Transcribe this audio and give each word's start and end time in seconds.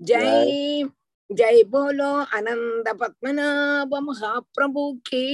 जय 0.00 0.82
जय 1.30 1.62
बोलो 1.72 2.12
अनंत 2.36 2.88
पद्मनाभ 3.00 3.94
महाप्रभु 4.02 4.84
की 5.06 5.26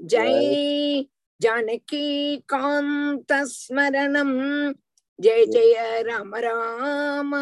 जय 0.00 1.04
जानकी 1.40 2.36
कांत 2.48 3.32
स्मरणम 3.50 4.32
जय 5.18 5.44
जय 5.46 6.02
राम 6.02 6.34
राम 6.44 7.32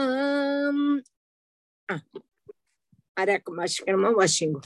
വാശിംഗു 4.19 4.60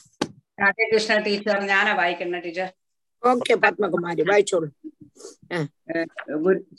രാധേകൃഷ്ണ 0.61 1.15
ടീച്ചർ 1.27 1.57
ഞാനാ 1.71 1.93
വായിക്കുന്ന 2.01 2.37
ടീച്ചർ 2.45 2.69
ഓക്കെ 3.23 3.55
പത്മകുമാരി 3.63 4.23
വായിച്ചോളൂ 4.29 4.69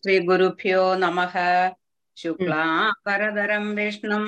ശ്രീ 0.02 0.16
ഗുരുഭ്യോ 0.30 0.84
നമ 1.04 1.20
ശുക്ലാ 2.18 2.62
പരതരം 3.06 3.66
വിഷ്ണു 3.76 4.20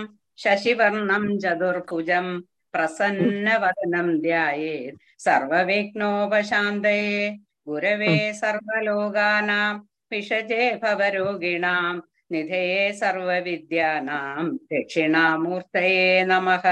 शशिवर्णं 0.43 1.25
चतुर्भुजं 1.43 2.27
प्रसन्नवदनं 2.73 4.09
ध्यायेत् 4.21 4.97
सर्वविघ्नोपशान्तये 5.25 7.29
गुरवे 7.69 8.15
सर्वलोकानां 8.41 9.73
विषजे 10.11 10.63
भवरोगिणां 10.83 11.93
निधये 12.31 12.91
सर्वविद्यानां 13.01 14.47
दक्षिणामूर्तये 14.73 16.23
नमः 16.31 16.65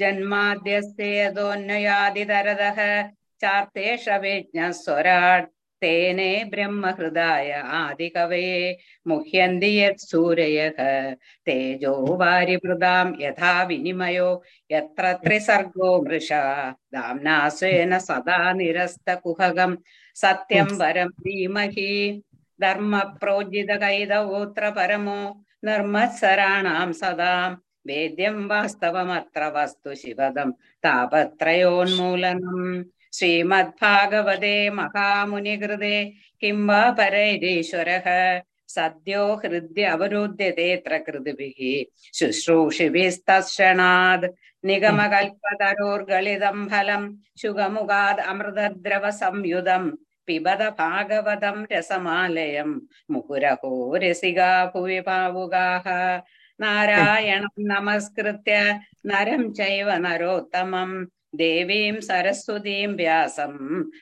जन्माद्यस्ते 0.00 1.10
यदोन्नयादितरदः 1.18 2.80
तेने 5.80 6.28
ब्रह्महृदाय 6.50 7.50
आदिकवये 7.52 8.76
मुह्यन्ति 9.08 9.70
यत् 9.78 10.00
सूरयः 10.00 10.78
तेजो 11.46 11.94
वारिभृदां 12.22 13.06
यथा 13.22 13.52
विनिमयो 13.68 14.30
यत्र 14.72 15.12
त्रिसर्गो 15.24 15.90
मृषा 16.02 16.42
दाम्ना 16.94 17.36
स्वेन 17.58 17.92
सदा 18.08 18.38
निरस्तकुहगं 18.60 19.72
सत्यं 20.22 20.68
वरं 20.80 21.10
धीमहि 21.26 21.92
धर्मप्रोज्जितकैदवोऽत्र 22.60 24.64
परमो 24.78 25.20
निर्मत्सराणां 25.64 26.92
सदां 27.02 27.50
वेद्यं 27.88 28.36
वास्तवमत्र 28.48 29.42
वस्तु 29.56 29.94
शिवदं 30.02 30.50
तापत्रयोन्मूलनम् 30.86 32.84
श्रीमद्भागवते 33.16 34.54
महामुनिकृते 34.78 35.94
किं 36.40 36.56
वा 36.68 36.80
परैरीश्वरः 36.98 38.08
सद्यो 38.74 39.22
हृद्य 39.44 39.82
अवरुध्यतेऽत्र 39.94 40.98
कृतिभिः 41.06 41.60
शुश्रूषिभिस्तक्षणाद् 42.18 44.26
निगमकल्पतरोर्गलितम् 44.68 46.68
फलम् 46.70 47.12
शुगमुगाद् 47.42 48.20
अमृतद्रवसंयुधम् 48.30 49.90
पिबद 50.28 50.62
भागवतं 50.78 51.56
रसमालयं 51.72 52.70
मुहुरहो 53.12 53.72
रसिगा 54.02 54.50
भुवि 54.74 55.00
पावुगाः 55.08 55.86
नारायणं 56.60 57.54
नमस्कृत्य 57.72 58.54
नरं 59.10 59.42
चैव 59.58 59.88
नरोत्तमम् 60.06 60.94
देवीं 61.42 62.00
सरस्वतीं 62.08 62.86
व्यासं 62.96 63.54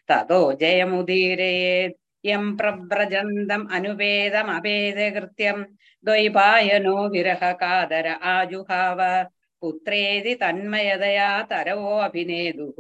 ततो 0.09 0.41
जयमुदीरयेत् 0.61 1.99
यं 2.27 2.45
प्रव्रजन्तम् 2.57 3.69
अनुपेदमपेदकृत्यं 3.77 5.59
द्वैपायनो 6.07 6.97
विरहकादर 7.15 8.07
आजुहाव 8.35 9.01
पुत्रेति 9.63 10.35
तन्मयदया 10.41 11.29
तरवोऽभिनेदुः 11.51 12.79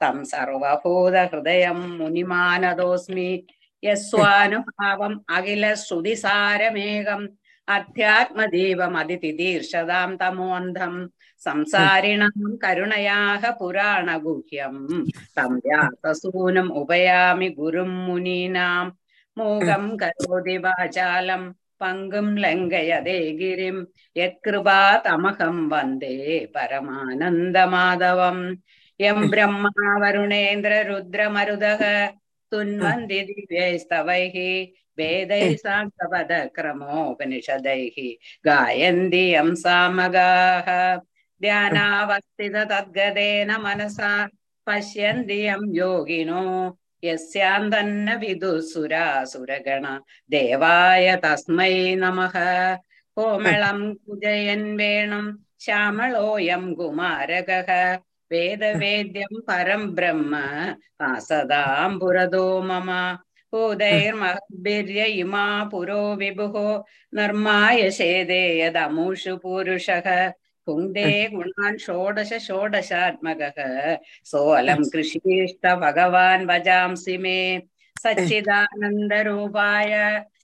तं 0.00 0.16
सर्वभूतहृदयं 0.32 1.80
मुनिमानदोऽस्मि 1.98 3.30
यस्वानुभावम् 3.84 5.22
अखिलश्रुतिसारमेकम् 5.36 7.26
अध्यात्मदीपमदितिदीर्षदां 7.76 10.10
तमोऽन्धम् 10.20 10.98
സംസാരിണാം 11.46 12.40
കരുണയാഹ 12.62 13.42
പുരാണഗുഹ്യം 13.60 14.76
തം 15.36 15.52
വ്യാസസൂനം 15.64 16.68
ഉപയാമി 16.80 17.48
ഗുരും 17.58 17.92
മുനീനാം 18.06 18.86
മൂകം 19.36 19.84
കരോതി 20.00 20.56
വാചാലം 20.64 21.42
പങ്കും 21.80 22.28
ലംഘയതേ 22.42 23.18
ഗിരിം 23.40 23.76
യത്കൃപാ 24.16 24.80
തമഹം 25.04 25.56
വന്ദേ 25.70 26.14
പരമാനന്ദമാധവം 26.54 28.38
യം 29.00 29.20
ബ്രഹ്മാ 29.32 29.70
വരുണേന്ദ്ര 30.02 30.72
രുദ്രമരുതക 30.88 31.82
തുൻവന്തി 32.52 33.20
ദിവ്യൈസ്തവൈഃ 33.28 34.36
वेदैः 34.98 35.54
साङ्गपदक्रमोपनिषदैः 35.58 37.96
गायन्ति 38.44 39.26
यं 39.26 39.54
सामगाः 39.56 40.68
ध्यानावस्थित 41.41 42.55
तद्गदेन 42.71 43.51
मनसा 43.63 44.11
पश्यन्ति 44.67 45.39
यं 45.45 45.63
योगिनो 45.75 46.43
यस्यान्तन्न 47.03 48.15
विदुःसुरासुरगण 48.19 49.85
देवाय 50.31 51.15
तस्मै 51.23 51.73
नमः 52.01 52.35
कोमलं 53.17 53.81
कुजयन् 54.05 54.75
वेणुं 54.77 55.25
श्यामलोऽयं 55.65 56.73
कुमारकः 56.75 57.69
वेदवेद्यं 58.31 59.39
परं 59.47 59.83
ब्रह्म 59.95 60.35
आसदां 61.09 61.91
पुरदो 61.99 62.47
मम 62.69 62.89
भूतैर्महद्भिर्य 63.53 65.05
इमा 65.21 65.45
पुरो 65.71 66.03
विभुः 66.21 66.55
निर्माय 67.17 67.89
शेदे 67.97 68.41
यदमुषु 68.59 69.35
पुरुषः 69.43 70.07
पुङ्क्ते 70.67 71.07
गुणान् 71.33 71.77
षोडश 71.85 72.31
षोडशात्मकः 72.47 73.57
सोऽलं 74.31 74.81
कृषीष्ट 74.93 75.63
भगवान् 75.83 76.47
भजांसि 76.51 77.15
मे 77.23 77.37
सच्चिदानन्दरूपाय 78.03 79.93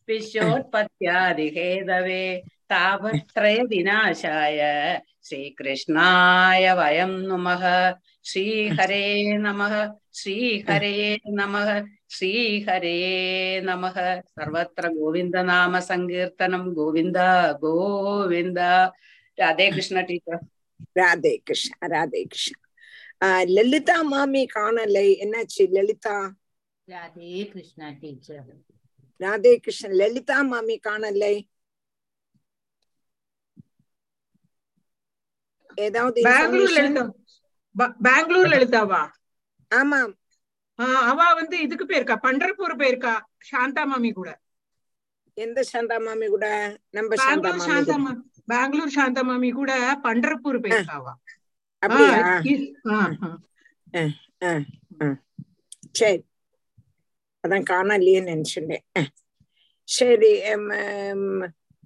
विश्वोत्पत्त्यादिहेदवे 0.09 2.23
तापत्रयविनाशाय 2.71 4.59
श्रीकृष्णाय 5.29 6.65
वयं 6.79 7.13
नुमः 7.27 7.63
श्रीहरे 8.31 9.05
नमः 9.45 9.73
श्रीहरे 10.21 10.93
नमः 11.39 11.69
श्रीहरे 12.17 12.97
नमः 13.65 13.97
सर्वत्र 14.21 14.89
गोविन्दनाम 14.97 15.73
सङ्कीर्तनं 15.89 16.63
गोविन्द 16.79 17.17
गोविन्द 17.63 18.59
ராதே 19.38 19.66
கிருஷ்ணா 19.70 20.02
டீச்சர் 20.08 20.42
ராதே 20.96 21.32
கிருஷ்ணா 21.46 21.86
ராதே 21.92 22.22
கிருஷ்ணா 22.26 22.58
ஆஹ் 23.20 23.46
லலிதா 23.54 23.96
மாமி 24.10 24.42
காணலை. 24.50 25.06
என்னாச்சு 25.22 25.62
லலிதா? 25.74 26.16
ராதே 26.88 27.30
கிருஷ்ணா 27.50 27.88
டீச்சர் 27.98 28.48
ராதே 29.20 29.52
கிருஷ்ணன் 29.60 29.96
லலிதா 29.96 30.38
மாமி 30.48 30.76
காணலை. 30.80 31.34
ஏதாவது 35.78 36.20
பெங்களூர் 38.04 38.50
லலிதாவா? 38.52 39.02
ஆமாம் 39.70 40.12
அவ 41.08 41.26
வந்து 41.34 41.56
இதுக்கு 41.60 41.84
போயிருக்கா 41.84 42.16
பண்டர்பூர் 42.24 42.74
போயிருக்கா 42.76 43.14
சாந்தா 43.50 43.82
மாமி 43.84 44.10
கூட. 44.12 44.28
எந்த 45.36 45.58
சாந்தா 45.68 45.96
மாமி 46.00 46.26
கூட? 46.28 46.46
நம்ம 46.90 47.16
சாந்தா 47.18 47.52
மாமி. 47.60 47.86
சாந்தா 48.43 48.51
கூட 48.51 48.51
மா 48.51 48.53
பெங்களூர் 48.53 48.95
சாந்தா 48.95 49.21
மாமி 49.23 49.49
கூட 49.51 49.71
பண்டர்பூர் 50.03 50.63
போயிருக்காவா 50.63 51.13
அப்படியா 51.83 52.15
ஆஹ் 52.25 52.45
இ- 52.45 52.73
ஆஹ் 52.91 53.13
ஆஹ். 53.93 54.13
ஆஹ், 54.43 54.63
ஆஹ். 54.99 55.17
சரி 55.93 56.19
அதான் 57.43 57.67
காணலையேன்னு 57.69 58.31
நினைச்சுட்டேன் 58.31 58.83
அஹ். 58.95 59.09
ശരി 59.87 60.31
ഉം, 60.51 60.65
ഉം, 61.11 61.21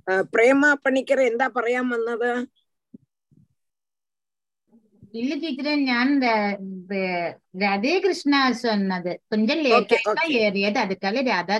ആ, 0.07 0.21
പ്രേമ 0.31 0.61
പണിക്കർ 0.83 1.19
എന്താ 1.23 1.47
പറയാൻ 1.51 1.85
വന്നത് 1.89 2.29
இல்ல 5.13 5.33
டீச்சரே 5.35 5.73
ஞான் 5.83 6.13
ர- 6.91 7.33
ராதே 7.59 7.99
கிருஷ்ணா 7.99 8.39
சொன்னது 8.61 9.19
கொஞ்சம் 9.27 9.59
லேட் 9.59 9.75
Okay, 9.81 9.97
ஆயிட்டா 9.99 10.23
okay. 10.23 10.39
ஏறியது 10.39 10.79
அதுக்காக 10.79 11.21
ராதா 11.27 11.57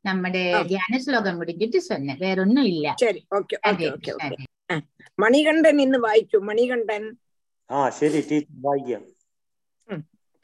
கிருஷ்ணா 0.00 0.08
நம்முடைய 0.08 0.48
ஆ. 0.56 0.62
தியான 0.68 0.98
ஸ்லோகம் 1.04 1.38
முடிஞ்சிட்டு 1.40 1.78
சொன்னேன் 1.86 2.18
வேற 2.20 2.36
ஒண்ணும் 2.42 2.68
இல்ல 2.68 2.88
ശരി 3.00 3.20
okay 3.32 3.54
okay 3.58 3.68
Radhe 3.68 3.86
okay 3.88 4.04
Krishna 4.06 4.28
okay 4.28 4.84
Manikandan 5.18 5.76
ഇന്ന് 5.84 5.98
വായിക്കൂ 6.04 6.38
മണികണ്ഠൻ 6.48 7.04
ആ 7.70 7.80
ശരി 7.96 8.20
ടീച്ചർ 8.28 8.58
വായിക്കാം 8.64 9.04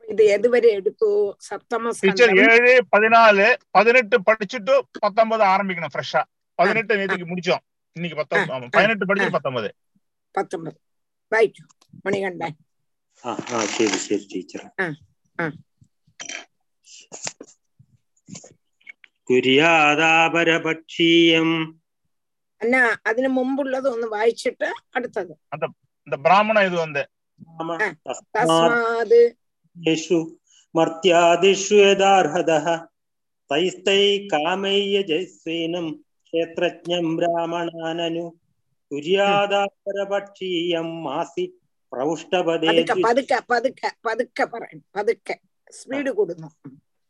ഇത് 0.09 0.23
ഏതുവരെ 0.33 0.71
എടുത്തു 0.79 1.09
സപ്തമ 1.47 1.91
டீச்சர் 1.97 2.31
സ്കന്ധം 2.31 2.41
ஏழு 2.47 2.73
பதினாலு 2.93 3.47
பதினெட்டு 3.77 4.17
படிச்சுட்டு 4.29 4.75
பத்தொன்பது 4.99 5.45
ஆரம்பிக்கணும் 5.51 5.93
ஃப்ரெஷ்ஷா 5.95 6.23
பதினெட்டு 6.59 6.99
நேற்றுக்கு 7.01 7.29
முடிச்சோம் 7.31 7.63
இன்னைக்கு 7.97 8.19
பத்தொன்பது 8.21 8.73
பதினெட்டு 8.77 9.07
படிச்சு 9.07 9.31
பத்தொன்பது 9.37 9.71
പത്തൊമ്പത് 10.35 10.79
വായിക്കൂ 11.33 11.65
മണികണ്ഠൻ 12.05 12.53
ആ 13.25 13.33
ആ 13.53 13.61
ശരി 13.71 13.99
തുര്യാദാപരപക്ഷീയം 19.30 21.78
അന്ന 22.62 22.98
അതിനു 23.06 23.28
മുമ്പുള്ളത് 23.28 23.88
ഒന്ന് 23.88 24.08
വായിച്ചിട്ട് 24.08 24.74
അടുത്തത്. 24.96 25.38
ബ്രാഹ്മണ 26.18 26.60
ഇത് 26.60 26.76
വന്ന്. 26.76 27.06
മർത്യാദിഷു 30.76 31.76
യഥാർഹത. 31.76 32.80
തൈസ്തൈ 33.50 34.28
കാമയ്യ 34.28 35.02
ജയസ്വീനം 35.02 36.04
ക്ഷേത്രജ്ഞം 36.28 37.16
ബ്രാഹ്മണാനനു. 37.16 38.40
തുര്യാദാപരപക്ഷീയം 38.92 41.04
മാസി 41.04 41.60
പ്രൗഷ്ടപദേ 41.92 42.86
പതുക്കെ 43.06 43.42
പതുക്കെ 43.50 43.92
പതുക്കെ 44.06 44.44
പറയണം 44.44 44.84
പതുക്കെ. 44.96 45.40
സ്പീഡ് 45.72 46.10
കൂടുന്നു. 46.10 46.48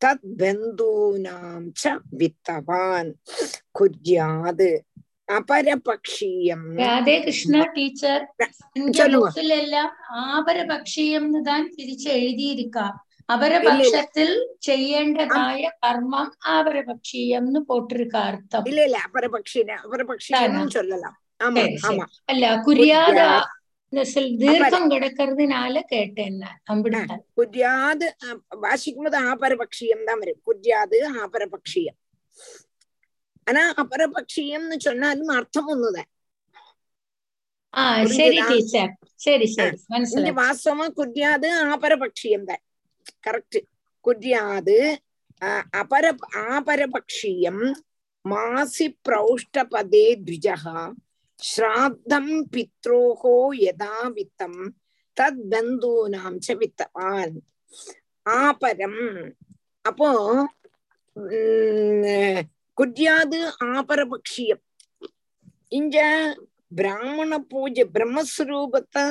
തത് 0.00 0.26
ബന്ധൂനാം 0.40 1.62
ച 1.76 1.84
വിത്തവാൻ 2.18 3.06
കുര്യാത് 3.78 4.68
അപരപക്ഷീയം 5.28 6.60
രാധേ 6.80 7.16
കൃഷ്ണ 7.24 7.54
ടീച്ചർ 7.74 8.20
ബുക്കിലെല്ലാം 9.16 9.88
ആപരപക്ഷീയം 10.26 11.24
എന്ന് 11.28 11.42
താൻ 11.48 11.62
തിരിച്ച് 11.74 12.08
എഴുതിയിരിക്കാം 12.18 12.94
അപരപക്ഷത്തിൽ 13.28 14.28
ചെയ്യേണ്ടതായ 14.66 15.64
കർമ്മം 15.82 16.28
ആപരപക്ഷീയം 16.52 17.44
പോട്ടിരിക്ക 17.68 18.16
അർത്ഥം. 18.28 18.62
ഇല്ല 18.70 18.80
ഇല്ല 18.86 18.98
അപരപക്ഷീന 19.08 19.70
അപരപക്ഷീനം 19.80 20.54
അല്ല 22.28 22.44
കുര്യാദ. 22.66 23.20
சரி, 23.93 24.05
சரி. 24.07 24.29
ஆமா 24.45 24.65
அல்ல 24.65 24.69
குறியாத 24.69 24.73
குர்யாத். 24.73 24.73
இந்த 24.73 24.73
சில 24.73 24.73
தீர்க்கம் 24.73 24.91
கிடக்கிறதுனால 24.93 25.75
கேட்டேன் 25.91 26.37
நான் 26.39 26.59
அப்படித்தான் 26.69 27.23
കുര്യാത് 27.37 28.05
വാശിക്കുമ്പോൾ 28.63 29.17
ആപരപക്ഷീയം 29.25 30.01
தான் 30.07 30.21
വരും 30.21 30.39
കുര്യാത് 30.47 30.95
ആപരപക്ഷീയം 31.23 31.95
ஆனா 33.47 33.61
அபரபக்ஷியம் 33.81 34.67
சொன்னாலும் 34.85 35.31
அர்த்தம் 35.37 35.69
ஒண்ணுதான் 35.73 36.09
ஆ 37.73 37.83
சரி 38.11 38.37
புரிஞ்சுதா? 38.37 38.47
டீச்சர் 38.49 38.91
சரி 39.19 39.47
சரி 39.49 39.69
இங்க 39.69 39.91
மனசிலாச்சு 39.93 40.33
வாஸ்தவமா 40.39 40.85
குர்யாது 40.97 41.47
ஆபரபக்ஷியம் 41.69 42.45
தான் 42.49 42.63
கரெக்ட் 43.23 43.59
குர்யாது 44.05 44.77
ஆஹ், 45.41 45.65
அபர 45.79 46.05
ஆபரபக்ஷியம் 46.49 47.63
மாசி 48.25 48.85
பிரௌஷ்டபதே 49.05 50.05
த்விஜகா 50.25 50.77
ஸ்ராத்தம் 51.40 52.32
பித்ரோகோ 52.52 53.34
யதா 53.60 53.94
வித்தம் 54.16 54.60
தத் 55.16 55.42
பந்தூனாம் 55.52 56.38
ச 56.40 56.56
வித்தவான் 56.60 57.36
ஆபரம் 58.26 59.02
அப்போ 59.84 60.08
உம், 61.16 62.04
குர்யாது 62.78 63.38
ஆபரபக்ஷியம் 63.70 64.62
இங்க 65.72 65.98
பிராமண 66.72 67.32
பூஜை 67.50 67.84
பிரம்மஸ்வரூபத்தை 67.94 69.04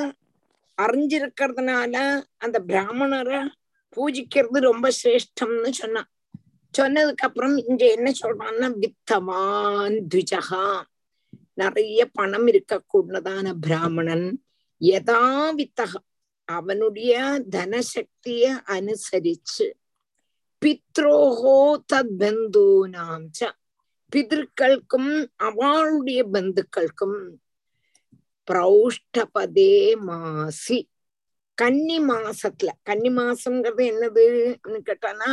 அறிஞ்சிருக்கிறதுனால 0.78 1.94
அந்த 2.38 2.58
பிராமணரை 2.68 3.40
பூஜிக்கிறது 3.96 4.58
ரொம்ப 4.66 4.86
சிரேஷ்டம்னு 4.98 5.70
சொன்னான் 5.78 6.08
சொன்னதுக்கு 6.74 7.26
அப்புறம் 7.26 7.56
இங்க 7.64 7.84
என்ன 7.96 8.08
சொல்றான்னா 8.20 8.68
வித்தவான் 8.82 9.96
துஜகா 10.12 10.64
நிறைய 11.58 12.06
பணம் 12.12 12.46
இருக்கக்கூடதான 12.46 13.52
பிராமணன் 13.60 14.26
யதா 14.80 15.22
அவனுடைய 16.48 17.12
தனசக்திய 17.50 18.44
அனுசரிச்சு 18.76 19.66
பித்ரோஹோ 20.62 21.58
தத் 21.92 22.14
பந்தூனாம் 22.18 23.26
ச 23.40 23.50
அவளுடைய 25.36 26.20
பந்துக்கள்க்கும் 26.26 27.18
பிரௌஷ்டபதே 28.48 29.74
மாசி. 30.00 30.78
கன்னி 31.58 31.98
மாசத்துல 32.00 32.70
கன்னி 32.82 33.08
மாசம்ங்கிறது 33.08 33.84
என்னதுன்னு 33.90 34.78
கேட்டானா 34.86 35.30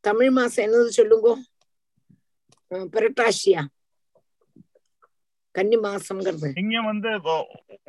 தமிழ் 0.00 0.30
மாசம் 0.30 0.64
என்னது 0.64 0.86
சொல்லுங்க? 0.86 1.28
அஹ் 2.70 2.88
புரட்டாசியா? 2.92 3.62
கன்னி 5.54 5.76
மாசம்ங்கிறது. 5.84 6.48
சிங்கம் 6.58 6.88
வந்து 6.90 7.10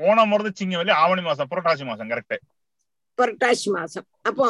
ஓணம் 0.07 0.31
வருது 0.33 0.51
சிங்கம் 0.59 0.81
இல்ல 0.83 0.93
ஆவணி 1.03 1.21
மாசம் 1.27 1.49
புரட்டாசி 1.51 1.85
மாசம் 1.89 2.11
கரெக்ட் 2.11 2.37
புரட்டாசி 3.17 3.69
மாசம். 3.77 4.07
அப்போ 4.29 4.47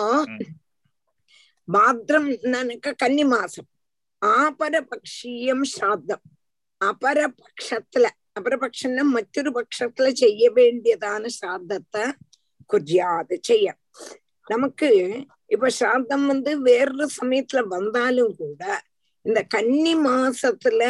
மாத்திரம் 1.68 2.27
நினைக்க 2.54 2.94
கன்னி 3.04 3.25
மாசம். 3.33 3.67
ஆபரபக்ஷீயம் 4.22 5.65
ஸ்ராத்தம். 5.74 6.24
அபரபக்ஷத்துல 6.82 8.05
அபரபக்ஷம்னா 8.39 9.03
மற்றொரு 9.15 9.50
பட்சத்துல 9.58 10.08
செய்ய 10.22 10.43
வேண்டியதான 10.55 11.24
சாதத்தை 11.39 12.03
கொஞ்சாது 12.70 13.36
செய்ய. 13.50 13.67
நமக்கு 14.48 14.89
இப்ப 15.53 15.70
சாதம் 15.82 16.25
வந்து 16.27 16.51
வேறொரு 16.62 17.05
சமயத்துல 17.20 17.62
வந்தாலும் 17.75 18.34
கூட 18.41 18.62
இந்த 19.25 19.39
கன்னி 19.55 19.93
மாசத்துல 20.08 20.84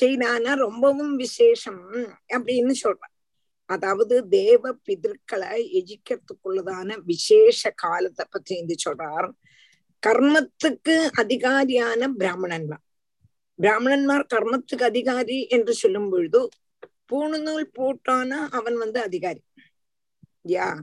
செய்தானா 0.00 0.54
ரொம்பவும் 0.54 1.16
விசேஷம் 1.16 1.92
அப்படின்னு 2.34 2.74
சொல்றான் 2.82 3.12
அதாவது 3.70 4.28
தேவ 4.28 4.78
பிதற்களை 4.88 5.52
எஜிக்கிறதுக்குள்ளதான 5.78 6.98
விசேஷ 7.04 7.70
காலத்தை 7.70 8.26
பத்தி 8.30 8.54
இது 8.56 8.74
சொல்றார். 8.88 9.28
கர்மத்துக்கு 10.06 10.94
அதிகாரியான 11.16 12.08
பிராமணன்மார். 12.18 12.84
பிராமணன்மார் 13.62 14.26
கர்மத்துக்கு 14.34 14.82
அதிகாரி 14.82 15.46
என்று 15.46 15.74
சொல்லும் 15.74 16.10
பொழுது 16.10 16.48
பூணுநூல் 17.12 17.64
போட்டானா 17.78 18.48
அவன் 18.50 18.76
வந்து 18.76 19.00
அதிகாரி. 19.00 19.42
யா? 20.48 20.80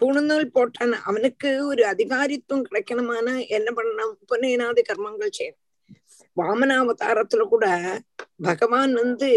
பூணுநூல் 0.00 0.50
போட்டான 0.54 0.90
அவனுக்கு 0.90 1.66
ஒரு 1.66 1.84
அதிகாரித்துவம் 1.84 2.66
கிடைக்கணுமானா 2.70 3.46
என்ன 3.48 3.72
பண்ணணும்? 3.76 4.14
புனேனாதி 4.28 4.82
கர்மங்கள் 4.88 5.36
செய்யணும். 5.38 5.67
வாமனாவதாரத்துல 6.38 7.42
கூட 7.52 7.66
பகவான் 8.46 8.92
வந்து 9.02 9.30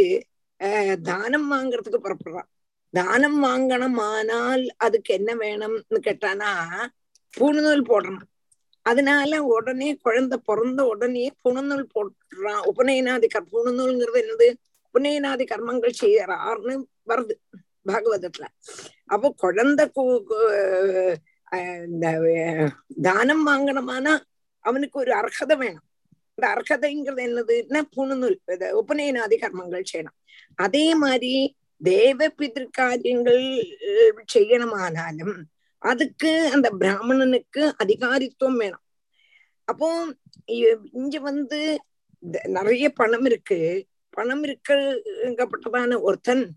தானம் 1.10 1.48
வாங்குறதுக்கு 1.54 2.00
புறப்படுறான். 2.02 2.50
தானம் 2.94 3.40
வாங்கணுமானால் 3.44 4.64
அதுக்கு 4.86 5.12
என்ன 5.20 5.32
வேணும்னு 5.44 6.00
கேட்டானா 6.08 6.52
பூணுநூல் 7.34 7.90
போடணும். 7.92 8.28
அதனால 8.86 9.32
உடனே 9.56 9.90
குழந்தை 10.06 10.38
பிறந்த 10.50 10.82
உடனே 10.92 11.26
புணுநூல் 11.44 11.86
போட்டுறான் 11.96 12.64
உபநயனாதி 12.72 13.28
கர் 13.34 13.52
புணுநூல்ங்கிறது 13.54 14.20
என்னது? 14.24 14.48
உபநயனாதி 14.88 15.46
கர்மங்கள் 15.52 16.00
செய்யறாருன்னு 16.02 16.76
வருது 17.10 17.36
பாகவதத்துல. 17.90 18.48
அப்போ 19.14 19.28
குழந்தை 19.44 19.86
இந்த 21.88 22.08
தானம் 23.08 23.46
வாங்கணுமானா 23.48 24.14
அவனுக்கு 24.66 24.98
ஒரு 25.00 25.12
அர்ஹதை 25.22 25.56
வேணும். 25.62 25.88
இந்த 26.42 26.54
அர்ஹதைங்கிறது 26.54 27.20
என்னதுன்னா 27.20 27.82
புணுநூல் 27.98 28.36
உபநயனாதி 28.48 29.36
கர்மங்கள் 29.36 29.84
செய்யணும். 29.94 30.18
அதே 30.56 30.96
மாதிரி 30.96 31.56
தேவ 31.84 32.28
பிதிர்காரியங்கள் 32.28 33.76
செய்யணுமானாலும் 34.34 35.42
அதுக்கு 35.78 36.50
அந்த 36.54 36.72
பிராமணனுக்கு 36.80 37.74
அதிகாரித்துவம் 37.84 38.58
வேணும். 38.58 38.84
அப்போ 39.66 40.16
இங்க 40.92 41.20
வந்து 41.20 41.80
நிறைய 42.44 42.90
பணம் 42.90 43.26
இருக்கு. 43.26 43.86
பணம் 44.10 44.44
இருக்கப்பட்டதான 44.44 46.02
ஒருத்தன் 46.02 46.52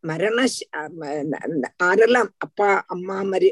மரண 0.00 0.44
ஷ- 0.44 2.28
அப்பா 2.38 2.84
அம்மா 2.86 3.22
மரி 3.22 3.46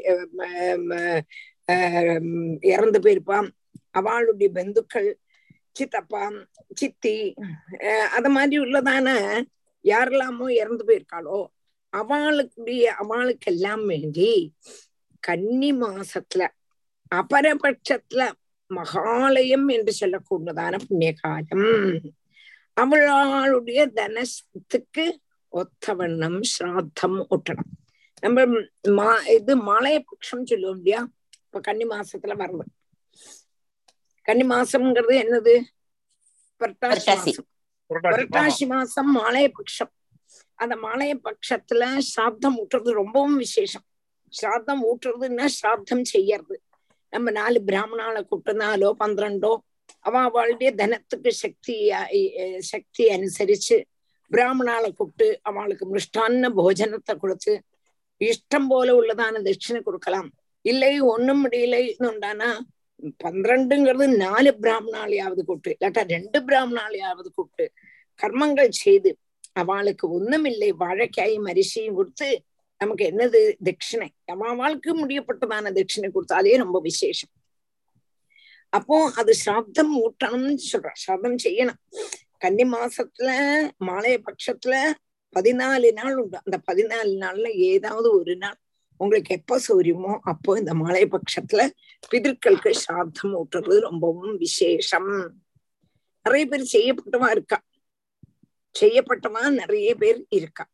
இறந்து 2.61 2.99
போயிருப்பான். 2.99 3.49
அவளுடைய 3.91 4.51
பந்துக்கள் 4.53 5.19
சித்தப்பா 5.77 6.21
சித்தி 6.75 7.15
அது 8.11 8.29
மாதிரி 8.29 8.57
உள்ளதான 8.59 9.09
யாரெல்லாமோ 9.85 10.47
இறந்து 10.57 10.83
போயிருக்காளோ 10.83 11.37
அவளுக்குடைய 11.93 12.85
அவளுக்கெல்லாம் 13.01 13.83
வேண்டி 13.85 14.31
கன்னி 15.23 15.71
மாசத்துல 15.81 16.43
அபரபட்சத்துல 17.11 18.23
மகாலயம் 18.71 19.67
என்று 19.71 19.93
சொல்லக்கூடியதான 19.99 20.79
புண்ணிய 20.85 21.11
காலம் 21.19 21.67
அவளுடைய 22.77 23.81
தனத்துக்கு 23.93 25.05
ஒத்தவண்ணம் 25.53 26.41
ஸ்ராத்தம் 26.51 27.19
ஒட்டணும் 27.35 27.71
நம்ம 28.23 28.43
மா 28.93 29.07
இது 29.33 29.53
மாலைய 29.67 29.97
பட்சம் 30.01 30.45
சொல்லுவோம் 30.45 30.77
இல்லையா? 30.77 31.01
இப்ப 31.39 31.59
கன்னி 31.59 31.85
மாசத்துல 31.85 32.35
வர்றது 32.39 32.65
கன்னிமாசம்ங்கிறது 34.27 35.15
என்னது? 35.23 35.55
புரட்டாசி 36.61 38.65
மாசம். 38.73 39.09
மாலைய 39.17 39.47
பட்சம் 39.57 39.91
அந்த 40.63 40.75
மாலைய 40.85 41.13
பட்சத்துல 41.25 41.83
சாப்தம் 42.15 42.57
ஊற்றுறது 42.61 42.91
ரொம்பவும் 43.01 43.37
விசேஷம். 43.43 43.85
ஸ்ராத்தம் 44.33 44.81
ஊற்றுறதுன்னா 44.89 45.45
ஸ்ராத்தம் 45.57 46.05
செய்யறது. 46.13 46.55
நம்ம 47.13 47.31
நாலு 47.31 47.57
பிராமணால 47.67 48.17
கூட்டு 48.29 48.53
நாலோ 48.63 48.89
பന്ത്രണ്ടோ 48.99 49.51
அவ 50.07 50.19
அவளுடைய 50.27 50.69
தனத்துக்கு 50.81 51.31
சக்தி 51.43 51.75
சக்தி 52.71 53.03
அனுசரிச்சு 53.15 53.77
பிராமணால 54.31 54.85
கூப்பிட்டு 54.97 55.27
அவளுக்கு 55.49 55.85
மிருஷ்டான்ன 55.93 56.49
போஜனத்தை 56.59 57.13
கொடுத்து 57.17 57.53
இஷ்டம் 58.21 58.67
போல 58.71 58.87
உள்ளதான 58.99 59.41
தட்சிணை 59.47 59.79
கொடுக்கலாம். 59.81 60.29
இல்லை 60.65 60.93
ஒண்ணும் 61.13 61.41
முடியல. 61.43 61.75
இருந்தானா 61.99 62.49
പന്ത്രണ്ടുങ്கிறது 63.23 64.05
நாலு 64.17 64.51
ബ്രാഹ്മണാളെയാവത് 64.51 65.45
கொட்டு 65.45 65.69
ഇല്ലാട്ട 65.69 65.97
ரெண்டு 65.97 66.39
ബ്രാഹ്മണാളെയാവത് 66.39 67.29
கொட்டு 67.35 67.71
கர்மங்கள் 68.19 68.69
ചെയ്ത് 68.69 69.17
അവൾക്ക് 69.53 70.05
ഒന്നുമില്ലേ 70.07 70.69
വാഴക്കായും 70.69 71.47
അരിശിയും 71.47 71.93
കൊടുത്ത് 71.93 72.41
நமக்கு 72.81 73.03
என்னது? 73.05 73.39
தட்சிணை. 73.63 74.09
அவளுக்கு 74.25 75.07
முடியப்பட்டதான 75.07 75.71
தட்சிணை 75.71 76.09
கொடுத்தாலே 76.09 76.57
ரொம்ப 76.57 76.79
விசேஷம். 76.79 77.29
அப்போ 78.69 79.11
அது 79.15 79.33
சிராப்தம் 79.45 79.93
ஊட்டணும்னு 80.03 80.57
சொல்ற. 80.71 80.89
சிராப்தம் 81.03 81.37
செய்யணும். 81.43 81.79
கன்னி 82.37 82.63
மாசத்துல 82.63 83.29
மாலைய 83.85 84.17
பட்சத்துல 84.27 84.75
பதினாலு 85.35 85.89
நாள் 85.93 86.15
உண்டு. 86.15 86.37
அந்த 86.45 86.57
பதினாலு 86.71 87.13
நாள்ல 87.23 87.47
ஏதாவது 87.71 88.19
ஒரு 88.19 88.35
நாள் 88.35 88.57
உங்களுக்கு 88.97 89.35
எப்ப 89.35 89.59
சௌரியமோ 89.67 90.13
அப்போ 90.21 90.57
இந்த 90.57 90.73
மாலை 90.73 91.03
பட்சத்துல 91.05 91.69
பிதற்களுக்கு 92.11 92.71
சாத்தம் 92.85 93.35
ஊட்டுறது 93.35 93.79
ரொம்பவும் 93.79 94.35
விசேஷம். 94.37 95.11
நிறைய 96.25 96.45
பேர் 96.45 96.71
செய்யப்பட்டவா 96.71 97.29
இருக்கா? 97.29 97.59
செய்யப்பட்டவா 98.75 99.49
நிறைய 99.49 99.95
பேர் 99.95 100.25
இருக்கா? 100.29 100.65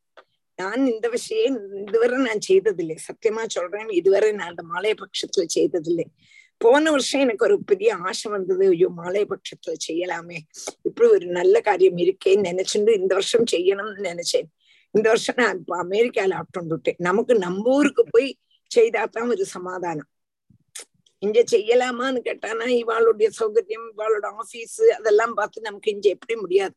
நான் 0.59 0.81
இந்த 0.85 1.09
விஷயம் 1.09 1.57
இதுவரை 1.87 2.17
நான் 2.17 2.45
செய்ததில்லை. 2.47 2.97
சத்தியமா 3.07 3.43
சொல்றேன் 3.47 3.89
இதுவரை 3.89 4.31
நான் 4.31 4.49
அந்த 4.49 4.63
மாலை 4.63 4.93
பட்சத்துல 4.93 5.43
செய்ததில்லை. 5.45 6.05
போன 6.57 6.91
வருஷம் 6.91 7.21
எனக்கு 7.21 7.45
ஒரு 7.45 7.63
பெரிய 7.63 7.95
ஆசை 7.95 8.31
வந்தது. 8.31 8.67
ஐயோ 8.67 8.89
மாலை 8.89 9.25
பட்சத்துல 9.25 9.73
செய்யலாமே. 9.87 10.37
இப்படி 10.81 11.09
ஒரு 11.09 11.25
நல்ல 11.25 11.61
காரியம் 11.61 11.97
இருக்கேன்னு 11.97 12.49
நினைச்சுட்டு 12.51 12.91
இந்த 12.93 13.13
வருஷம் 13.13 13.47
செய்யணும்னு 13.51 14.03
நினைச்சேன். 14.11 14.47
இந்த 14.93 15.09
வருஷம் 15.09 15.35
நான் 15.35 15.59
இப்ப 15.59 15.75
அமெரிக்கால 15.83 16.37
ஆப்டொண்டுட்டேன் 16.41 16.97
நமக்கு 16.97 17.35
நம்ம 17.35 17.71
ஊருக்கு 17.75 18.03
போய் 18.11 18.29
செய்தாதான் 18.75 19.29
ஒரு 19.29 19.45
சமாதானம். 19.45 20.09
இங்க 21.19 21.39
செய்யலாமான்னு 21.51 22.19
கேட்டானா 22.25 22.65
இவாளுடைய 22.81 23.27
சௌகரியம் 23.39 23.87
இவாளோட 23.93 24.25
ஆபீஸ் 24.41 24.81
அதெல்லாம் 24.97 25.33
பார்த்து 25.33 25.61
நமக்கு 25.61 25.91
இங்க 25.91 26.09
எப்படி 26.09 26.35
முடியாது. 26.35 26.75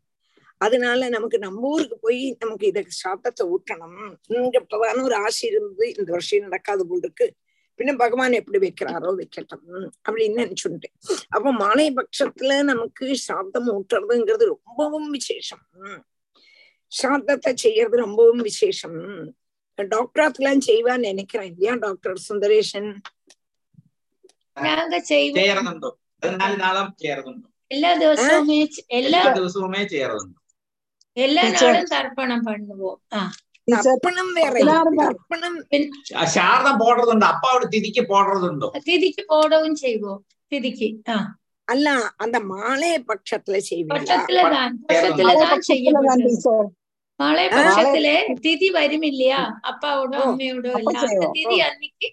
அதனால 0.60 1.08
நமக்கு 1.08 1.38
நம்ம 1.38 1.68
ஊருக்கு 1.68 1.96
போய் 1.98 2.36
நமக்கு 2.38 2.66
இத 2.66 2.82
சாத்தத்தை 3.04 3.44
ஊட்டணும். 3.54 3.98
இங்கப்பதான 4.28 5.02
ஒரு 5.02 5.14
ஆசை 5.14 5.48
இருந்தது 5.48 5.86
இந்த 5.94 6.08
வருஷம் 6.12 6.46
நடக்காது 6.48 6.86
போல் 6.86 6.98
இருக்கு. 6.98 7.26
பின்ன 7.78 7.96
பகவான் 7.96 8.32
எப்படி 8.32 8.58
வைக்கிறாரோ 8.58 9.10
வைக்கட்டும். 9.20 9.64
அப்படின்னு 10.08 10.40
நினைச்சுட்டேன் 10.42 10.94
அப்ப 11.28 11.52
மாலை 11.52 11.94
பட்சத்துல 11.94 12.62
நமக்கு 12.62 13.06
சாத்தம் 13.28 13.68
ஊட்டுறதுங்கிறது 13.76 14.46
ரொம்பவும் 14.54 15.10
விசேஷம். 15.10 15.64
சிராத்தத்தை 16.92 17.54
செய்யறது 17.56 17.96
ரொம்பவும் 17.96 18.42
விசேஷம் 18.42 18.98
டாக்டராத்லாம் 19.78 20.60
செய்வான்னு 20.66 21.08
நினைக்கிறேன் 21.08 21.48
இல்லையா 21.52 21.74
டாக்டர் 21.80 22.18
சுந்தரேஷன் 22.28 22.88
எல்லா 27.70 27.90
ദിവസവുമേ 27.94 28.58
എല്ലാ 28.98 29.22
ദിവസവുമേ 29.36 29.82
ചെയ്യാറുണ്ട്? 29.84 30.36
എല്ലാ 31.16 31.42
നാളും 31.56 31.86
തർപ്പണം 31.92 32.40
പണുപോകും 32.44 33.00
തർപ്പണം 33.68 34.28
വേറെ. 34.34 34.60
തർപ്പണം 35.00 35.54
ശാരദ 36.34 36.68
പോടുന്നുണ്ട്. 36.82 37.24
അപ്പ 37.24 37.44
അവിടെ 37.52 37.66
തിരിക്ക് 37.66 38.02
പോടുന്നുണ്ടോ? 38.08 38.68
തിരിക്ക് 38.88 39.22
പോടവും 39.28 39.72
ചെയ്യുവോ? 39.76 40.14
തിരിക്ക് 40.52 40.88
ആ. 41.10 41.16
அல்ல 41.66 41.86
அந்த 42.16 42.40
மாலை 42.40 43.04
பட்சத்துல 43.08 43.60
செய்வீங்க 43.70 44.14
மாலை 47.20 47.44
பட்சத்துல 47.46 48.08
திதி 48.40 48.68
வரும் 48.70 49.02
இல்லையா? 49.02 49.60
அப்பாவோட 49.62 50.14
அம்மையோட 50.26 50.66
அந்த 50.72 51.30
திதி 51.34 51.56
அன்னைக்கு 51.68 52.08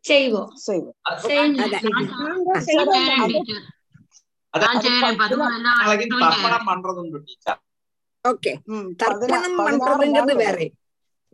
செய்வோம். 0.00 0.50
ஓகே. 8.24 8.52
தர்ப்பணம் 8.96 9.58
பண்றதுங்கிறது 9.58 10.34
வேற. 10.36 10.58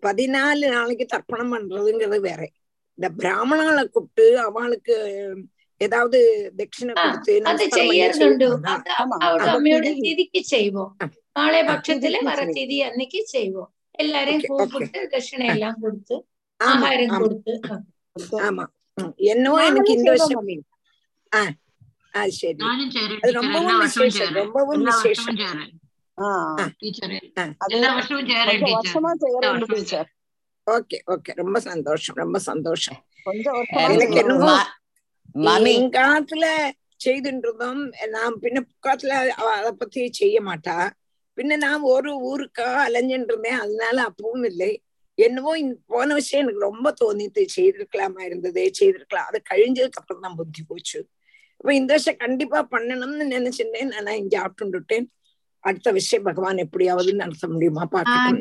பதினாலு 0.02 0.64
நாளைக்கு 0.70 1.06
தர்ப்பணம் 1.06 1.52
பண்றதுங்கிறது 1.52 2.20
வேற. 2.20 2.40
இந்த 2.98 3.08
பிராமணங்களை 3.18 3.84
கூப்பிட்டு 3.88 4.38
அவளுக்கு 4.40 4.96
ஏதாவது 5.80 6.18
தட்சிண 6.58 6.90
கொடுத்து 7.00 7.32
அம்மையோட 9.54 9.86
திதிக்கு 10.04 10.40
செய்வோம். 10.52 10.92
நாளை 11.38 11.60
பட்சத்துல 11.70 12.22
வர 12.28 12.40
திதி 12.56 12.78
அன்னைக்கு 12.88 13.20
செய்வோம். 13.34 13.70
எல்லாரையும் 14.04 14.44
கூப்பிட்டு 14.50 15.00
தட்சிணை 15.12 15.46
எல்லாம் 15.54 15.78
கொடுத்து 15.82 16.16
ஆகாரம் 16.60 17.14
கொடுத்து 17.22 17.52
ஆமா 18.48 18.64
என்னவோ 19.30 19.58
எனக்கு 19.70 19.92
இந்த 19.98 20.10
வருஷம் 20.12 20.48
ரொம்பவும் 23.38 23.80
விசேஷம் 23.84 24.32
ரொம்பவும் 24.40 24.84
விசேஷம். 24.90 25.34
Okay 30.66 30.98
okay. 31.14 31.30
ரொம்ப 31.40 31.58
சந்தோஷம் 31.68 32.16
ரொம்ப 32.22 32.38
சந்தோஷம். 32.48 32.98
எனக்கு 33.84 34.16
என்னவோ 34.22 34.54
எங்காத்துல 35.80 36.46
செய்துன்றதும் 37.04 38.08
நாம் 38.08 38.42
பின்ன 38.42 38.60
புக்காத்துல 38.70 39.06
அதை 39.28 39.72
பத்தி 39.72 40.12
செய்ய 40.12 40.42
மாட்டா. 40.42 40.90
பின்ன 41.36 41.56
நான் 41.56 41.80
ஒரு 41.80 42.10
ஊருக்கா 42.14 42.68
அலைஞ்சின்றேன் 42.88 43.46
அதனால 43.46 44.02
அப்பவும் 44.02 44.44
இல்லை. 44.44 44.82
என்னவோ 45.14 45.56
போன 45.86 46.14
விஷயம் 46.14 46.46
எனக்கு 46.46 46.64
ரொம்ப 46.64 46.94
தோணித்து 47.04 47.46
செய்திருக்கலாமா 47.56 48.20
இருந்ததே 48.20 48.72
செய்திருக்கலாம். 48.72 49.26
அது 49.26 49.42
கழிஞ்சதுக்கு 49.54 50.00
அப்புறம் 50.00 50.22
தான் 50.22 50.34
புத்தி 50.34 50.62
போச்சு. 50.66 51.08
இப்ப 51.58 51.74
இந்த 51.74 51.94
விஷயம் 51.94 52.18
கண்டிப்பா 52.18 52.66
பண்ணணும்னு 52.70 53.26
நினைச்சிருந்தேன். 53.36 53.94
ஆனா 53.94 54.12
இங்க 54.12 54.34
ஆட்டுண்டுட்டேன். 54.38 55.06
அடுத்த 55.58 55.90
விஷயம் 55.90 56.24
பகவான் 56.24 56.56
எப்படியாவது 56.56 57.14
நடத்த 57.14 57.48
முடியுமா? 57.48 57.84
பார்க்கணும் 57.84 58.40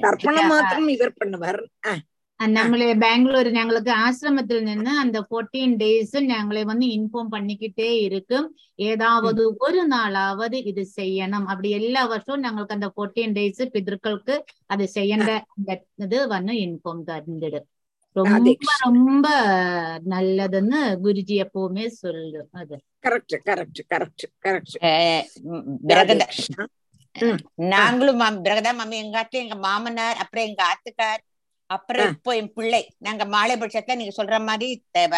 கற்பனை 0.00 0.42
மாத்திரம் 0.48 0.88
இவர் 0.88 1.12
பண்ணுவார். 1.24 1.66
ஆஹ் 1.86 1.98
നമ്മളെ 2.40 2.88
ബാംഗ്ലൂർ 2.94 3.46
ഞങ്ങൾക്ക് 3.50 3.92
ആശ്രമത്തിൽ 3.98 4.58
നിന്ന് 4.64 4.92
അന്ത 5.02 5.18
ഫോർട്ടീൻ 5.30 5.70
ഡേയ്സ് 5.76 6.18
ഞങ്ങളെ 6.24 6.62
വന്ന് 6.62 6.86
ഇൻഫോം 6.86 7.26
പണിക്കിട്ടേ 7.30 7.88
ഇരിക്കും 7.98 8.44
ഏതാവത് 8.80 9.42
ഒരു 9.60 9.82
നാളാവത് 9.86 10.56
ഇത് 10.62 10.82
ചെയ്യണം 10.96 11.44
അപ്പടി 11.46 11.70
എല്ലാ 11.78 12.02
വർഷവും 12.06 12.40
ഞങ്ങൾക്ക് 12.40 12.74
അന്ത 12.74 12.88
ഫോർട്ടീൻ 12.96 13.30
ഡേയ്സ് 13.32 13.66
പിതൃക്കൾക്ക് 13.74 14.36
അത് 14.70 14.84
ചെയ്യേണ്ട 14.88 15.30
ഇത് 16.04 16.18
വന്ന് 16.26 16.56
ഇൻഫോം 16.58 17.00
തരുന്നത് 17.04 17.60
ரொம்ப 18.16 18.70
ரொம்ப 18.82 19.28
நல்லதுன்னு 20.06 20.80
குருஜி 21.02 21.34
எப்பவுமே 21.38 21.86
சொல்லு 21.96 22.42
அது 22.54 22.76
கரெக்ட் 23.04 23.36
கரெக்ட் 23.48 23.80
கரெக்ட் 23.90 24.24
கரெக்ட் 24.44 24.76
நாங்களும் 27.72 28.22
பிரகதா 28.42 28.72
மம்மி 28.74 28.96
எங்க 28.96 29.18
அத்தை 29.18 29.38
எங்க 29.40 29.56
மாமனார் 29.60 30.20
அப்புறம் 30.22 30.46
எங்க 30.48 30.62
ஆத்துக்கார் 30.66 31.22
அப்புறம். 31.70 32.10
இப்போ 32.14 32.30
என் 32.36 32.52
பிள்ளை. 32.52 32.82
நாங்க 32.98 33.24
மாலை 33.34 33.54
பட்சத்துல 33.56 33.98
நீங்க 34.00 34.14
சொல்ற 34.20 34.36
மாதிரி 34.44 34.68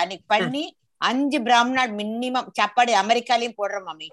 அன்னைக்கு 0.03 0.27
பண்ணி 0.27 0.65
அஞ்சு 1.01 1.39
பிராமணால் 1.43 1.93
மினிமம் 1.99 2.49
சாப்பாடு 2.53 2.93
அமெரிக்காலயும் 3.03 3.59
போடுறோம் 3.59 3.87
மாமி. 3.89 4.09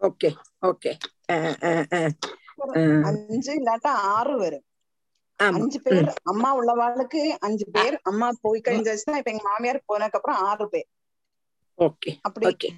Okay 0.00 0.28
okay. 0.62 0.90
அஞ்சு 3.08 3.52
இல்லாட்டா 3.60 3.92
ஆறு 4.16 4.34
வரும். 4.38 4.64
அஞ்சு 5.40 5.78
பேர் 5.84 6.08
அம்மா 6.22 6.50
உள்ளவாளுக்கு 6.58 7.20
அஞ்சு 7.46 7.66
பேர் 7.76 7.94
அம்மா 8.02 8.28
போய் 8.40 8.64
கழிஞ்சாச்சுன்னா 8.66 9.20
இப்ப 9.20 9.32
எங்க 9.34 9.44
மாமியார் 9.50 9.86
போனதுக்கு 9.92 10.18
அப்புறம் 10.18 10.42
ஆறு 10.48 10.66
பேர். 10.68 10.88
ஓகே 11.78 12.10
அப்படி. 12.20 12.46
ஓகே. 12.50 12.68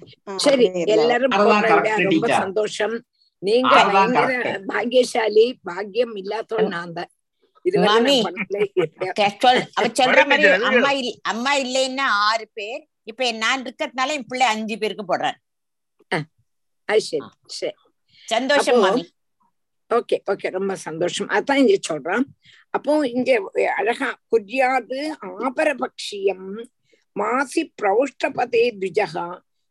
சரி 0.45 0.65
எல்லாரும் 0.95 1.35
ரொம்ப. 1.39 2.27
சந்தோஷம். 2.43 2.95
நீங்க 3.43 3.73
பயங்கர 3.87 4.25
correct. 4.35 4.63
பாக்கியசாலி 4.71 5.45
பாக்கியம் 5.63 6.15
இல்லாதவன் 6.15 6.73
நான் 6.75 6.93
தான். 6.93 7.09
மாமி 7.85 8.15
சொல்ற 9.99 10.19
மாதிரி 10.29 10.49
அம்மா 10.69 10.91
இல்ல 10.99 11.11
அம்மா 11.31 11.51
இல்லைன்னா 11.63 12.05
ஆறு 12.29 12.45
பேர். 12.57 12.83
இப்ப 13.11 13.31
நான் 13.43 13.63
இருக்கிறதுனால 13.65 14.15
என் 14.17 14.29
பிள்ளை 14.31 14.47
அஞ்சு 14.55 14.75
பேருக்கு 14.83 15.05
போடுறேன் 15.11 15.37
சந்தோஷம் 18.27 18.79
மாமி. 18.83 19.03
ஓகே 19.91 20.17
ஓகே 20.31 20.47
ரொம்ப 20.57 20.73
சந்தோஷம். 20.87 21.29
அதான் 21.37 21.61
இங்க 21.63 21.75
சொல்றான். 21.89 22.25
அப்போ 22.73 22.93
இங்க 23.15 23.31
அழகா 23.79 24.09
குர்யாது 24.31 24.99
ஆபரபக்ஷியம் 25.47 26.47
மாசி 27.15 27.63
பிரௌஷ்டபதே 27.81 28.63
துஜகா 28.81 29.27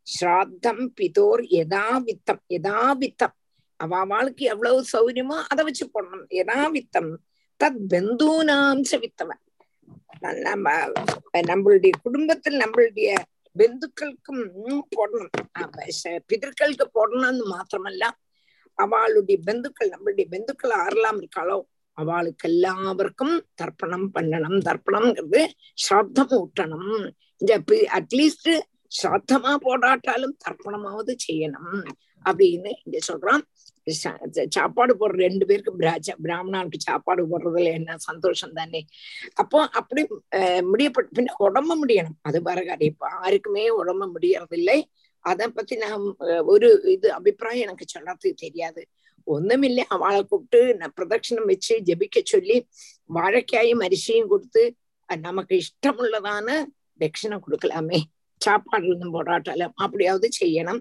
ஸ்ராத்தம் 0.06 0.84
பிதோர் 0.98 1.42
யதாவித்தம். 1.58 2.42
யதாவித்தம். 2.54 3.34
அவ 3.80 3.92
அவளுக்கு 4.04 4.44
எவ்வளவு 4.54 4.80
சௌரியமோ 4.92 5.36
அதை 5.52 5.62
வச்சு 5.68 5.86
போடணும். 5.94 6.26
யதாவித்தம். 6.40 7.12
தத் 7.62 7.76
பெந்தூனாம் 7.88 8.82
செவித்தவன் 8.90 9.42
நம்ம 10.40 10.92
நம்மளுடைய 11.46 11.90
குடும்பத்தில் 12.02 12.58
நம்மளுடைய 12.58 13.16
பெந்துக்களுக்கும் 13.58 14.80
போடணும். 14.96 15.28
ஆமா, 15.58 15.88
பிதர்களுக்கு 16.04 16.84
போடணும்னு 16.94 17.40
மாத்திரமல்ல. 17.50 18.10
அவளுடைய 18.74 19.40
பெந்துக்கள் 19.46 19.88
நம்மளுடைய 19.88 20.24
பெந்துக்கள் 20.30 20.70
ஆறலாம் 20.70 21.20
இருக்காளோ? 21.20 21.60
அவளுக்கு 21.92 22.48
எல்லாருக்கும் 22.48 23.46
தர்ப்பணம் 23.54 24.08
பண்ணணும். 24.14 24.60
தர்ப்பணம்ங்கிறது 24.64 25.46
ஸ்ராத்தம் 25.74 26.42
ஊட்டணும். 26.42 27.10
இந்த 27.36 27.62
அட்லீஸ்ட் 27.70 28.58
ஸ்ராத்தமா 29.02 29.56
போடாட்டாலும் 29.60 30.36
தர்ப்பணமாவது 30.48 31.16
செய்யணும். 31.28 31.84
அப்படின்னு 32.30 32.72
இங்க 32.84 32.98
சொல்றான். 33.10 33.42
சாப்பாடு 34.56 34.92
போடுற 35.00 35.16
ரெண்டு 35.26 35.44
பேருக்கு 35.48 35.72
பிராஜ 35.80 36.14
பிராமணாவுக்கு 36.24 36.78
சாப்பாடு 36.86 37.22
போடுறதுல 37.30 37.72
என்ன 37.78 37.96
சந்தோஷம் 38.08 38.54
தானே? 38.58 38.80
அப்போ 39.42 39.58
அப்படி 39.80 40.02
முடியப்பட்டு 40.70 41.16
பின்ன 41.18 41.34
உடம்ப 41.46 41.72
முடியணும். 41.82 42.16
அது 42.28 42.38
வேற 42.48 42.58
காரியம் 42.68 42.92
இப்ப 42.92 43.10
யாருக்குமே 43.16 43.64
உடம்ப 43.80 44.08
முடியறதில்லை. 44.14 44.78
அதை 45.24 45.46
பத்தி 45.58 45.74
நான் 45.82 46.06
ஒரு 46.52 46.68
இது 46.94 47.08
அபிப்பிராயம் 47.18 47.64
எனக்கு 47.66 47.84
சொல்றது 47.94 48.30
தெரியாது. 48.44 48.82
ஒண்ணுமில்ல. 49.26 49.82
அவளை 49.94 50.22
கூப்பிட்டு 50.22 50.60
நான் 50.80 50.96
பிரதட்சணம் 50.96 51.50
வச்சு 51.52 51.74
ஜபிக்க 51.88 52.18
சொல்லி 52.32 52.56
வாழைக்காயும் 53.16 53.84
அரிசியும் 53.86 54.32
கொடுத்து 54.32 54.64
நமக்கு 55.28 55.54
இஷ்டமுள்ளதான 55.62 56.48
தட்சிணம் 57.00 57.44
கொடுக்கலாமே. 57.44 57.98
சாப்பாடு 58.40 58.84
இருந்தும் 58.88 59.14
போராட்டாலும். 59.16 59.72
அப்படியாவது 59.84 60.28
செய்யணும். 60.40 60.80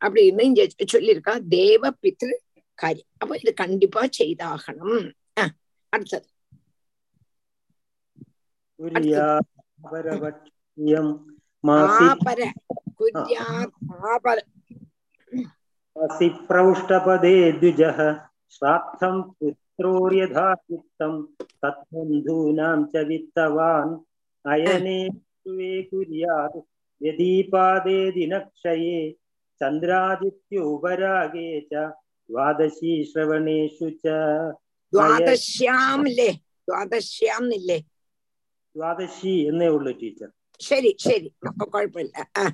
அப்படின்னு 0.00 0.42
இங்க 0.48 0.62
சொல்லியிருக்கா 0.92 1.34
தேவ 1.50 1.82
பித்ரு 2.02 2.34
காரியம் 2.78 3.10
அப்ப 3.18 3.32
இது 3.36 3.52
கண்டிப்பா 3.54 4.02
செய்தாகணும் 4.18 5.00
அஹ் 5.36 5.52
அடுத்தது 5.92 6.28
कुर्यापरवक्ष्यं 9.82 11.06
मासि 11.64 12.04
ஆபர 12.06 12.40
குர்யாத் 12.98 13.74
ஆபர 14.10 14.36
मासि 15.96 16.26
प्रौष्टपदे 16.48 17.34
द्विजः 17.54 17.98
श्राद्धं 18.52 19.16
पुत्रोर्यथा 19.38 20.46
चित्तं 20.62 21.12
तत्बन्धूनां 21.62 22.78
च 22.92 23.04
वित्तवान् 23.10 23.92
अयने 24.44 24.98
वे 25.48 25.72
कुर्यात् 25.90 26.58
यदीपादे 27.00 27.98
दिनक्षये 28.12 28.98
चन्द्रादित्योपरागे 29.60 31.48
च 31.70 31.72
द्वादशी 32.30 32.92
श्रवणेषु 33.12 33.88
च 34.02 34.04
ദ്വാദശ്യാം 34.92 36.00
ഇല്ലേ 36.10 36.30
ദ്വാദശ്യാം 36.68 37.44
ഇല്ലേ 37.58 37.78
द्वादशी 38.76 39.32
എന്നേ 39.50 39.68
ഉള്ളൂ 39.76 39.92
ടീച്ചർ 40.00 40.28
ശരി 40.60 40.90
ശരി 41.06 41.28
അപ്പൊ 41.48 41.64
കുഴപ്പമില്ല 41.74 42.16
ആ 42.36 42.44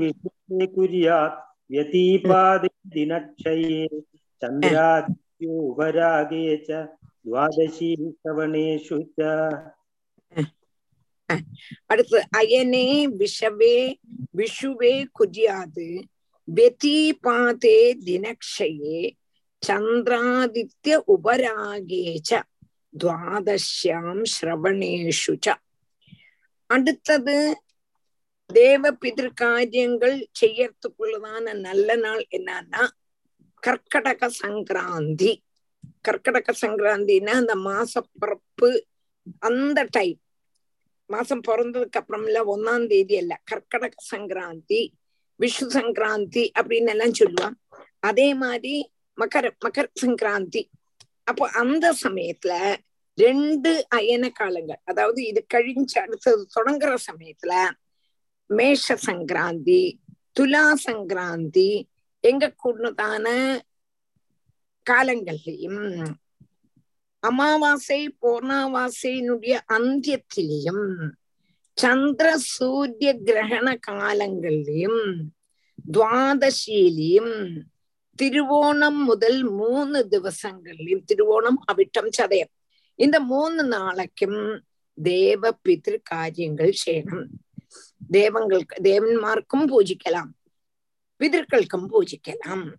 विषये 0.00 0.66
कुर्यात् 0.74 1.38
व्यतीपादे 1.70 2.70
दिनक्षये 2.94 3.78
चन्द्रादित्योपरागे 4.42 6.44
च 6.66 6.68
द्वादशी 7.26 7.90
श्रवणेषु 8.12 8.98
அடுத்து 11.85 12.27
அயனே 12.37 12.87
விஷவே 13.17 13.95
விஷுவே 14.37 15.05
குஜியாது 15.19 16.03
வெதீபாதே 16.55 17.79
தினக்ஷயே 18.05 19.17
சந்திராதித்ய 19.67 21.01
உபராகேச்ச 21.07 22.41
துவாதசியாம் 22.99 24.23
ஸ்ரவணேஷு 24.41 25.53
அடுத்தது 26.65 27.61
தேவ 28.45 28.91
பிதிரு 28.91 29.29
காரியங்கள் 29.33 30.27
செய்யறதுக்குள்ளதான 30.41 31.53
நல்ல 31.53 31.95
நாள் 31.95 32.25
என்னன்னா 32.31 32.87
கர்க்கடக 33.67 34.29
சங்கராந்தி. 34.41 35.41
கர்க்கடக 36.07 36.53
சங்கராந்தின்னா 36.61 37.27
அந்த 37.27 37.55
மாசப்பிறப்பு 37.55 38.79
அந்த 39.39 39.87
டைம் 39.91 40.19
மாசம் 41.09 41.43
பிறந்ததுக்கு 41.47 41.99
அப்புறம்ல 41.99 42.39
ஒன்னாம் 42.45 42.87
தேதி 42.87 43.17
அல்ல 43.17 43.41
கர்க்கடக 43.51 43.93
சங்கராந்தி 44.11 44.81
விஷு 45.39 45.65
சங்கராந்தி 45.69 46.43
அப்படின்னு 46.59 46.89
எல்லாம் 46.89 47.17
சொல்லுவான் 47.19 47.57
அதே 47.99 48.33
மாதிரி 48.33 48.75
மகர 49.17 49.45
மகர 49.65 49.85
சங்கராந்தி. 50.01 50.61
அப்போ 51.23 51.49
அந்த 51.51 51.93
சமயத்துல 52.03 52.53
ரெண்டு 53.17 53.71
அயன 53.95 54.29
காலங்கள் 54.29 54.81
அதாவது 54.83 55.25
இது 55.27 55.45
கழிஞ்சு 55.53 55.97
அடுத்தது 55.99 56.43
தொடங்குற 56.55 56.93
சமயத்துல 57.07 57.53
மேஷ 58.49 58.95
சங்கராந்தி 59.05 59.81
துலா 60.39 60.65
சங்கராந்தி 60.85 61.69
எங்க 62.23 62.53
கூடதான 62.63 63.27
காலங்கள்லயும் 64.85 65.83
அமாவாசை 67.19 68.15
பூர்ணாவாசையினுடைய 68.21 69.59
அந்தியத்திலையும் 69.73 71.09
சந்திர 71.73 72.37
சூரிய 72.37 73.19
கிரகண 73.25 73.75
காலங்கள்லயும் 73.87 75.23
துவாதசியிலையும் 75.91 77.61
திருவோணம் 78.21 79.03
முதல் 79.03 79.43
மூணு 79.43 80.07
திவசங்கள்லயும் 80.11 81.03
திருவோணம் 81.13 81.59
அவிட்டம் 81.71 82.09
சதயம். 82.17 82.53
இந்த 82.95 83.19
மூணு 83.19 83.63
நாளைக்கும் 83.63 84.63
தேவ 84.93 85.51
பிதிரு 85.69 85.97
காரியங்கள் 86.03 86.73
செய்யணும். 86.85 87.27
தேவங்களுக்கு 88.11 88.75
தேவன்மார்க்கும் 88.81 89.67
பூஜிக்கலாம். 89.67 90.31
பிதற்கள்க்கும் 91.19 91.87
பூஜிக்கலாம். 91.91 92.73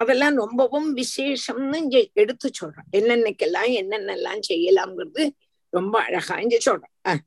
அதெல்லாம் 0.00 0.36
ரொம்பவும் 0.36 0.96
விசேஷம்னு 0.96 1.76
இங்க 1.76 2.08
எடுத்து 2.14 2.50
சொல்றேன் 2.52 2.86
என்னென்னைக்கெல்லாம் 2.92 3.80
என்னென்னலாம் 3.80 4.48
செய்யலாம்ங்கிறது 4.48 5.32
ரொம்ப 5.72 6.02
அழகா 6.02 6.38
இங்க 6.38 6.60
சொல்றேன் 6.60 6.90
அஹ் 7.08 7.20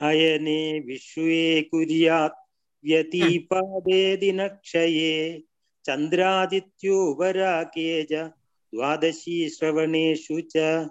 अयने 0.00 0.80
विश्वे 0.80 1.68
कुर्यात् 1.70 2.48
व्यतीपादे 2.84 4.16
दिनक्षये 4.16 5.42
चन्द्रादित्योपराके 5.84 8.04
च 8.04 8.30
द्वादशी 8.72 9.48
श्रवणेषु 9.48 10.40
च 10.52 10.88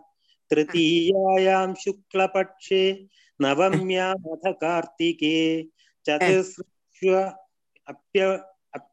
तृतीयायां 0.52 1.74
शुक्लपक्षे 1.84 3.08
नवम्यामथ 3.40 4.64
कार्तिके 4.64 5.64
चतुर्श्व 6.06 7.34
अप्य 7.88 8.38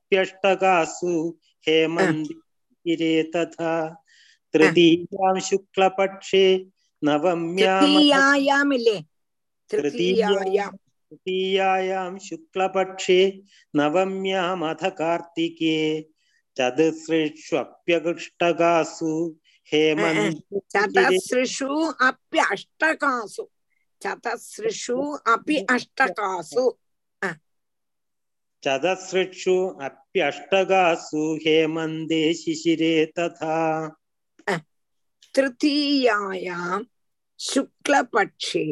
प्यष्टगासु 0.09 1.13
हेमन्दिरे 1.67 3.15
तथा 3.35 3.73
तृतीयां 4.53 5.35
शुक्लपक्षे 5.47 6.45
नवम्यां 7.03 7.79
तृतीयायां 9.71 10.71
तृतीयायां 11.11 12.11
शुक्लपक्षे 12.27 13.19
नवम्यामथ 13.75 14.81
कार्तिके 14.99 15.77
चतुसृष्वप्यकृष्टकासु 16.57 19.13
हेमन्त 19.73 20.37
चतसृषु 20.73 21.69
अपि 22.07 22.39
अष्टकासु 22.51 23.43
चतसृषु 24.01 24.97
अपि 25.33 25.55
अष्टकासु। 25.69 26.63
चतसृक्षु 28.64 29.56
अप्यष्टगासु 29.86 31.24
हेमन्दे 31.46 32.22
शिशिरे 32.40 32.94
तथा 33.18 33.56
तृतीयायां 35.36 36.80
शुक्लपक्षे 37.48 38.66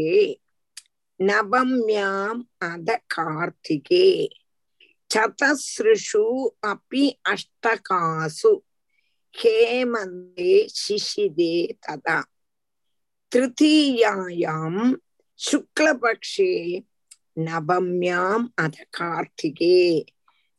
नवम्याम् 1.28 2.42
अध 2.68 2.90
कार्तिके 3.14 4.06
चतसृषु 5.14 6.24
अपि 6.70 7.08
अष्टकासु 7.32 8.54
हेमन्दे 9.40 10.54
शिशिरे 10.76 11.54
तदा 11.86 12.20
तृतीयायां 13.32 14.92
शुक्लपक्षे 15.48 16.52
நவம்யாம் 17.37 18.45
அத 18.55 18.85
கார்த்திகே 18.97 19.77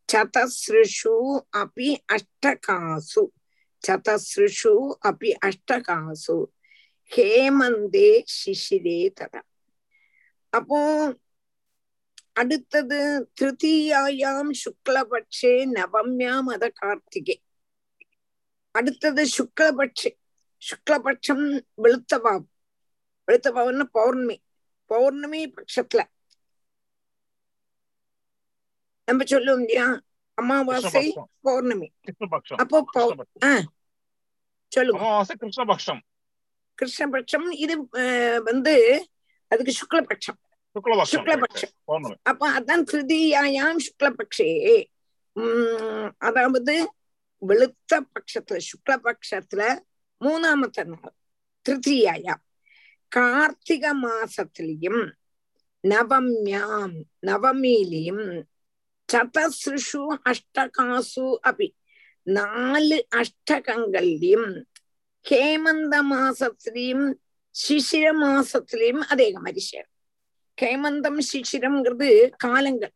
சதசிருஷு 0.08 1.14
அபி 1.56 1.88
அஷ்டகாசு 2.14 3.22
சதசிருஷு 3.84 4.74
அபி 5.10 5.30
அஷ்டகாசு 5.46 6.36
ஹேமந்தே 7.12 8.08
சிஷிரே 8.34 9.00
ததா 9.18 9.42
அப்போ 10.52 10.78
அடுத்தது 12.34 12.98
திருத்தீயாயாம் 13.38 14.52
சுக்லபட்சே 14.62 15.52
நவம்யாம் 15.72 16.48
அத 16.48 16.66
கார்த்திகே 16.80 17.36
அடுத்தது 18.74 19.22
சுக்லபட்சே 19.36 20.10
சுக்லபட்சம் 20.62 21.44
வெளுத்த 21.82 22.14
பாவம் 22.18 22.48
வெளுத்த 23.28 23.48
பாவம்னு 23.56 23.86
பௌர்ணமி 23.92 24.36
பௌர்ணமி 24.90 25.40
பட்சத்துல 25.56 26.02
நம்ம 29.08 29.24
சொல்லுவோம் 29.32 29.62
இல்லையா? 29.64 29.86
அமாவாசை 30.38 31.06
பௌர்ணமி. 31.46 31.88
அப்போ 32.62 32.78
சொல்லுங்க. 34.72 35.00
அமாவாசை 35.02 35.34
கிருஷ்ணபக்ஷம். 35.42 36.00
கிருஷ்ணபட்சம் 36.78 37.46
இது 37.64 37.74
வந்து 38.48 38.74
அதுக்கு 39.50 39.72
சுக்லபட்சம் 39.80 40.38
பௌர்ணமி. 41.84 42.16
அப்ப 42.30 42.50
அதான் 42.58 42.84
திருதியாயாம் 42.90 43.80
சுக்லபக்ஷே. 43.86 44.50
அதாவது 46.28 46.74
வெளுத்த 47.42 48.00
பட்சத்துல 48.12 48.60
சுக்லபக்ஷத்துல 48.68 49.62
மூணாமത്തെ 50.20 50.84
நாள் 50.92 51.16
திருத்தியாயாம் 51.66 52.42
கார்த்திக 53.12 53.84
மாசத்திலையும் 54.04 55.02
நவம்யாம் 55.84 56.96
நவமியிலையும் 57.26 58.24
சதசிருஷு 59.12 60.16
அஷ்டகாசு 60.24 61.36
அபி. 61.42 61.74
நாலு 62.22 63.06
அஷ்டகங்கள்லயும் 63.16 64.64
ஹேமந்த 65.30 66.02
மாசத்திலையும் 66.10 67.14
சிசிர 67.50 68.12
மாசத்திலையும் 68.22 69.04
அதே 69.08 69.32
மாதிரி 69.32 69.60
சேரும். 69.60 69.90
ஹேமந்தம் 70.62 71.18
சிசிரம்ங்கிறது 71.32 72.30
காலங்கள். 72.36 72.92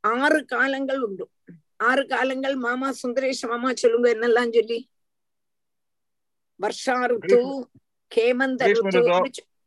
ஆறு 0.00 0.44
காலங்கள் 0.44 1.00
உண்டு. 1.00 1.30
ஆறு 1.76 2.06
காலங்கள் 2.06 2.54
மாமா 2.54 2.92
சுந்தரேஷ 2.92 3.46
மாமா 3.46 3.74
சொல்லுங்க 3.74 4.14
என்னெல்லாம் 4.14 4.54
சொல்லி? 4.54 4.90
வருஷா 6.56 7.04
ருத்து 7.04 7.70
ஹேமந்த 8.16 8.72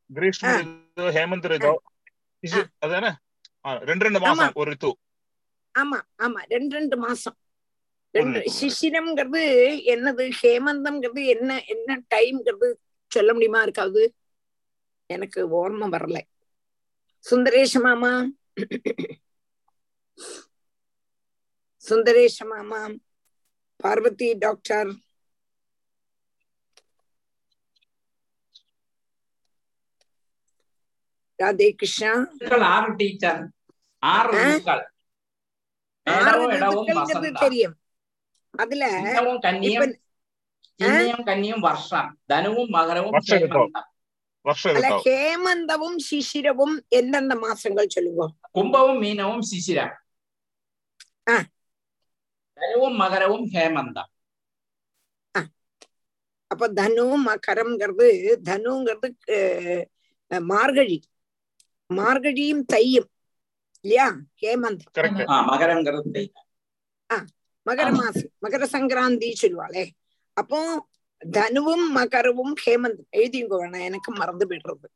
ருத்து 0.09 0.55
ஹேமந்த் 0.97 1.45
ரிது 1.45 1.79
இது 2.39 2.67
அதானே? 2.79 3.09
ஆ, 3.65 3.77
ரெண்டு 3.77 4.03
ரெண்டு. 4.03 4.19
மாசம் 4.19 4.51
ஒரு 4.55 4.71
ரித்து. 4.71 4.97
ஆமா 5.71 5.99
ஆமா. 6.15 6.41
ரெண்டு 6.43 6.75
ரெண்டு 6.75 6.97
மாசம். 6.97 7.37
ரெண்டு 8.11 8.39
சிசிரம்ங்கிறது 8.61 9.41
என்னது? 9.93 10.31
ஹேமந்தம்ங்கிறது 10.41 11.25
என்ன 11.25 11.63
என்ன 11.65 12.01
டைம்ங்கிறது 12.15 12.67
சொல்ல 13.11 13.33
முடியுமா? 13.33 13.61
இருக்காது. 13.61 14.15
எனக்கு 15.09 15.39
ஓர்ம 15.55 15.83
வரல. 15.89 16.17
சுந்தரேஷ 17.25 17.79
மாமா. 17.79 18.11
சுந்தரேஷ 21.83 22.45
மாமா. 22.45 22.81
பார்வதி 23.75 24.33
டாக்டர். 24.37 24.91
ராதே 31.39 31.75
கிருஷ்ணா. 31.75 32.11
ஆறு 32.61 32.95
டீச்சர். 32.95 33.41
ஆறு 34.03 34.35
ஆறு 36.03 36.41
ಋತುக்கள் 36.51 37.31
தெரியும். 37.31 37.75
அதுல 38.49 38.85
கன்னியும் 41.27 41.59
வருஷம். 41.59 42.17
தனுவும் 42.29 42.67
மகரவும் 42.67 43.13
ஹேமந்தவும் 45.05 45.97
சிசிரவும் 46.09 46.75
எந்தெந்த 46.89 47.35
மாசங்கள் 47.35 47.87
சொல்லுங்க 47.87 48.29
கும்பவும் 48.51 49.01
மீனவும் 49.01 49.43
சிசிரம் 49.51 49.93
தனுவும் 52.57 52.95
மகரவும் 52.95 53.45
ஹேமந்தம். 53.53 54.09
அப்ப 56.47 56.67
தனு 56.69 57.05
மகரம்ங்கிறது 57.25 58.07
தனுங்கிறது 58.49 59.09
மார்கழி. 60.41 60.97
மார்கழியும் 61.89 62.65
தையும். 62.65 63.10
இல்லையா 63.85 64.07
ஹேமந்த் 64.41 64.83
மகரங்கிறது 65.49 66.23
மகர 67.65 67.87
மாசம் 67.93 68.29
மகர 68.43 68.63
சங்கராந்தி 68.73 69.29
சொல்லுவாளே 69.41 69.83
அப்போ 70.37 70.59
தனுவும் 71.21 71.85
மகரவும் 71.97 72.53
ஹேமந்த் 72.63 73.01
எழுதிங்க 73.11 73.55
வேணாம் 73.55 73.87
எனக்கு 73.89 74.11
மறந்து 74.13 74.45
விடுறது 74.51 74.87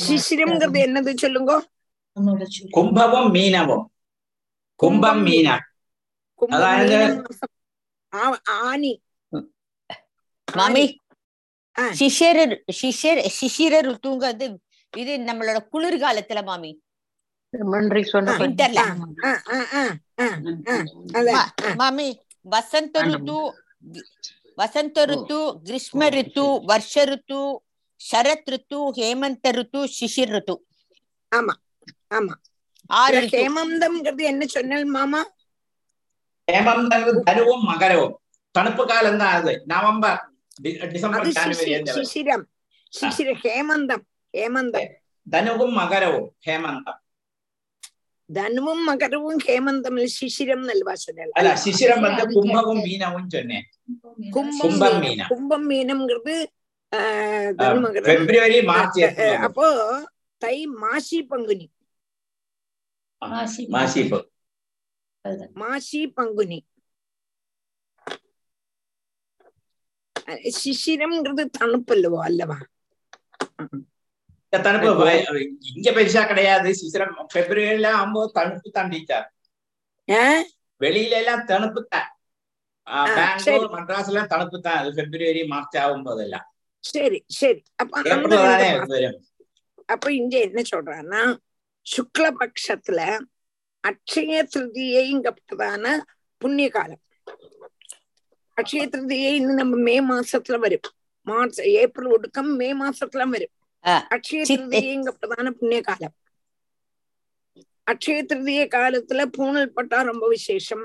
சிசிரம்ங்கிறது 0.00 0.80
என்னது 0.86 1.14
சொல்லுங்க 1.16 1.52
கும்பமும் 2.72 3.30
மீனவும் 3.36 3.84
கும்பம் 4.80 5.22
மீனா 5.22 5.56
ஆனி 8.64 8.92
மாமி 10.48 10.84
சிசிர 11.92 12.38
சிசிர 12.72 13.18
சிசிர 13.38 13.74
ருத்துங்கிறது 13.82 14.46
இது 14.92 15.12
நம்மளோட 15.28 15.58
குளிர்காலத்துல 15.72 16.42
மாமி 16.42 16.70
நன்றி 17.54 18.02
மாமி 21.76 22.08
வசந்த 22.44 22.96
ಋತು 23.02 23.38
வசந்த 24.58 24.98
ಋತು 25.06 25.38
ಗ್ರೀಷ್ಮ 25.62 26.02
ಋತು 26.08 26.44
ವರ್ಷ 26.64 26.94
ಋತು 27.04 27.40
ಶರತ್ 28.00 28.50
ಋತು 28.50 28.78
ஹேமந்த 28.98 29.46
ಋತು 29.52 29.80
சிசிர் 29.96 30.32
ಋತು 30.36 30.56
ஆமா 31.32 31.54
ஆமா. 32.10 32.34
ஆறு 32.90 33.20
ஹேமந்தம்ங்கிறது 33.34 34.22
என்ன 34.22 34.46
சொன்னல் 34.46 34.84
மாமா? 34.84 35.22
ஹேமந்தம் 36.48 37.06
தருவும் 37.28 37.64
மகரவும். 37.64 38.14
தணுப்பு 38.54 38.86
காலம் 38.86 39.18
தான் 39.18 39.34
அது. 39.38 39.52
நவம்பர் 39.66 40.20
டிசம்பர் 40.92 41.30
சிசிரம் 41.96 42.44
சிசிர 42.92 43.28
ஹேமந்தம் 43.44 44.04
ஹேமந்தம். 44.34 44.90
தனுவும் 45.26 45.74
மகரவும் 45.74 46.28
ஹேமந்தம். 46.46 46.98
ധനുവും 48.34 48.78
മകരവും 48.86 49.36
ഹേമന്തം 49.44 49.96
ശിശിരം 50.14 50.60
നൽവാ 50.66 50.94
അല്ല 51.38 51.50
ശിശിരം 51.64 51.98
വന്ന് 52.04 52.24
കുംഭവും 52.34 52.78
മീനവും 52.84 53.24
ചൊന്നേ 53.30 53.60
കുംഭം 54.34 54.94
മീന 55.02 55.22
കുംഭം 55.32 55.62
മീനം 55.68 56.00
ഫെബ്രുവരി 58.04 58.58
മാർച്ച് 58.66 59.06
അപ്പോ 59.46 59.66
തൈ 60.42 60.58
മാശി 60.82 61.20
പങ്കുനി 61.30 61.66
മാശി 63.22 63.62
മാശി 65.56 66.00
പങ്കുനി 66.16 66.60
ശിശിരം 70.56 71.12
തണുപ്പല്ലോ 71.54 72.10
അല്ലവാ 72.22 72.58
தனுப்பு 74.58 75.12
இங்க 75.72 75.90
பெருசா 75.90 76.22
கிடையாது 76.24 76.68
சுவிட்சர்லாந்து 76.78 77.32
பிப்ரவரியில 77.34 77.90
ஆகும்போது 77.92 78.30
தனுப்பு 78.32 78.70
தாண்டிச்சார் 78.70 79.28
வெளியில 80.80 81.14
எல்லாம் 81.14 81.44
தனுப்பு 81.46 81.80
தான் 81.86 82.10
பெங்களூர் 83.10 83.74
மட்ராஸ் 83.74 84.10
எல்லாம் 84.10 84.32
தனுப்பு 84.32 84.58
தான் 84.60 84.78
அது 84.80 84.90
பிப்ரவரி 84.98 85.42
மார்ச் 85.52 85.78
ஆகும் 85.82 86.04
போதெல்லாம் 86.04 86.46
சரி 86.84 87.18
சரி 87.32 87.60
அப்ப 87.76 87.92
அப்ப 89.88 90.06
இங்க 90.12 90.34
என்ன 90.38 90.60
சொல்றான்னா 90.72 91.22
சுக்ல 91.86 92.26
பட்சத்துல 92.32 93.00
அக்ஷய 93.84 94.42
திருதியைங்கப்பட்டதான 94.52 95.86
புண்ணிய 96.40 96.68
காலம் 96.68 97.02
அக்ஷய 98.56 98.84
திருதியை 98.86 99.32
இன்னும் 99.32 99.60
நம்ம 99.62 99.76
மே 99.82 99.96
மாசத்துல 100.10 100.58
வரும் 100.58 100.88
மார்ச் 101.26 101.60
ஏப்ரல் 101.74 102.12
ஒடுக்கம் 102.12 102.50
மே 102.56 102.68
மாசத்துல 102.74 103.24
வரும் 103.30 103.54
அக்ஷய 103.84 104.42
திருதியங்கிறதான 104.50 105.50
புண்ணிய 105.60 105.80
காலம் 105.80 106.16
அக்ஷய 107.92 108.20
திருதிய 108.30 108.60
காலத்துல 108.74 109.22
பூணல் 109.36 109.74
பட்டா 109.76 109.98
ரொம்ப 110.02 110.28
விசேஷம். 110.28 110.84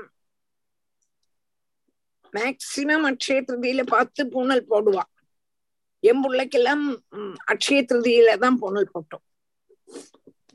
மேக்சிமம் 2.32 3.06
அக்ஷய 3.10 3.38
திருதியில 3.48 3.82
பார்த்து 3.86 4.22
பூணல் 4.26 4.68
போடுவா. 4.70 5.04
என் 6.00 6.22
பிள்ளைக்கெல்லாம் 6.24 6.84
அக்ஷய 7.52 7.80
திருதியில 7.90 8.36
தான் 8.38 8.58
பூணல் 8.62 8.92
போட்டோம். 8.94 9.24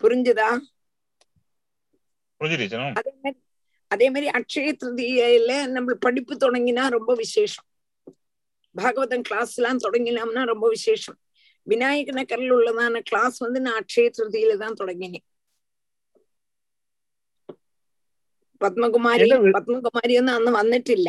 புரிஞ்சுதா? 0.02 0.50
அதே 3.00 3.12
மாதிரி 3.22 3.38
அதே 3.88 4.08
மாதிரி 4.10 4.28
அக்ஷய 4.40 4.70
திருதியில 4.82 5.52
நம்ம 5.76 5.94
படிப்பு 6.06 6.34
தொடங்கினா 6.36 6.84
ரொம்ப 6.90 7.12
விசேஷம். 7.16 7.68
பாகவதம் 8.76 9.28
கிளாஸ் 9.30 9.54
எல்லாம் 9.60 9.84
தொடங்கினோம்னா 9.84 10.44
ரொம்ப 10.54 10.66
விசேஷம். 10.70 11.18
விநாயக 11.67 12.11
நகர்ல 12.17 12.53
உள்ளதான 12.55 13.03
கிளாஸ் 13.09 13.39
வந்து 13.45 13.61
நான் 13.61 13.79
அக்ஷய 13.81 14.09
திருதியில 14.17 14.55
தான் 14.59 14.79
தொடங்கினேன் 14.81 15.27
പത്മകുമാരി 18.61 19.25
என்ன 19.27 19.37
வி- 19.45 19.55
പത്മകുമാരി 19.57 20.15
ഒന്നും 20.21 20.35
അന്ന് 20.39 20.53
വന്നിട്ടില്ല 20.57 21.09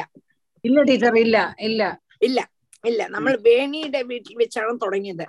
இல்ல 0.63 0.79
டீச்சர் 0.89 1.17
இல்ல 1.17 1.37
இல்ல 1.67 1.81
ഇല്ല 2.21 2.39
ഇല്ല 2.83 3.01
നമ്മൾ 3.09 3.33
വേണിയുടെ 3.47 4.01
വീട്ടിൽ 4.09 4.35
വെച്ചാണ് 4.37 4.73
തുടങ്ങിയത് 4.83 5.25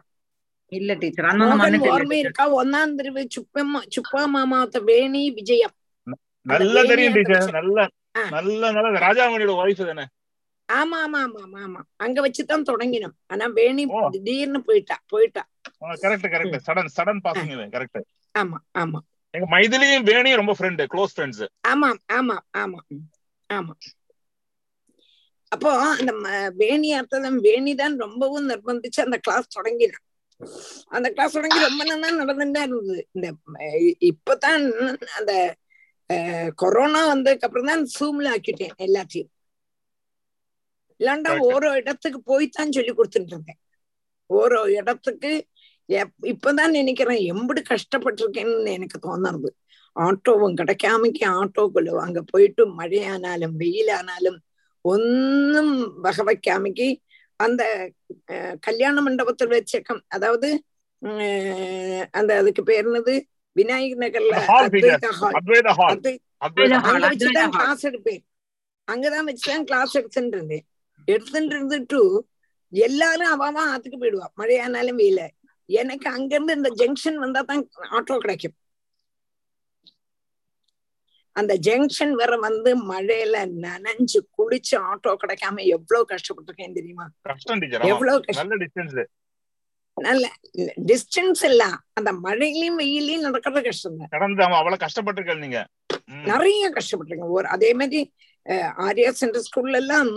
இல்ல 0.72 0.90
டீச்சர் 1.00 1.26
அண்ணன் 1.30 1.48
മോഹൻ 1.48 1.62
വന്നിട്ടില്ല 1.62 1.94
ഓർമ്മയിരിക്കാ 1.94 2.44
ഒന്നാം 2.60 2.90
തെരുവ് 2.98 3.22
ചുപ്പമ്മ 3.34 3.82
ചുപ്പാമാമാത്ത 3.94 4.78
വേണി 4.86 5.22
വിജയം 5.38 5.72
அந்த 6.06 6.58
நல்லா 6.62 6.82
தெரியும் 6.84 7.12
வேணியை 7.12 7.16
டீச்சர் 7.18 7.38
வச்சு- 7.38 7.56
நல்ல 7.58 7.78
ஆ. 8.14 8.22
நல்ல 8.30 8.62
ஆமா 10.69 10.97
ஆமா 11.01 11.19
ஆமா 11.21 11.41
ஆமா 11.41 11.59
ஆமா 11.61 11.81
அங்க 11.97 12.17
வச்சுதான் 12.21 12.65
தொடங்கினோம். 12.65 13.15
ஆனா 13.27 13.45
வேணி. 13.53 13.83
திடீர்னு 14.11 14.59
போயிட்டா 14.63 14.95
போயிட்டா. 15.07 15.43
Correct 16.03 16.27
correct 16.33 16.57
sudden 16.67 16.89
sudden 16.97 17.21
passing 17.23 17.51
இது 17.51 17.65
கரெக்ட் 17.69 17.99
ஆமா 18.35 18.57
ஆமா. 18.73 18.99
எங்க 19.33 19.47
மைதிலியும் 19.51 20.05
வேணியும் 20.05 20.35
ரொம்ப 20.35 20.53
ஃப்ரெண்டு 20.53 20.83
க்ளோஸ் 20.87 21.15
ஃப்ரெண்ட்ஸ் 21.15 21.43
ஆமா 21.67 21.89
ஆமா 22.09 22.35
ஆமா. 22.53 22.79
ஆமா. 23.49 23.73
அப்போ 25.51 25.69
அந்த 25.93 26.11
வேணி 26.55 26.89
அர்த்தம் 26.93 27.39
வேணிதான் 27.43 27.95
ரொம்பவும் 27.97 28.49
நிர்பந்திச்சு 28.49 28.99
அந்த 29.01 29.17
கிளாஸ் 29.17 29.55
தொடங்கினான் 29.55 30.03
அந்த 30.89 31.07
கிளாஸ் 31.09 31.33
தொடங்கி 31.33 31.59
ரொம்ப 31.59 31.83
நல்லா 31.83 32.09
நடந்துட்டா 32.19 32.61
இருந்தது. 32.61 33.07
இந்த 33.13 33.27
இப்பதான் 34.07 34.65
அந்த 35.17 35.33
கொரோனா 36.55 37.01
வந்ததுக்கு 37.07 37.45
அப்புறம் 37.45 37.65
தான் 37.65 37.83
சூம்ல 37.95 38.27
ஆக்கிட்டேன் 38.35 38.75
எல்லாத்தையும். 38.79 39.31
இல்லாண்டா. 40.99 41.31
ஓரோ 41.47 41.69
இடத்துக்கு 41.75 42.19
போய்தான் 42.27 42.75
சொல்லி 42.75 42.93
கொடுத்துட்டு 42.93 43.33
இருந்தேன் 43.33 43.59
ஓரோ 44.29 44.61
இடத்துக்கு 44.75 45.31
இப்பதான் 46.27 46.75
நினைக்கிறேன் 46.75 47.21
எம்படி 47.31 47.61
கஷ்டப்பட்டிருக்கேன்னு 47.65 48.73
எனக்கு 48.73 48.97
தோணுறது 48.99 49.49
ஆட்டோவும் 49.95 50.57
கிடைக்காமக்கு 50.59 51.23
ஆட்டோக்குள்ள 51.35 51.91
அங்க 52.05 52.21
போயிட்டு 52.31 52.63
மழையானாலும் 52.79 53.55
வெயிலானாலும் 53.61 54.39
ஒன்னும் 54.85 55.73
வகை 56.01 56.23
வைக்காமக்கு 56.27 56.87
அந்த 57.39 57.63
கல்யாண 58.59 59.01
மண்டபத்தில் 59.01 59.55
வச்சக்கம் 59.55 60.01
அதாவது 60.07 60.49
அந்த 62.11 62.31
அதுக்கு 62.39 62.61
பேர் 62.63 62.87
என்னது? 62.87 63.15
விநாயகர் 63.55 64.01
நகர்ல 64.03 64.35
அத்வைதா 64.55 65.09
ஹால் 65.19 65.35
அங்க 66.87 67.05
வச்சுதான். 67.05 67.51
கிளாஸ் 67.55 67.85
எடுப்பேன். 67.89 68.21
அங்கதான் 68.87 69.27
வச்சுதான் 69.29 69.65
கிளாஸ் 69.65 69.95
எடுத்துட்டு 69.95 70.37
இருந்தேன் 70.37 70.65
எடுத்துட்டு 71.13 71.53
இருந்துட்டு 71.55 72.01
எல்லாரும் 72.73 73.33
அவன் 73.33 73.69
ஆத்துக்கு 73.73 73.99
போயிடுவா. 73.99 74.29
மழையானாலும் 74.39 75.01
வெயில. 75.01 75.21
எனக்கு 75.69 76.07
அங்க 76.15 76.31
இருந்து 76.35 76.57
இந்த 76.59 76.69
ஜங்ஷன் 76.81 77.19
வந்தா 77.23 77.41
தான் 77.41 77.61
ஆட்டோ 77.97 78.15
கிடைக்கும். 78.23 78.55
அந்த 81.39 81.53
ஜங்ஷன் 81.67 82.13
வர 82.21 82.35
வந்து 82.45 82.69
மழையில 82.91 83.37
நனைஞ்சு 83.65 84.19
குளிச்சு 84.37 84.75
ஆட்டோ 84.89 85.11
கிடைக்காம 85.23 85.65
எவ்வளவு 85.75 86.09
கஷ்டப்பட்டிருக்கேன் 86.13 86.77
தெரியுமா? 86.79 87.05
எவ்வளவு 87.93 88.35
நல்ல 89.97 90.25
டிஸ்டன்ஸ் 90.89 91.43
இல்ல. 91.49 91.63
அந்த 91.99 92.11
மழையிலயும் 92.25 92.79
வெயிலையும் 92.81 93.25
நடக்கிறது 93.27 93.61
கஷ்டம் 93.67 93.99
தான் 93.99 94.57
அவ்வளவு 94.59 94.81
கஷ்டப்பட்டிருக்கேன் 94.85 95.43
நீங்க. 95.45 95.61
நிறைய 96.31 96.65
கஷ்டப்பட்டிருக்கேன். 96.77 97.33
ஒரு 97.37 97.47
அதே 97.55 97.71
மாதிரி 97.81 98.01
ஆர்யா 98.87 99.09
சென்டர் 99.21 99.45
ஸ்கூல்ல 99.47 99.81
எல்லாம் 99.83 100.11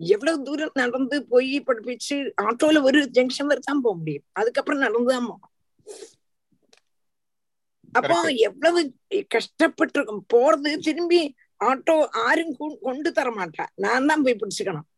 எவ்வளவு 0.00 0.42
தூரம் 0.42 0.78
நடந்து 0.82 1.26
போய் 1.26 1.64
படிப்பிச்சு 1.66 2.16
ஆட்டோல 2.42 2.82
ஒரு 2.82 3.00
ஜங்ஷன் 3.16 3.50
வரைதான் 3.50 3.82
போக 3.84 3.94
முடியும். 3.98 4.24
அதுக்கப்புறம் 4.32 4.80
நடந்துதான் 4.80 5.28
போகணும். 5.30 5.52
அப்போ 7.92 8.16
எவ்வளவு 8.22 8.80
கஷ்டப்பட்டிருக்கும். 9.34 10.24
போறது 10.34 10.72
திரும்பி 10.78 11.20
ஆட்டோ 11.64 11.96
ஆரும் 12.26 12.56
கொண்டு 12.82 13.12
தர 13.12 13.30
மாட்டேன் 13.30 13.70
நான் 13.74 14.06
தான் 14.06 14.22
போய் 14.22 14.40
பிடிச்சுக்கணும். 14.42 14.88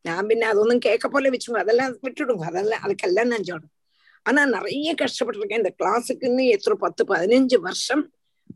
நான் 0.00 0.26
பின்ன 0.26 0.48
அதொன்னும் 0.52 0.84
கேட்க 0.86 1.08
போல 1.08 1.30
வச்சுக்கோங்க 1.30 1.64
அதெல்லாம் 1.64 1.92
விட்டுடுங்க. 2.02 2.44
அதெல்லாம் 2.52 2.82
அதுக்கெல்லாம் 2.84 3.30
நான் 3.32 3.48
சொல்லணும் 3.48 3.74
ஆனா 4.22 4.40
நிறைய 4.46 4.94
கஷ்டப்பட்டிருக்கேன். 4.94 5.62
இந்த 5.62 5.74
கிளாஸுக்குன்னு 5.78 6.44
எத்தனை 6.56 6.76
பத்து 6.80 7.04
பதினஞ்சு 7.04 7.58
வருஷம் 7.60 8.04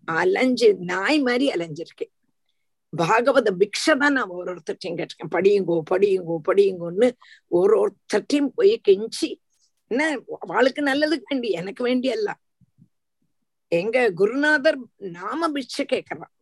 அலைஞ்சு 0.04 0.68
நாய் 0.92 1.18
மாதிரி 1.20 1.46
அலைஞ்சிருக்கேன் 1.54 2.12
பாகவத 2.92 3.48
பிக்ஷை 3.60 3.94
தான் 3.98 4.12
நான் 4.12 4.34
ஒரு 4.38 4.54
ஒருத்தட்டையும் 4.54 4.96
கேட்டிருக்கேன். 4.98 5.32
படியுங்கோ 5.36 5.76
படியுங்கோ 5.90 6.36
படியுங்கோன்னு 6.48 7.08
ஒரு 7.58 7.74
ஒருத்தட்டையும் 7.82 8.50
போய் 8.54 8.74
கெஞ்சி 8.88 9.28
என்ன 9.90 10.02
அவளுக்கு 10.38 10.82
நல்லதுக்கு 10.82 11.28
வேண்டி 11.30 11.50
எனக்கு 11.50 11.82
வேண்டி 11.84 12.08
அல்ல. 12.10 12.30
எங்க 13.72 14.10
குருநாதர் 14.10 14.78
நாம 15.18 15.48
பிக்ஷை 15.48 15.84
கேட்கறான் 15.92 16.32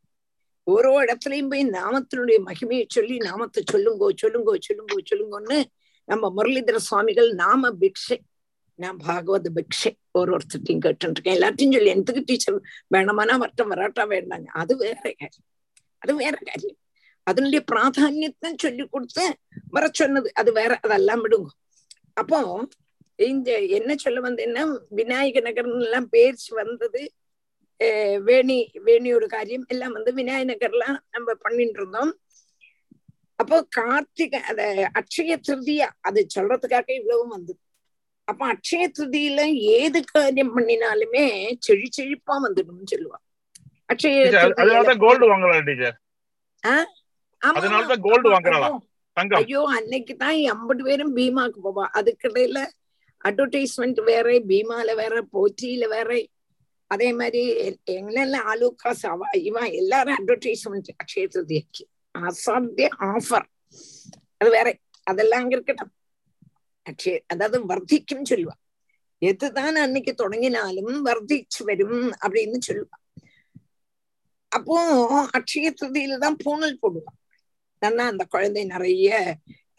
ஓரோ 0.66 0.92
இடத்துலயும் 1.04 1.48
போய் 1.48 1.64
நாமத்தினுடைய 1.70 2.38
மகிமையை 2.48 2.84
சொல்லி 2.88 3.16
நாமத்தை 3.18 3.62
சொல்லுங்கோ 3.72 4.08
சொல்லுங்கோ 4.22 4.54
சொல்லுங்கோ 4.66 4.98
சொல்லுங்கோன்னு 5.10 5.58
நம்ம 6.08 6.30
முரளிதர 6.36 6.76
சுவாமிகள் 6.76 7.28
நாம 7.32 7.70
பிக்ஷை 7.80 8.18
நான் 8.78 8.98
பாகவத 9.06 9.50
பிக்ஷை 9.58 9.90
ஒரு 10.12 10.30
ஒருத்தட்டையும் 10.36 10.84
கேட்டு 10.84 11.10
இருக்கேன் 11.10 11.36
எல்லாத்தையும் 11.36 11.74
சொல்லி 11.76 11.90
எனக்கு 11.90 12.22
டீச்சர் 12.24 12.56
வேணமானா 12.94 13.34
வரட்டம் 13.42 13.72
வராட்டா 13.74 14.04
வேண்டாங்க. 14.14 14.48
அது 14.62 14.76
வேற. 14.76 15.14
அது 16.04 16.14
வேற 16.14 16.36
காரியம் 16.42 16.80
அதனுடைய 17.26 17.60
பிராதானியத்தை 17.70 18.48
சொல்லி 18.56 18.84
கொடுத்து 18.86 19.24
வர 19.70 19.84
சொன்னது 19.92 20.28
அது 20.34 20.50
வேற 20.52 20.72
அதெல்லாம் 20.82 21.22
விடுங்க 21.24 21.50
அப்போ 22.14 22.38
இந்த 23.18 23.50
என்ன 23.76 23.90
சொல்ல 23.96 24.20
வந்தேன்னா 24.20 24.62
விநாயக 24.92 25.40
நகர்னு 25.40 25.84
எல்லாம் 25.84 26.08
பேர் 26.08 26.38
வந்தது 26.54 27.02
வேணி 28.26 28.58
வேணியோட 28.84 29.24
காரியம் 29.28 29.66
எல்லாம் 29.68 29.92
வந்து 29.92 30.10
விநாயக 30.14 30.46
நகர்லாம் 30.52 30.98
நம்ம 31.10 31.34
பண்ணிட்டு 31.40 31.80
இருந்தோம் 31.80 32.12
அப்போ 33.38 33.56
கார்த்திகை 33.76 34.40
அத 34.50 34.60
அக்ஷய 34.92 35.36
திருதியா 35.46 35.88
அது 36.00 36.20
சொல்றதுக்காக 36.36 36.88
இவ்வளவும் 36.94 37.34
வந்தது 37.36 37.60
அப்ப 38.28 38.42
அக்ஷய 38.46 38.84
திருதியில 38.88 39.40
ஏது 39.76 40.00
காரியம் 40.12 40.54
பண்ணினாலுமே 40.54 41.24
செழி 41.58 41.88
செழிப்பா 41.96 42.36
வந்துடும் 42.44 42.92
சொல்லுவா 42.92 43.18
அதனாலதான் 44.54 44.98
கோல்டு 44.98 45.24
வாங்கலாம் 45.30 45.66
டீச்சர் 45.66 45.96
ஆமா, 47.42 47.56
அதனாலதான் 47.56 47.98
ஆமா, 47.98 48.06
கோல்டு 48.08 48.28
ஆமா, 48.28 48.34
வாங்குறாளாம் 48.34 48.80
ஐயோ, 49.40 49.60
அன்னைக்கு 49.76 50.16
தான் 50.16 50.36
ஐம்பது 50.52 50.82
பேரும் 50.84 51.16
பீமாக்கு 51.16 51.58
போவா. 51.64 51.84
அதுக்கிடையில 51.98 52.58
அட்வர்டைஸ்மெண்ட் 53.24 54.00
வேற 54.02 54.30
பீமால 54.48 54.94
வேற 54.96 55.14
போற்றியில 55.32 55.88
வேற. 55.88 56.08
அதே 56.90 57.12
மாதிரி 57.12 57.42
எங்கெல்லாம் 57.90 58.46
ஆலூக்கா 58.52 58.90
சவா 59.02 59.28
இவன் 59.42 59.70
எல்லாரும் 59.72 60.16
அட்வர்டைஸ்மெண்ட் 60.16 60.90
அக்ஷய 60.94 61.26
திருதிக்கு 61.34 61.84
அசாத்திய 62.14 62.88
ஆஃபர் 63.10 63.46
அது 64.36 64.50
வேற. 64.50 64.68
அதெல்லாம் 65.06 65.50
இருக்கட்டும். 65.50 65.92
அக்ஷய 66.86 67.16
அதாவது 67.26 67.58
வர்த்திக்கும் 67.66 68.28
சொல்லுவா. 68.30 68.54
எதுதான் 69.22 69.76
அன்னைக்கு 69.84 70.14
தொடங்கினாலும் 70.14 71.06
வர்த்திச்சு 71.06 71.60
வரும் 71.64 72.12
அப்படின்னு 72.24 72.58
சொல்லுவா. 72.68 72.96
அப்போ 74.54 74.76
அக்ஷய 75.36 75.68
திருதியில 75.74 76.18
தான் 76.20 76.36
பூணல் 76.42 76.80
போடுவான் 76.80 77.18
நன்னா 77.82 78.04
அந்த 78.10 78.24
குழந்தை 78.32 78.62
நிறைய 78.66 79.08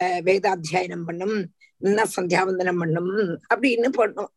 அஹ், 0.00 0.20
வேதாத்தியாயனம் 0.26 1.04
பண்ணும் 1.04 1.36
நல்லா 1.80 2.04
சந்தியாவந்தனம் 2.14 2.80
பண்ணும் 2.82 3.12
அப்படின்னு 3.50 3.88
பண்ணும். 3.96 4.30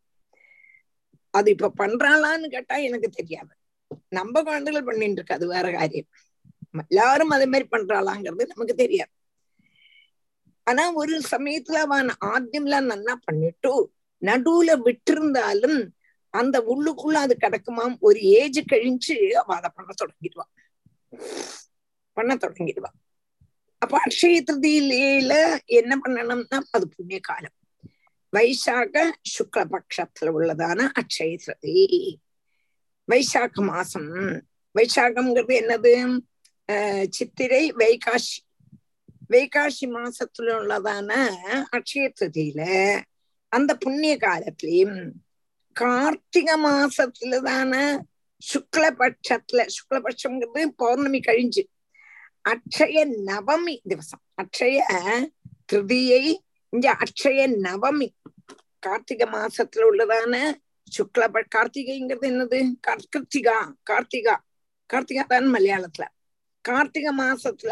அது 1.34 1.48
இப்ப 1.52 1.72
பண்றாளான்னு 1.80 2.48
கேட்டா 2.50 2.76
எனக்கு 2.88 3.10
தெரியாது. 3.12 3.52
நம்ம 4.12 4.42
குழந்தைகள் 4.42 4.88
பண்ணிட்டு 4.88 5.20
இருக்கு 5.20 5.38
அது 5.38 5.46
வேற 5.48 5.68
காரியம். 5.72 6.10
எல்லாரும் 6.86 7.34
அதே 7.36 7.46
மாதிரி 7.46 7.68
பண்றாளாங்கிறது 7.70 8.52
நமக்கு 8.52 8.76
தெரியாது. 8.76 9.12
ஆனா 10.68 10.84
ஒரு 11.02 11.16
சமயத்துல 11.32 11.80
அவன் 11.86 12.10
ஆദ്യம்லாம் 12.30 12.92
நல்லா 12.92 13.14
பண்ணிட்டு 13.26 13.72
நடுவுல 14.22 14.72
விட்டிருந்தாலும் 14.86 15.78
அந்த 16.30 16.56
உள்ளுக்குள்ள 16.72 17.14
அது 17.14 17.38
கிடக்குமாம். 17.42 17.98
ஒரு 18.00 18.20
ஏஜ் 18.22 18.60
கழிஞ்சு 18.60 19.32
அவ 19.32 19.56
அதை 19.56 19.70
பண்ண 19.76 19.92
தொடங்கிடுவா. 20.02 20.46
பண்ண 22.14 22.36
தொடங்கிடுவா. 22.36 22.92
அப்ப 23.78 23.98
அக்ஷய 23.98 24.40
திருதியில 24.48 25.34
என்ன 25.66 26.00
பண்ணணும்னா 26.04 26.60
அது 26.72 26.88
புண்ணிய 26.88 27.20
காலம் 27.20 27.58
வைசாக 28.34 29.12
சுக்லபக்ஷத்துல 29.34 30.30
உள்ளதான 30.38 30.90
அக்ஷய 31.00 31.38
திருதி. 31.38 32.20
வைசாக 33.12 33.52
மாசம். 33.54 34.12
வைசாகம்ங்கிறது 34.76 35.54
என்னது? 35.62 35.94
சித்திரை 37.10 37.72
வைகாஷி 37.74 38.38
வைகாசி 39.30 39.86
மாசத்துல 39.86 40.50
உள்ளதான 40.60 41.12
அக்ஷய 41.72 42.14
திருதியில 42.20 42.62
அந்த 43.48 43.76
புண்ணிய 43.76 44.18
காலத்திலையும் 44.18 45.12
கார்த்திக 45.82 46.56
மாசத்துலதான 46.64 48.00
சுக்லபட்சத்துல 48.54 49.68
சுக்லபட்சம்ங்கிறது 49.68 50.66
பௌர்ணமி 50.76 51.20
கழிஞ்சு. 51.20 51.64
அக்ஷய 52.50 53.12
நவமி 53.26 53.80
திவசம். 53.90 54.24
அக்ஷய 54.42 54.82
திருதியை 55.74 56.38
இங்க 56.70 56.98
அக்ஷய 56.98 57.56
நவமி. 57.64 58.10
கார்த்திகை 58.80 59.28
மாசத்துல 59.28 59.86
உள்ளதான 59.92 60.54
சுக்ல 60.98 61.44
கார்த்திகைங்கிறது 61.56 62.28
என்னது? 62.30 62.72
கார்- 62.88 63.08
கிருத்திகா 63.18 63.74
கார்த்திகா. 63.90 64.38
கார்த்திகா 64.94 65.26
தான் 65.26 65.54
மலையாளத்துல. 65.54 66.08
கார்த்திகை 66.62 67.18
மாசத்துல 67.18 67.72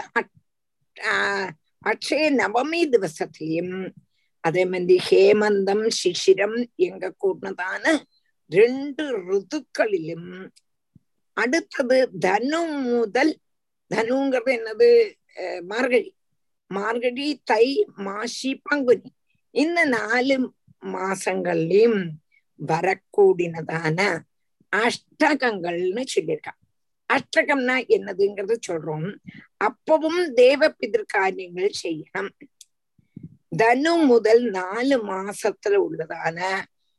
ஆஹ் 0.99 1.49
அக்ஷய 1.85 2.33
நவமி 2.33 2.89
திவசத்திலையும் 2.89 3.91
அதே 4.47 4.63
மாதிரி 4.71 4.95
ஹேமந்தம் 5.09 5.85
சிசிரம் 5.99 6.57
எங்க 6.87 7.05
கூடதான 7.23 7.83
ரெண்டு 8.51 9.03
ருதுக்களிலும் 9.27 10.29
அடுத்தது 11.37 11.97
தனு 12.25 12.59
முதல் 12.91 13.33
தனுங்கிறது 13.91 14.51
என்னது? 14.57 14.87
மார்கழி. 15.71 16.09
மார்கழி 16.71 17.27
தை 17.49 17.65
மாசி 18.07 18.51
பங்குனி. 18.67 19.09
இந்த 19.55 19.79
நாலு 19.97 20.35
மாசங்கள்லயும் 20.95 21.99
வரக்கூடினதான 22.59 23.99
அஷ்டகங்கள்னு 24.73 26.03
சொல்லியிருக்கான் 26.13 26.61
அஷ்டகம்னா 27.09 27.75
என்னதுங்கிறது 27.95 28.55
சொல்றோம். 28.67 29.07
அப்பவும் 29.67 30.21
தேவ 30.41 30.61
பிதிர்காரியங்கள் 30.79 31.71
செய்யணும். 31.83 32.31
தனு 33.59 33.91
முதல் 34.11 34.43
நாலு 34.49 34.95
மாசத்துல 35.09 35.75
உள்ளதான 35.85 36.39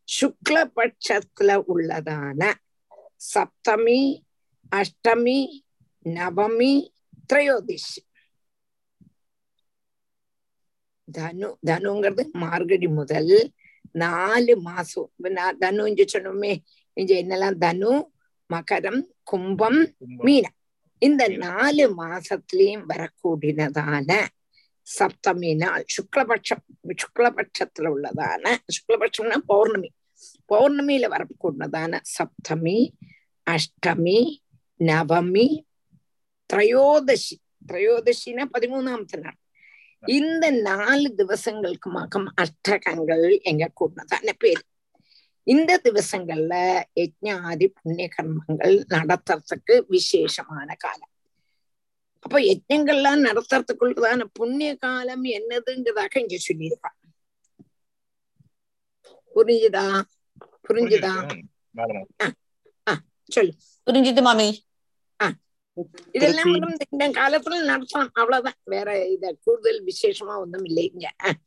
சுக்லபட்சத்துல 0.09 1.51
உள்ளதான 1.73 2.41
சப்தமி 3.33 4.01
அஷ்டமி 4.73 5.39
நவமி 6.07 6.73
திரையோதிஷி 7.31 8.01
தனு 11.09 11.49
தனுங்கிறது 11.69 12.23
மார்கழி 12.43 12.89
முதல் 12.99 13.35
நாலு 13.95 14.55
மாசம். 14.61 15.09
நான் 15.37 15.59
தனு 15.59 15.89
இங்க 15.91 16.05
சொன்னோமே 16.15 16.53
இங்க 16.97 17.13
என்னெல்லாம்? 17.23 17.59
தனு 17.65 17.93
மகரம் 18.51 19.01
கும்பம் 19.23 19.81
மீனம். 20.19 20.57
இந்த 21.03 21.23
நாலு 21.45 21.85
மாசத்திலையும் 22.01 22.85
வரக்கூடியதான 22.91 24.11
சப்தமி 24.99 25.57
நாள் 25.57 25.85
சுக்லபட்சம் 25.97 26.65
சுக்லபட்சத்துல 27.03 27.93
உள்ளதான 27.95 28.57
சுக்லபட்சம்னா 28.77 29.37
பௌர்ணமி. 29.47 29.93
பௌர்ணமியில 30.49 31.09
வரக்கூடியதான 31.15 32.01
சப்தமி 32.19 32.89
அஷ்டமி 33.51 34.37
நவமி 34.79 35.49
திரையோதசி. 36.53 37.37
திரையோதசினா 37.69 38.45
பதிமூணாமத்து 38.59 39.19
நாள். 39.21 39.39
இந்த 40.07 40.51
நாலு 40.51 41.15
திவசங்களுக்கு 41.17 41.91
மகம் 41.95 42.27
அஷ்டகங்கள் 42.37 43.41
எங்க 43.41 43.73
கூடதான 43.81 44.33
பேரு. 44.39 44.63
இந்த 45.43 45.81
திவசங்கள்ல 45.85 46.83
யஜ்ஞாதி 46.95 47.67
புண்ணிய 47.83 48.09
கர்மங்கள் 48.17 48.77
நடத்துறதுக்கு 48.89 49.85
விசேஷமான 49.87 50.75
காலம். 50.75 51.11
அப்ப 52.26 52.38
யஜ்ஞங்கள்லாம் 52.44 53.26
நடத்துறதுக்குள்ளதான 53.26 54.26
புண்ணிய 54.34 54.72
காலம் 54.78 55.26
என்னதுங்கிறதாக 55.34 56.22
இங்க 56.22 56.38
சொல்லியிருக்கான் 56.44 56.98
புரிஞ்சுதா 59.36 59.86
புரிஞ்சுதா 60.68 61.14
சொல்லு 63.30 63.54
புரிஞ்சுது 63.88 64.22
மாமி 64.22 64.50
இதெல்லாம் 66.16 66.52
வந்து 66.64 66.86
இந்த 66.92 67.06
காலத்துல 67.16 67.60
நடத்தலாம் 67.70 68.12
அவ்வளவுதான் 68.16 68.60
வேற 68.74 68.88
இத 69.08 69.32
கூடுதல் 69.46 69.80
விசேஷமா 69.88 70.36
ஒண்ணும் 70.40 70.68
இல்லை 70.70 70.86
இங்க 70.92 71.08
அஹ், 71.24 71.40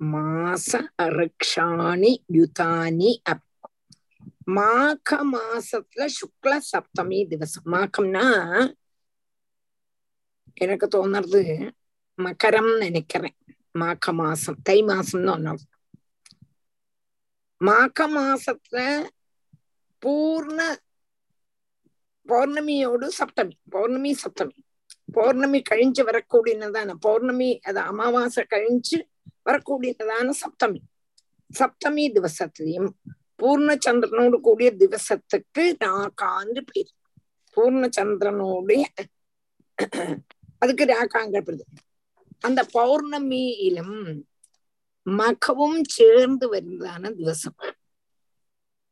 மாச 0.00 0.70
ரிக்ஷாணி 0.98 2.12
யுதானி 2.32 3.10
அபி. 3.30 3.46
மாக 4.46 5.24
மாசத்துல 5.32 6.06
சுக்ல 6.18 6.58
சப்தமி 6.72 7.26
திவசம். 7.26 7.68
மாகம்னா 7.72 8.26
எனக்கு 10.54 10.86
தோணுறது 10.86 11.42
மகரம் 12.18 12.72
நினைக்கிறேன். 12.78 13.36
மாக 13.80 14.12
மாசம் 14.12 14.58
தை 14.62 14.78
மாசம்னு 14.82 15.32
ஒன்னு 15.32 15.52
மாக 17.60 18.06
மாசத்துல 18.16 18.78
பூர்ண 20.02 20.60
பௌர்ணமியோடு 22.26 23.06
சப்தமி 23.18 23.54
பௌர்ணமி 23.70 24.12
சப்தமி. 24.22 24.54
பௌர்ணமி 25.12 25.62
கழிஞ்சு 25.70 26.02
வரக்கூடியதான 26.08 26.94
பௌர்ணமி 27.06 27.48
அது 27.68 27.80
அமாவாசை 27.80 28.44
கழிஞ்சு 28.54 28.98
வரக்கூடியதான 29.48 30.34
சப்தமி. 30.42 30.80
சப்தமி 31.50 32.04
திவசத்திலையும் 32.16 32.90
பூர்ணச்சந்திரனோடு 33.42 34.40
கூடிய 34.40 34.68
திவசத்துக்கு 34.80 35.64
ராகான்னு 35.84 36.62
பேர் 36.70 36.92
பூர்ணச்சந்திரனோடைய 37.56 38.84
அதுக்கு 40.62 40.84
ராகாங்கிறது 40.94 41.64
அந்த 42.40 42.60
பௌர்ணமியிலும் 42.74 43.96
மகவும் 45.06 45.80
சேர்ந்து 45.90 46.46
வருவதான 46.54 47.10
திவசம். 47.18 47.56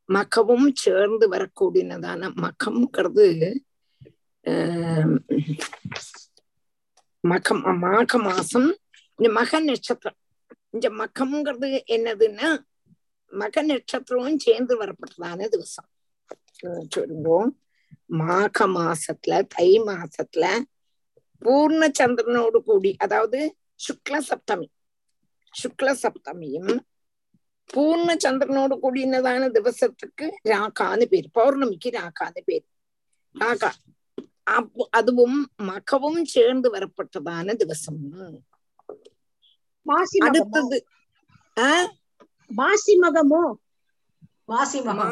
மகவும் 0.09 0.69
சேர்ந்து 0.75 1.25
வரக்கூடியதான 1.35 2.31
மகம்ங்கிறது 2.45 3.27
ஆஹ் 4.47 5.17
மகம் 7.25 7.63
மாக 7.85 8.19
மாசம் 8.29 8.69
இந்த 9.19 9.29
மக 9.39 9.61
நட்சத்திரம். 9.61 10.19
இந்த 10.75 10.87
மகம்ங்கிறது 11.01 11.69
என்னதுன்னா 11.97 12.49
மக 13.33 13.63
நட்சத்திரமும் 13.63 14.43
சேர்ந்து 14.47 14.75
வரப்பட்டதான 14.83 15.49
திவசம். 15.55 15.89
சொல்லுவோம் 16.95 17.51
மாக 18.21 18.67
மாசத்துல 18.79 19.43
தை 19.55 19.71
மாசத்துல 19.89 20.45
பூர்ண 21.43 21.83
சந்திரனோடு 21.99 22.59
கூடி 22.65 22.91
அதாவது 23.01 23.39
சுக்ல 23.81 24.17
சப்தமி 24.27 24.69
சுக்ல 25.55 25.91
சப்தமியும் 26.03 26.73
பூர்ண 27.71 28.11
சந்திரனோடு 28.23 28.75
கூடினதான 28.83 29.49
ദിവസத்துக்கு 29.57 30.27
ராகான்னு 30.49 31.07
பேர் 31.07 31.29
பௌர்ணமிக்கு 31.37 31.89
ராகான்னு 31.97 32.41
பேர். 32.45 32.65
ராகா. 33.35 33.71
അപ്പോ 34.53 34.83
അതുവും 34.95 35.33
മഖവും 35.67 36.15
ചേർന്ന് 36.27 36.69
വരപ്പെട്ടതാണ് 36.75 37.53
ദിവസം 37.61 37.97
അടുത്തത് 40.29 40.77
മാസിമകമോ 42.51 43.43
മാസിമകം 44.49 45.11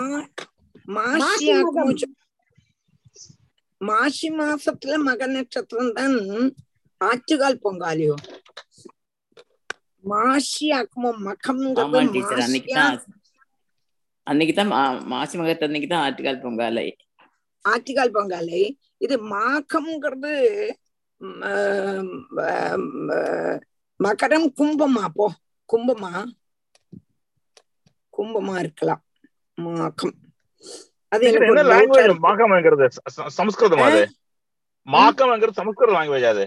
മാസിയാകമോ 0.89 1.85
மாசி 3.81 4.29
மகமோ 4.31 4.39
மகம் 4.39 4.39
மகம். 4.39 4.39
மாசத்துல 4.41 4.95
மக 5.03 5.27
நட்சத்திரம் 5.27 5.93
தான் 5.93 6.17
ஆற்றுகால் 7.01 7.63
பொங்காலியோ. 7.65 8.15
மாசி 10.05 10.67
ஆக்குமோ 10.71 11.11
ஆமா 11.77 12.01
டீச்சர் 12.15 12.41
அன்னைக்கு 12.41 12.71
மாசியா 12.71 12.81
தான் 12.81 12.97
அன்னைக்கு 14.27 14.55
தான் 14.55 14.67
மா- 14.67 15.03
மாசி 15.05 15.39
மகத்து 15.39 15.65
அன்னைக்கு 15.65 15.89
தான் 15.89 16.05
ஆட்டுக்கால் 16.07 16.43
பொங்கலை. 16.43 16.87
ஆற்றுகால் 17.65 18.15
பொங்காலை. 18.15 18.61
இது 18.99 19.17
மாகம்ங்கிறது 19.33 20.33
மகரம் 24.01 24.49
கும்பமா 24.59 25.05
போ. 25.09 25.27
கும்பமா? 25.69 26.13
கும்பமா 28.15 28.59
இருக்கலாம். 28.59 29.03
மாகம். 29.59 30.17
அது 31.13 31.25
என்ன 31.29 31.63
லாங்குவேஜ் 31.71 32.21
ச- 33.09 33.29
சமஸ்கிருதம் 33.29 33.83
அது. 33.83 34.01
மாக்கம்ங்கிறது 34.87 35.53
சமஸ்கிருத 35.53 35.93
லாங்குவேஜ் 35.93 36.29
அது. 36.29 36.45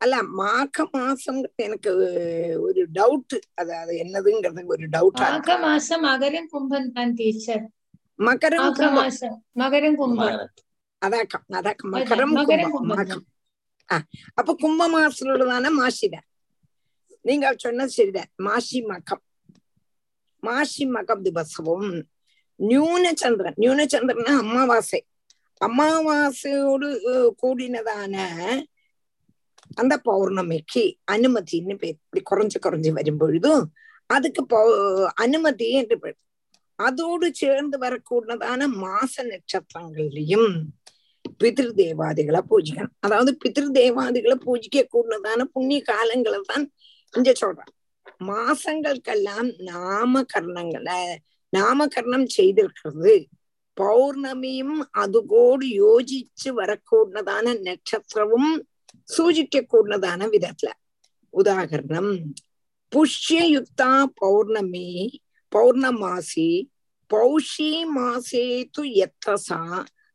அல்ல 0.00 0.16
மாக 0.38 0.84
மாசம் 0.92 1.38
எனக்கு 1.56 1.90
ஒரு 2.60 2.80
டவுட் 2.92 3.34
அது 3.54 3.72
அது 3.74 3.92
என்னதுங்கிறது 3.96 4.64
ஒரு 4.66 4.84
டவுட்டா 4.88 5.28
மாக 5.28 5.56
மாசம் 5.58 6.04
மகரம் 6.04 6.48
கும்பம் 6.48 6.92
தான் 6.92 7.14
டீச்சர் 7.14 7.64
மகரம் 8.18 8.66
மாசம் 8.94 9.36
மகரம் 9.58 9.96
கும்பம். 9.96 10.36
அதாக்கம் 11.02 11.44
அதாக்கம். 11.50 11.90
மகரம் 11.94 12.32
மகரம் 12.36 12.70
கும்பம் 12.70 13.24
அப்ப 14.34 14.54
கும்ப 14.54 14.80
மாசத்துலதான 14.90 15.70
மாசிதான் 15.78 16.26
நீங்க 17.24 17.54
சொன்னது 17.56 17.90
சரிதான். 17.90 18.30
மாசி 18.38 18.78
மகம். 18.84 19.22
மாசி 20.42 20.84
மகம் 20.88 21.22
திவசமும் 21.22 21.88
நியூனச்சந்திரன் 22.60 23.58
நியூனச்சந்திரன் 23.62 24.30
அமாவாசை 24.42 25.00
அமாவாசையோடு 25.60 26.88
கூடினதான 27.42 28.14
அந்த 29.80 29.94
பௌர்ணமிக்கு 30.04 30.84
அனுமதின்னு 31.12 31.74
பேர் 31.82 31.96
இப்படி 31.96 32.22
குறைஞ்சு 32.30 32.58
குறைஞ்சு 32.64 32.90
வரும்பொழுதும் 32.98 33.64
அதுக்கு 34.10 34.42
அனுமதி 35.24 35.68
என்று 35.70 35.96
பேர் 35.98 36.18
அதோடு 36.78 37.26
சேர்ந்து 37.34 37.76
வரக்கூடதான 37.78 38.66
மாச 38.82 39.24
நட்சத்திரங்கள்லயும் 39.30 40.50
பிதிரு 41.40 41.72
தேவாதிகளை 41.74 42.40
பூஜிக்கணும். 42.50 42.94
அதாவது 43.00 43.30
பிதிரு 43.44 43.68
தேவாதிகளை 43.70 44.36
பூஜிக்க 44.46 44.82
கூடதான 44.94 45.46
புண்ணிய 45.54 45.80
காலங்களை 45.92 46.40
தான் 46.50 46.66
இங்க 47.14 47.32
சொல்றான். 47.42 47.72
மாசங்களுக்கெல்லாம் 48.30 49.48
நாம 49.70 50.22
கர்ணங்களை 50.34 51.00
நாமகரணம் 51.56 52.28
செய்திருக்கிறது. 52.36 53.14
பௌர்ணமியும் 53.76 54.78
அதுகோடு 55.02 55.66
யோசிச்சு 55.82 56.48
வரக்கூடதான 56.58 57.46
நட்சத்திரவும் 57.66 58.50
சூச்சிக்க 59.08 59.56
கூடதான 59.72 60.20
விதத்துல. 60.34 60.68
உதாகரணம் 61.34 62.12
புஷ்யயுக்தா 62.92 63.92
பௌர்ணமி 64.14 64.88
பௌர்ணமாசி 65.52 66.50
பௌஷி 67.10 67.70
மாசே 67.96 68.46
து 68.74 68.82
எத்தசா 69.04 69.60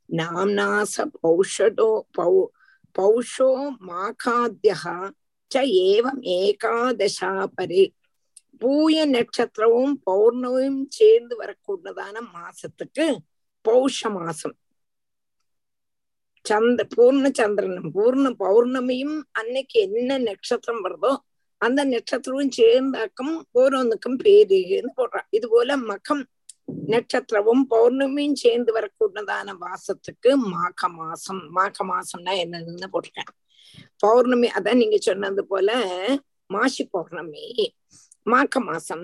நாம்னாச 0.10 0.96
பௌஷடோ 1.18 1.92
பௌ 2.18 2.34
பௌஷோ 2.96 3.50
மாகாத்தியா 3.88 4.96
ச 5.52 5.64
ஏவம் 5.88 6.22
ஏகாதசா 6.38 7.32
பரி 7.56 7.84
பூய 8.62 9.06
நட்சத்திரமும் 9.06 9.94
பௌர்ணமியும் 10.10 10.82
சேர்ந்து 10.98 11.34
வரக்கூடியதான 11.42 12.18
மாசத்துக்கு 12.36 13.06
பௌஷ 13.66 14.10
மாசம். 14.10 14.56
சந்திர 16.46 16.86
பூர்ண 16.96 17.26
சந்திரனும் 17.40 17.90
பூர்ண 17.96 18.28
பௌர்ணமியும் 18.44 19.18
அன்னைக்கு 19.40 19.78
என்ன 19.88 20.18
நட்சத்திரம் 20.30 20.82
வருதோ 20.86 21.12
அந்த 21.58 21.82
நட்சத்திரமும் 21.86 22.54
சேர்ந்தாக்கும் 22.60 23.34
ஓரோனுக்கும் 23.62 24.18
பேருன்னு 24.24 24.92
போடுறான் 25.00 25.28
இது 25.30 25.48
போல 25.50 25.78
மகம் 25.90 26.24
நட்சத்திரமும் 26.94 27.64
பௌர்ணமியும் 27.74 28.40
சேர்ந்து 28.44 28.72
வரக்கூடியதான 28.78 29.56
மாசத்துக்கு 29.66 30.32
மாக 30.54 30.90
மாசம். 31.02 31.44
மாக 31.58 31.86
மாசம்னா 31.92 32.34
என்னதுன்னு 32.44 32.92
போட்டிருக்கேன். 32.94 33.32
பௌர்ணமி 34.04 34.48
அதான் 34.58 34.82
நீங்க 34.82 34.98
சொன்னது 35.10 35.44
போல 35.46 35.70
மாசி 36.50 36.84
பௌர்ணமி. 36.96 37.46
மாக 38.26 38.60
மாசம். 38.70 39.04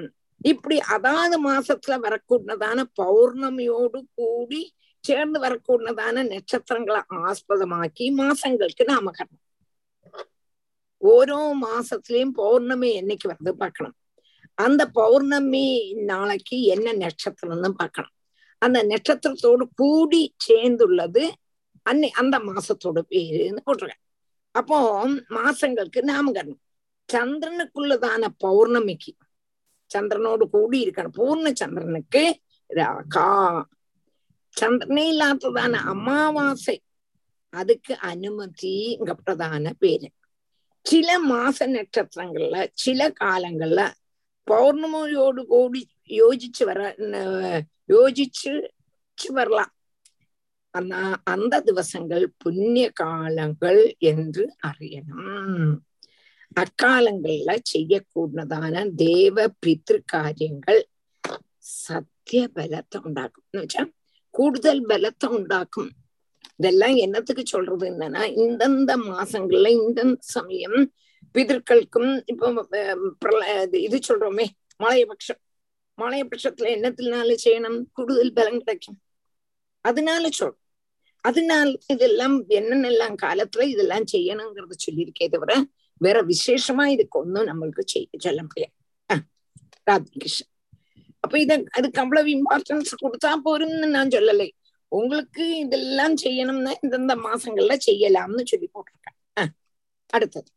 இப்படி 0.51 0.77
அதாவது 0.95 1.35
மாசத்துல 1.49 1.93
வரக்கூடியதான 2.05 2.79
பௌர்ணமியோடு 3.01 3.99
கூடி 4.17 4.61
சேர்ந்து 5.03 5.37
வரக்கூடியதான 5.45 6.23
நட்சத்திரங்களை 6.33 7.01
ஆஸ்பதமாக்கி 7.29 8.05
மாசங்களுக்கு 8.21 8.85
நாமகரணம் 8.93 9.43
ஓரோ 11.01 11.41
மாசத்திலயும் 11.63 12.35
பௌர்ணமி 12.41 12.89
என்னைக்கு 12.99 13.25
வருது 13.31 13.51
பார்க்கணும். 13.63 13.95
அந்த 14.57 14.81
பௌர்ணமி 14.99 15.65
நாளைக்கு 16.11 16.57
என்ன 16.73 16.93
நட்சத்திரம்னு 17.03 17.69
பார்க்கணும். 17.81 18.13
அந்த 18.61 18.79
நட்சத்திரத்தோடு 18.91 19.65
கூடி 19.81 20.21
சேர்ந்துள்ளது 20.47 21.23
அன்னை 21.89 22.09
அந்த 22.21 22.35
மாசத்தோட 22.49 22.99
பேருன்னு 23.13 23.61
போட்டிருக்கேன். 23.67 24.03
அப்போ 24.51 24.77
மாசங்களுக்கு 25.37 25.99
நாமகரணம் 26.11 26.61
சந்திரனுக்குள்ளதான 27.13 28.27
பௌர்ணமிக்கு. 28.43 29.13
சந்திரனோடு 29.93 30.49
கூடி 30.49 30.89
இருக்கணும். 30.89 31.17
பூர்ண 31.17 31.53
சந்திரனுக்கு 31.53 32.39
ராகா. 32.73 33.63
சந்திரனே 34.61 35.05
இல்லாததான 35.13 35.71
அமாவாசை. 35.71 36.81
அதுக்கு 37.49 37.97
அனுமதிங்க 38.01 39.13
பிரதான 39.23 39.73
பேரு. 39.79 40.09
சில 40.81 41.19
மாச 41.29 41.59
நட்சத்திரங்கள்ல 41.59 42.67
சில 42.73 43.09
காலங்கள்ல 43.19 43.91
பௌர்ணமியோடு 44.51 45.45
கூடி 45.45 45.89
யோசிச்சு 46.07 46.63
வர 46.65 46.95
யோசிச்சு 47.87 48.71
வரலாம். 49.27 49.71
ஆனா 50.69 51.21
அந்த 51.23 51.63
திவசங்கள் 51.65 52.25
புண்ணிய 52.37 52.89
காலங்கள் 52.89 53.95
என்று 53.99 54.55
அறியணும். 54.67 55.77
அக்காலங்கள்ல 56.56 57.50
செய்யக்கூடதான 57.68 58.72
தேவ 59.02 59.36
பித்ரு 59.62 59.98
காரியங்கள் 60.12 60.80
சத்திய 61.80 62.42
பலத்தை 62.56 62.98
உண்டாக்கும் 63.04 63.44
എന്ന് 63.46 63.62
വെച്ചാ 63.62 63.82
കൂടുതൽ 64.34 64.76
பலத்தை 64.88 65.28
உண்டாக்கும் 65.36 65.90
இதெல்லாம் 66.58 66.96
என்னத்துக்கு 67.04 67.44
சொல்றது 67.46 67.84
என்னன்னா 67.88 68.22
இந்தந்த 68.42 68.92
மாசங்கள்ல 69.06 69.68
இந்தந்த 69.78 70.04
சமயம் 70.32 70.78
பிதற்களுக்கும் 71.34 72.10
இப்போ 72.26 72.46
அஹ், 72.80 72.98
பிரள- 73.18 73.48
இது- 73.62 73.82
இது 73.82 73.98
சொல்றோமே 74.08 74.46
மலையபட்சம் 74.80 75.40
மலையபட்சத்துல 75.98 76.68
என்னத்தினால 76.76 77.34
செய்யணும் 77.44 77.78
கூடுதல் 77.92 78.34
பலம் 78.34 78.60
கிடைக்கும் 78.62 78.98
அதனால 79.84 80.24
சொல்றோம் 80.32 80.58
அதனால 81.24 81.64
இதெல்லாம் 81.88 82.36
என்னென்னலாம் 82.54 83.16
காலத்துல 83.22 83.66
இதெல்லாம் 83.68 84.06
செய்யணுங்கிறத 84.12 84.76
சொல்லியிருக்கே 84.78 85.28
தவிர 85.28 85.52
வேற 86.01 86.17
விசேஷமா 86.27 86.85
இதுக்கு 86.87 87.17
ஒன்னும் 87.19 87.49
நம்மளுக்கு 87.49 87.83
செய்ய 87.87 88.19
சொல்ல 88.19 88.41
முடியாது 88.43 88.73
ராதிகிருஷ்ணன் 89.87 90.53
அப்ப 91.23 91.35
இத 91.39 91.53
அதுக்கு 91.77 91.99
அவ்வளவு 92.01 92.29
இம்பார்ட்டன்ஸ் 92.29 92.91
கொடுத்தா 93.03 93.31
போரும்னு 93.45 93.89
நான் 93.89 94.13
சொல்லலை 94.15 94.49
உங்களுக்கு 94.91 95.45
இதெல்லாம் 95.63 96.15
செய்யணும்னா 96.17 96.73
இந்தந்த 96.83 97.15
மாசங்கள்ல 97.23 97.75
செய்யலாம்னு 97.87 98.43
சொல்லி 98.51 98.67
போட்டிருக்கேன் 98.67 99.53
அடுத்தது 100.13 100.49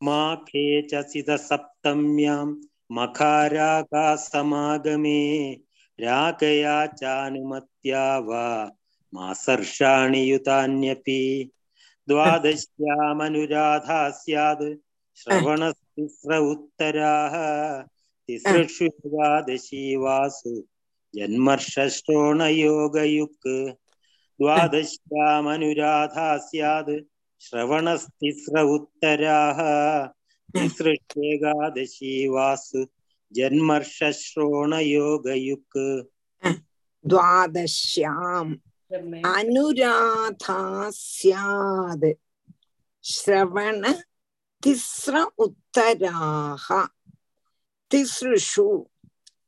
மாகே 0.00 0.64
சித 1.08 1.36
சப்தம்யாம் 1.48 2.54
மகாராகா 2.90 4.06
சமாகமே 4.24 5.20
ராகயா 5.98 6.78
சானுமத்யா 7.00 8.06
வா 8.20 8.48
மாசர்ஷாணி 9.12 10.22
யுதான்யபி 10.28 11.22
द्वादश्यामनुराधा 12.09 13.99
स्यात् 14.19 14.63
श्रवणस्तिस्र 15.21 16.31
उत्तराः 16.51 17.35
तिसृषु 18.27 18.87
द्वादशी 19.05 19.83
वासु 20.03 20.53
जन्मर्षष्टोणयोगयुक् 21.15 23.47
द्वादश्यामनुराधा 24.39 26.27
स्यात् 26.47 26.93
श्रवणस्तिस्र 27.45 28.55
उत्तराः 28.75 29.59
तिसृष्येकादशी 30.53 32.13
वासु 32.35 32.81
जन्मर्षश्रोणयोगयुक् 33.31 35.77
द्वादश्याम् 37.05 38.53
അനുരാധാ 39.30 40.56
സ്യാത് 40.96 42.10
ശ്രവണ 43.04 43.82
തിസ്ര 44.62 45.14
ഉത്തരാഹ 45.44 46.66
തിസൃഷു 47.90 48.68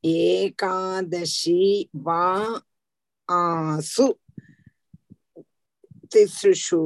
ഏകാദശി 0.05 1.63
വാ 2.07 2.25
ആസു 3.29 4.07
തിസൃഷു 6.13 6.83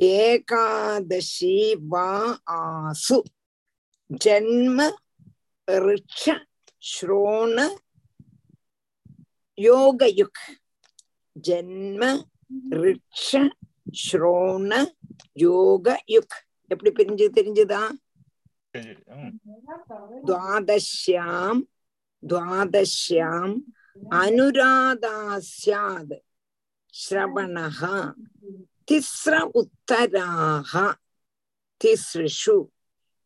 ഏകാദശി 0.00 1.56
വാ 1.92 2.08
ആസു 2.58 3.18
ജന്മ 4.20 4.78
ഋക്ഷ 5.68 6.24
ശ്രോണ 6.82 7.58
യോഗയുഗ് 9.58 10.46
ஜென்ம 11.36 12.02
ரிக்ஷ 12.82 13.30
ஸ்ரோண 14.02 14.70
யோக 15.36 15.86
யுக். 16.08 16.36
எப்படி 16.70 16.90
பிரிஞ்சு 16.90 17.26
தெரிஞ்சுதா? 17.36 17.82
துவாதஷ்யாம் 20.28 21.60
துவாதஷ்யாம் 22.22 23.54
அனுராதாஸ்யாத் 24.20 26.14
ஸ்ரவணஹா 26.94 27.96
திஸ்ர 28.88 29.32
உத்தராஹ 29.60 30.72
திஸ்ருஷு 31.80 32.56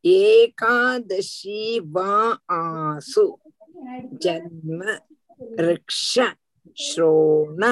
ஏகாதசி 0.04 1.60
வா 1.94 2.12
ஆசு 2.58 3.26
ஜன்ம 4.24 4.80
ரிக்ஷ 5.66 6.14
ஸ்ரோண 6.76 7.62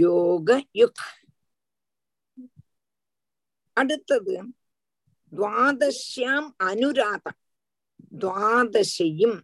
யோக 0.00 0.48
யுக் 0.74 1.02
அடுத்தது 3.76 4.34
துவாதசியாம் 5.32 6.48
அனுராதம் 6.64 7.38
துவாதசையும் 8.18 9.38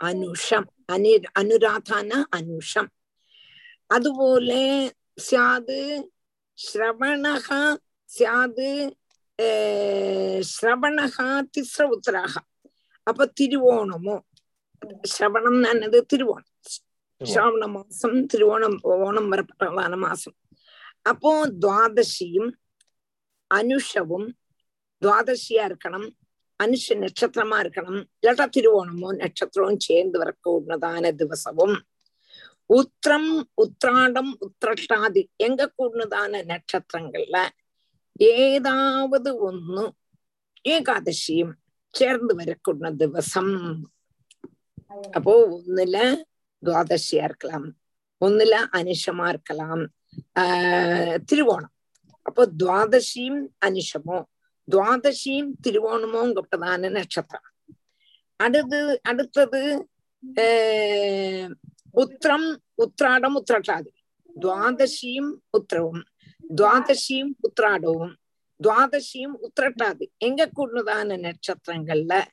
அனுஷம். 0.00 0.66
அனு 0.92 1.12
அனுராதான? 1.38 2.10
அனுஷம். 2.36 2.90
அதுபோல 3.86 4.50
சியாது 5.22 5.78
ஸ்ரவணகா 6.58 7.62
சியாது 8.08 8.70
ஸ்ரவணகா 10.50 11.28
திஸ்ர 11.52 11.82
உத்தராக 11.88 12.34
அப்ப 13.06 13.32
திருவோணமோ? 13.40 14.16
ஸ்ரவணம் 15.18 15.60
என்னது? 15.72 15.98
திருவோணம். 16.12 16.52
തിരുവോണം 17.21 17.31
ശ്രാവണ 17.31 17.65
മാസം 17.73 18.13
തിരുവോണം 18.31 18.73
ഓണം 18.97 19.25
വരപ്പെട്ടതാണ് 19.31 19.97
മാസം 19.97 20.33
അപ്പോ 21.01 21.31
ദ്വാദശിയും 21.59 22.47
അനുഷവും 23.51 24.23
துவாதசியா 25.01 25.63
இருக்கணும் 25.69 26.09
அனுஷ 26.59 26.95
நட்சத்திரமா 26.95 27.57
இருக்கணும் 27.63 28.01
இல்லாட்டா 28.19 28.45
திருவோணமும் 28.55 29.17
நட்சத்திரமும் 29.17 29.79
சேர்ந்து 29.79 30.17
வரக்கூடதான 30.19 31.11
திவசமும் 31.19 31.77
உத்திரம் 32.69 33.31
உத்ராடம் 33.63 34.31
உத்திரட்டாதி 34.45 35.23
எங்க 35.37 35.61
கூடதான 35.79 36.43
நட்சத்திரங்கள்ல 36.51 37.39
ஏதாவது 38.19 39.29
ஒண்ணு 39.47 39.85
ஏகாதசியும் 40.65 41.53
சேர்ந்து 41.93 42.33
வரக்கூட 42.35 42.91
திவசம் 42.97 43.53
அப்போ 45.15 45.33
ஒண்ணுல 45.55 45.97
துவாதசியா 46.66 47.24
இருக்கலாம். 47.24 47.72
ஒண்ணுல 48.24 48.54
அனிஷமா 48.72 49.28
இருக்கலாம். 49.28 49.88
ஆஹ் 50.40 51.18
திருவோணம். 51.32 51.74
அப்போ 52.22 52.52
துவாதசியும் 52.58 53.46
அனிஷமோ 53.66 54.22
துவாதசியும் 54.70 55.50
திருவோணமோங்கப்பட்டதான 55.68 56.90
நட்சத்திரம். 56.90 57.52
அடுத்து 58.36 59.00
அடுத்தது 59.02 59.88
உத்திரம் 61.90 62.62
உத்ராடம் 62.76 63.42
உத்திராட்டாதி. 63.44 63.92
துவாதசியும் 64.40 65.32
உத்திரவும். 65.58 66.04
துவாதசியும் 66.56 67.34
உத்ராடவும் 67.48 68.14
துவாதசியும் 68.62 69.34
உத்திரட்டாதி. 69.42 70.08
எங்க 70.18 70.50
கூடதான 70.56 71.32
நட்சத்திரங்கள்ல 71.32 72.24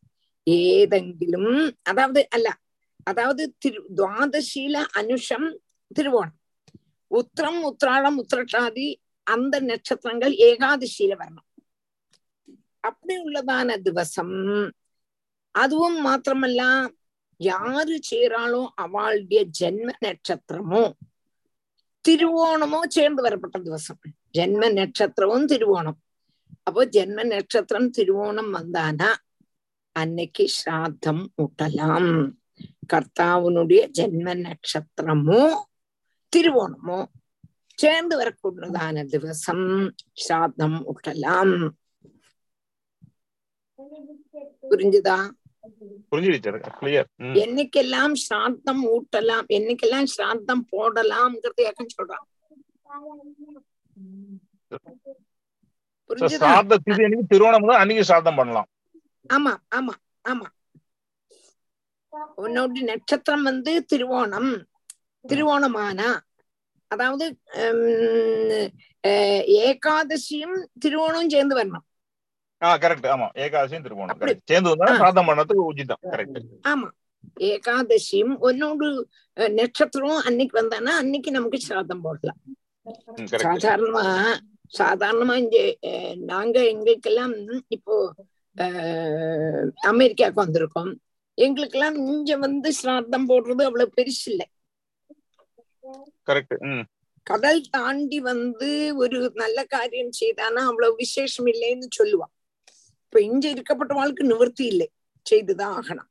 ஏதெங்கிலும் 0.49 1.71
அதாவது 1.83 2.27
அல்ல 2.29 2.57
அதாவது 3.03 3.55
திரு 3.57 3.81
துவாதசீல 3.95 4.75
அனுஷம் 4.95 5.47
திருவோணம். 5.95 6.37
உத்திரம் 7.07 7.59
உத்திராடம் 7.63 8.17
உத்திரட்டாதி 8.21 8.95
அந்த 9.23 9.59
நட்சத்திரங்கள் 9.59 10.33
ஏகாதசியில 10.35 11.13
வரணும். 11.21 11.49
அப்படி 12.79 13.15
உள்ளதான 13.23 13.75
திவசம். 13.81 14.71
அதுவும் 15.51 15.97
மாத்திரமல்ல 16.05 16.61
யாரு 17.37 17.99
சேராளோ 18.11 18.67
அவளுடைய 18.75 19.45
ஜென்ம 19.59 19.89
நட்சத்திரமோ 20.05 20.91
திருவோணமோ 22.05 22.79
சேர்ந்து 22.87 23.21
வரப்பட்ட 23.21 23.59
திவசம். 23.59 23.99
ஜென்ம 24.37 24.69
நட்சத்திரமும் 24.73 25.49
திருவோணம். 25.51 25.99
அப்போ 26.63 26.85
ஜென்ம 26.85 27.25
நட்சத்திரம் 27.25 27.89
திருவோணம் 27.97 28.51
வந்தானா 28.57 29.09
அன்னைக்கு 29.91 30.45
ஸ்ராத்தம் 30.57 31.23
ஊட்டலாம். 31.41 32.31
கர்த்தாவினுடைய 32.93 33.81
ஜென்ம 33.91 34.35
நட்சத்திரமோ 34.41 35.41
திருவோணமோ 36.33 36.99
சேர்ந்து 37.79 38.15
வரக்கூடியதான 38.17 39.05
திவசம் 39.05 39.65
ஸ்ராத்தம் 40.23 40.77
ஊட்டலாம் 40.91 41.53
புரிஞ்சுதா? 44.71 45.15
என்னைக்கெல்லாம் 47.35 48.13
ஸ்ராத்தம் 48.23 48.81
ஊட்டலாம் 48.93 49.47
என்னைக்கெல்லாம் 49.49 50.07
ஸ்ராத்தம் 50.15 50.63
போடலாம்ங்கிறது 50.71 51.63
ஏக்கம் 51.63 51.93
சொல்றான் 51.93 52.25
திருவோணம் 57.29 57.69
அன்னைக்கு 57.73 58.03
சார்த்தம் 58.03 58.39
பண்ணலாம். 58.39 58.67
ஆமா 59.29 59.53
ஆமா 59.69 59.93
ஆமா. 60.25 60.47
உன்னோட 62.37 62.81
நட்சத்திரம் 62.81 63.43
வந்து 63.43 63.85
திருவோணம். 63.93 64.51
திருவோணமானா 65.25 66.09
அதாவது 66.91 67.25
ஏகாதசியும் 69.63 70.57
திருவோணம் 70.85 71.29
சேர்ந்து 71.29 71.55
வரணும். 71.59 71.85
ஆமா. 76.71 76.89
ஏகாதசியும் 77.39 78.33
ஒன்னோடு 78.41 78.87
நட்சத்திரம் 79.59 80.21
அன்னைக்கு 80.25 80.55
வந்தானா 80.61 80.93
அன்னைக்கு 81.01 81.31
நமக்கு 81.31 81.59
சிராதம் 81.59 82.01
போடலாம். 82.01 82.39
சாதாரணமா 83.43 84.03
சாதாரணமா 84.77 85.33
இங்க 85.35 85.57
நாங்க 86.31 86.57
எங்களுக்கெல்லாம் 86.65 87.35
இப்போ 87.67 87.95
அமெரிக்காவுக்கு 89.91 90.43
வந்திருக்கோம். 90.45 90.91
எங்களுக்கெல்லாம் 91.37 91.97
இங்க 92.11 92.35
வந்து 92.45 92.69
சிராதம் 92.79 93.27
போடுறது 93.29 93.63
அவ்வளவு 93.67 93.95
பெருசு 93.97 94.25
இல்லை. 94.31 94.47
கடல் 97.27 97.61
தாண்டி 97.75 98.17
வந்து 98.31 98.69
ஒரு 99.03 99.17
நல்ல 99.41 99.59
காரியம் 99.73 100.13
செய்தானா 100.21 100.61
அவ்வளவு 100.69 100.99
விசேஷம் 101.03 101.47
இல்லைன்னு 101.53 101.87
சொல்லுவான் 101.99 102.33
இப்ப 103.05 103.21
இங்க 103.29 103.45
இருக்கப்பட்டவாளுக்கு 103.53 104.23
நிவர்த்தி 104.31 104.65
இல்லை 104.71 104.87
செய்துதான் 105.25 105.73
ஆகணும். 105.79 106.09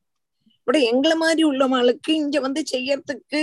பட் 0.66 0.80
எங்களை 0.90 1.16
மாதிரி 1.22 1.42
உள்ளவாளுக்கு 1.50 2.10
இங்க 2.22 2.36
வந்து 2.40 2.62
செய்யறதுக்கு 2.74 3.42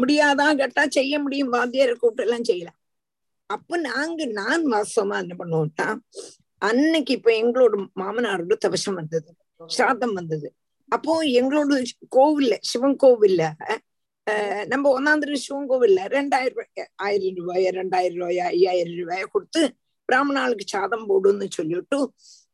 முடியாதா 0.00 0.46
கேட்டா 0.60 0.82
செய்ய 0.96 1.18
முடியும் 1.24 1.52
வாத்தியாரை 1.54 1.94
கூப்பிட்டு 1.94 2.24
எல்லாம் 2.26 2.48
செய்யலாம். 2.50 2.78
அப்ப 3.50 3.76
நாங்க 3.90 4.24
நான் 4.40 4.64
வாசமா 4.72 5.16
என்ன 5.24 5.34
பண்ணுவோம்னா 5.40 5.88
அன்னைக்கு 6.62 7.12
இப்ப 7.18 7.30
எங்களோட 7.42 7.76
மாமனாரோட 8.00 8.56
தவசம் 8.64 8.98
வந்தது 9.00 9.30
சாதம் 9.70 10.16
வந்தது. 10.18 10.48
அப்போ 10.92 11.12
எங்களோட 11.40 11.74
கோவில்ல 12.16 12.54
சிவன் 12.62 12.96
கோவில்ல 13.02 13.42
நம்ம 14.68 14.84
ஒன்னாந்திர 14.98 15.38
சிவன் 15.44 15.68
கோவில்ல 15.70 16.00
ரெண்டாயிரம் 16.08 16.56
ரூபாய் 16.56 16.88
ஆயிரம் 16.96 17.38
ரூபாய் 17.40 17.66
ரெண்டாயிரம் 17.70 18.20
ரூபாய் 18.20 18.42
ஐயாயிரம் 18.48 18.98
ரூபாய 19.00 19.24
கொடுத்து 19.26 19.62
பிராமணாளுக்கு 20.08 20.64
சாதம் 20.66 21.06
போடுன்னு 21.08 21.46
சொல்லிட்டு 21.50 21.98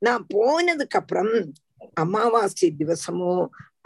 நான் 0.02 0.24
போனதுக்கு 0.34 0.98
அப்புறம் 1.00 1.32
அமாவாசை 1.94 2.68
திவசமோ 2.78 3.32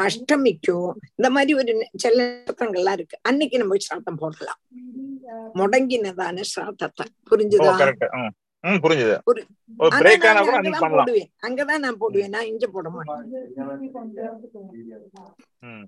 அஷ்டமிக்கோ 0.04 0.76
இந்த 1.18 1.28
மாதிரி 1.30 1.52
ஒரு 1.54 1.72
சில 1.96 2.14
நட்சத்திரங்கள்லாம் 2.20 2.92
இருக்கு. 2.92 3.16
அன்னைக்கு 3.22 3.56
நம்ம 3.58 3.76
சிராத்தம் 3.76 4.20
போடலாம். 4.22 4.60
முடங்கினதான 5.54 6.44
சிராத்தத்தை 6.52 7.04
ஓ 7.06 7.28
புரிஞ்சுதா 7.30 7.72
புரிஞ்சுது. 8.64 9.14
அங்கதான் 11.46 11.78
நான் 11.78 11.98
போடுவேன். 11.98 12.30
நான் 12.30 12.46
இங்க 12.46 12.66
போட 12.66 12.88
மாட்டேன். 12.90 13.24
ம். 15.62 15.84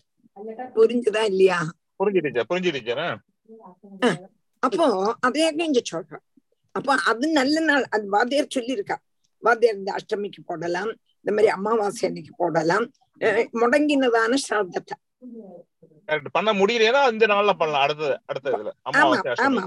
புரிஞ்சுதா 0.77 1.22
இல்லையா? 1.22 1.59
புரிஞ்சு 1.99 2.22
டீச்சர் 2.22 2.49
புரிஞ்சு 2.51 2.72
டீச்சர் 2.72 3.03
அப்போ 4.62 4.87
அதே 5.20 5.47
இங்க 5.64 5.81
சொல்றேன் 5.85 6.22
அப்போ 6.75 6.93
அது 7.05 7.29
நல்ல 7.29 7.61
நாள். 7.61 7.85
அது 7.91 8.09
வாத்தியார் 8.09 8.55
சொல்லியிருக்கா. 8.55 8.97
வாத்தியார் 9.43 9.77
இந்த 9.77 9.91
அஷ்டமிக்கு 9.93 10.41
போடலாம். 10.47 10.91
இந்த 11.18 11.33
மாதிரி 11.33 11.49
அமாவாசை 11.49 12.09
அன்னைக்கு 12.09 12.33
போடலாம். 12.37 12.87
முடங்கினதான 13.61 14.39
சிராத்தத்தை. 14.47 14.97
கரெக்ட் 16.09 16.33
பண்ண 16.33 16.53
முடியலையா 16.53 17.12
இந்த 17.12 17.27
நாள்ல 17.27 17.53
பண்ணலாம். 17.53 17.83
அடுத்தது 17.83 18.18
அடுத்த 18.27 18.51
இதுல. 18.51 18.72
ஆமா 18.85 19.01
அமாவாசை 19.01 19.35
ஆமா 19.47 19.62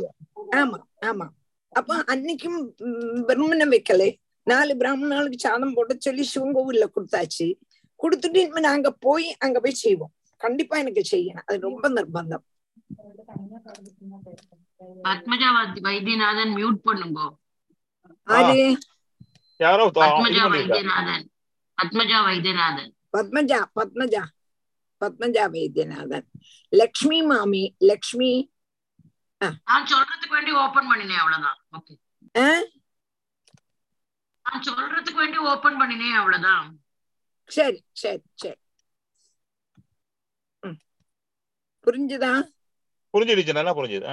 ஆமா 0.58 0.80
ஆமா. 1.06 1.28
அப்ப 1.70 1.96
அன்னைக்கும் 2.08 2.60
பிரம்மனை 3.28 3.66
வைக்கலே. 3.74 4.16
நாலு 4.44 4.76
பிராமணாளுக்கு 4.76 5.38
சாதம் 5.38 5.74
போட்டு 5.74 5.96
சொல்லி 6.00 6.24
சிவன் 6.24 6.56
கோவில்ல 6.56 6.86
கொடுத்தாச்சு. 6.96 7.48
கொடுத்துட்டு 8.04 8.38
இனிமே 8.38 8.60
நாங்க 8.60 8.92
போய் 8.92 9.36
அங்க 9.38 9.60
போய் 9.60 9.82
செய்வோம். 9.84 10.14
கண்டிப்பா 10.38 10.78
எனக்கு 10.78 11.04
செய்யணும். 11.12 11.46
அது 11.46 11.60
ரொம்ப 11.60 11.90
நிர்பந்தம். 11.90 12.44
பத்மஜா 15.04 15.50
வைத்தியநாதன் 15.88 16.54
மியூட் 16.56 16.80
பண்ணுங்க. 16.84 17.22
யாரோ 19.58 19.86
வைத்தியநாதன். 20.50 21.32
பத்மஜா 21.82 22.24
வைத்தியநாதன். 22.28 22.92
பத்மஜா 23.18 23.60
பத்மஜா. 23.80 24.24
பத்மஜா 25.02 25.46
வைத்தியநாதன். 25.50 26.26
லக்ஷ்மி 26.70 27.22
மாமி 27.22 27.76
லக்ஷ்மி 27.78 28.32
நான் 29.42 29.88
சொல்றதுக்கு 29.92 30.36
வேண்டி 30.36 30.52
ஓபன் 30.64 30.88
பண்ணினேன் 30.92 31.22
அவ்வளவுதான். 31.24 31.60
ஓகே 31.78 31.96
நான் 34.46 34.64
சொல்றதுக்கு 34.68 35.20
வேண்டி 35.22 35.40
ஓபன் 35.52 35.80
பண்ணினேன் 35.82 36.18
அவ்வளவுதான். 36.20 36.68
சரி 37.58 37.80
சரி 38.04 38.24
சரி. 38.44 38.60
புரிஞ்சுதா? 41.88 42.32
புரிஞ்சு 43.14 43.36
டீச்சர் 43.38 43.60
நல்லா 43.60 43.76
புரிஞ்சுது. 43.78 44.08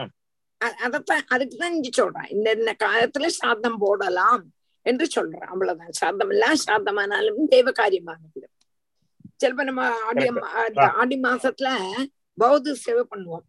அதத்தான் 0.86 1.24
அதுக்குதான் 1.34 1.74
இங்க 1.76 1.90
சொல்றேன். 1.92 2.28
இந்த 2.34 2.48
இந்த 2.58 2.72
காலத்துல 2.84 3.26
சாதம் 3.38 3.78
போடலாம் 3.84 4.44
என்று 4.86 5.06
சொல்றேன். 5.16 5.48
அவ்வளவுதான். 5.52 5.96
சாதம் 6.00 6.32
எல்லாம் 6.34 6.60
சாதமானாலும் 6.66 7.50
தெய்வ 7.54 7.72
காரியமானது 7.80 8.42
சிலப்ப 9.42 9.64
நம்ம 9.68 9.86
ஆடி 10.08 10.26
ஆடி 11.00 11.16
மாசத்துல 11.26 11.68
பௌத்த 12.38 12.74
சேவை 12.84 13.02
பண்ணுவோம். 13.10 13.46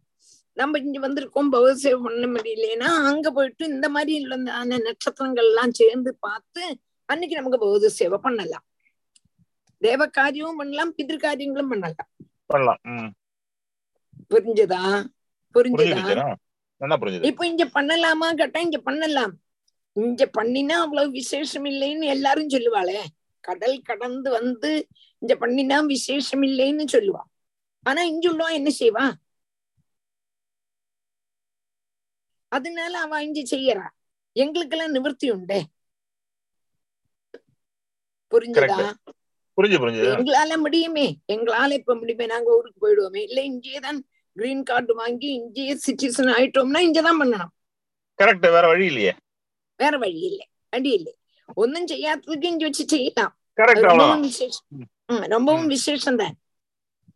நம்ம 0.56 0.78
இங்க 0.78 0.98
வந்திருக்கோம் 1.06 1.50
பௌத்த 1.54 1.72
சேவை 1.82 1.98
பண்ண 2.04 2.26
முடியலன்னா 2.34 2.88
அங்க 3.10 3.30
போயிட்டு 3.30 3.64
இந்த 3.74 3.88
மாதிரி 3.88 4.12
அந்த 4.60 4.76
நட்சத்திரங்கள் 4.86 5.48
எல்லாம் 5.50 5.74
சேர்ந்து 5.80 6.12
பார்த்து 6.26 6.62
அன்னைக்கு 7.08 7.38
நமக்கு 7.38 7.58
பௌத்த 7.58 7.88
சேவை 7.98 8.18
பண்ணலாம். 8.22 8.64
தேவ 9.82 10.06
காரியமும் 10.18 10.56
பண்ணலாம் 10.56 10.92
பிதிர் 10.94 11.24
காரியங்களும் 11.26 11.68
பண்ணலாம். 11.68 12.10
பண்ணலாம். 12.52 12.80
புரிஞ்சுதா? 14.32 14.82
புரிஞ்சு 15.54 15.84
புரிஞ்சுதா. 17.00 17.26
இப்ப 17.28 17.46
இங்க 17.46 17.64
பண்ணலாமா? 17.76 18.28
கேட்டா 18.34 18.60
இங்க 18.60 18.78
பண்ணலாம். 18.78 19.34
இங்க 19.92 20.24
பண்ணினா 20.38 20.74
அவ்வளவு 20.84 21.10
விசேஷம் 21.10 21.64
இல்லைன்னு 21.64 22.06
எல்லாரும் 22.14 22.52
சொல்லுவாளே. 22.54 22.98
கடல் 23.44 23.76
கடந்து 23.82 24.28
வந்து 24.30 24.70
இங்க 25.22 25.34
பண்ணினா 25.42 25.76
விசேஷம் 25.86 26.42
இல்லைன்னு 26.42 26.86
சொல்லுவா. 26.92 27.22
ஆனா 27.86 28.02
இங்க 28.12 28.26
உள்ளவா 28.32 28.50
என்ன 28.60 28.70
செய்வா? 28.80 29.04
அதனால 32.52 32.92
அவ 32.98 33.22
இங்க 33.22 33.40
செய்யறா 33.54 33.86
எங்களுக்கெல்லாம் 34.36 34.90
நிவர்த்தி 34.90 35.26
உண்டே. 35.30 35.60
புரிஞ்சுதா? 38.32 38.78
எங்களால 40.14 40.56
முடியுமே. 40.64 41.04
எங்களால 41.34 41.70
இப்ப 41.72 41.94
முடியுமே. 41.94 42.26
நாங்க 42.26 42.48
ஊருக்கு 42.56 42.80
போயிடுவோமே. 42.84 43.20
இல்ல 43.28 43.40
இங்கேயே 43.42 43.78
தான் 43.78 43.98
கிரீன் 44.36 44.62
கார்டு 44.62 44.94
வாங்கி 44.94 45.28
இங்கேயே 45.40 45.74
சிட்டிசன் 45.84 46.32
ஆயிட்டோம்னா 46.36 46.80
இங்கதான் 46.88 47.20
பண்ணணும். 47.22 47.52
கரெக்ட் 48.18 48.48
வேற 48.56 48.66
வழி 48.72 48.86
இல்லையே. 48.86 49.12
வேற 49.80 49.94
வழி 49.98 50.20
இல்லை. 50.30 50.46
வழி 50.72 50.90
இல்லை. 50.98 51.12
ஒன்னும் 51.62 51.88
செய்யாததுக்கு 51.88 52.50
இங்க 52.52 52.64
வச்சு 52.68 52.84
செய்யலாம். 52.94 53.32
ரொம்பவும் 55.34 55.68
விசேஷம். 55.70 56.18
தான் 56.22 56.36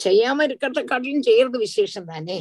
செய்யாம 0.01 0.45
இருக்கிறத 0.49 0.81
காட்டிலும் 0.85 1.26
செய்யறது 1.28 1.59
விசேஷம் 1.59 2.09
தானே 2.12 2.39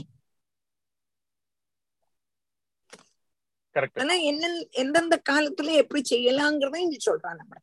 ஆனா 3.96 4.14
என்ன 4.24 4.48
எந்தெந்த 4.82 5.16
காலத்துல 5.28 5.70
எப்படி 5.82 6.00
செய்யலாங்கிறத 6.10 6.76
இங்க 6.80 6.98
சொல்றான் 7.06 7.38
நம்ம 7.40 7.54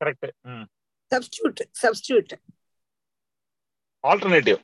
கரெக்ட் 0.00 0.24
ம் 0.52 0.64
சப்ஸ்டியூட் 1.12 1.60
சப்ஸ்டியூட் 1.82 2.32
ஆல்டர்னேட்டிவ் 4.04 4.58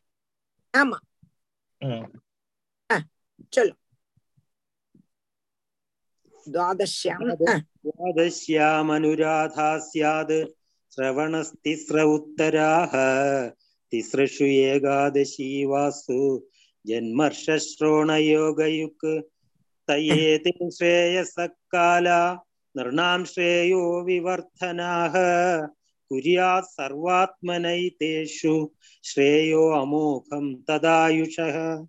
ஆமா 0.74 0.98
ம் 1.80 2.08
சொல்லு 3.52 3.74
துவாதசியாம் 6.46 7.22
ஆ, 7.46 7.54
द्वादश्यामनुराधा 7.84 9.68
स्यात् 9.82 10.32
श्रवणस्तिस्र 10.92 11.96
उत्तराः 12.14 12.94
तिसृषु 13.92 14.46
एकादशी 14.66 15.64
वासु 15.64 16.18
जन्मर्षश्रोणयोगयुक् 16.84 19.06
तयेते 19.87 20.71
श्रेयसः 20.71 21.45
काला 21.45 22.39
नृणां 22.77 23.25
श्रेयो 23.25 24.01
विवर्धनाः। 24.01 25.13
कुर्यात् 26.09 26.65
सर्वात्मनैतेषु 26.65 28.71
श्रेयो 29.03 29.69
अमोघं 29.69 30.55
तदायुषः। 30.55 31.85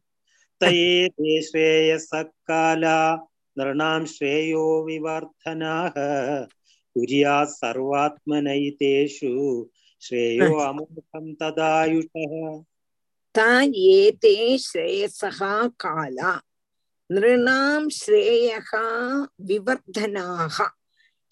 तयेते 0.61 1.43
श्रेयसः 1.43 2.23
काला 2.23 3.19
नृणां 3.59 4.05
श्रेयो 4.05 4.85
विवर्धनाः। 4.85 5.93
कुर्यात् 6.95 7.49
सर्वात्मनैतेषु 7.49 9.69
श्रेयो 10.01 10.55
अमोघं 10.55 11.35
तदायुषः। 11.35 12.65
ता 13.35 13.63
एते 13.63 14.59
श्रेयसः 14.59 15.69
काला। 15.69 16.43
நிருணாம் 17.11 17.89
ஸ்ரேயகா 17.99 18.85
விவர்தனாக 19.49 20.57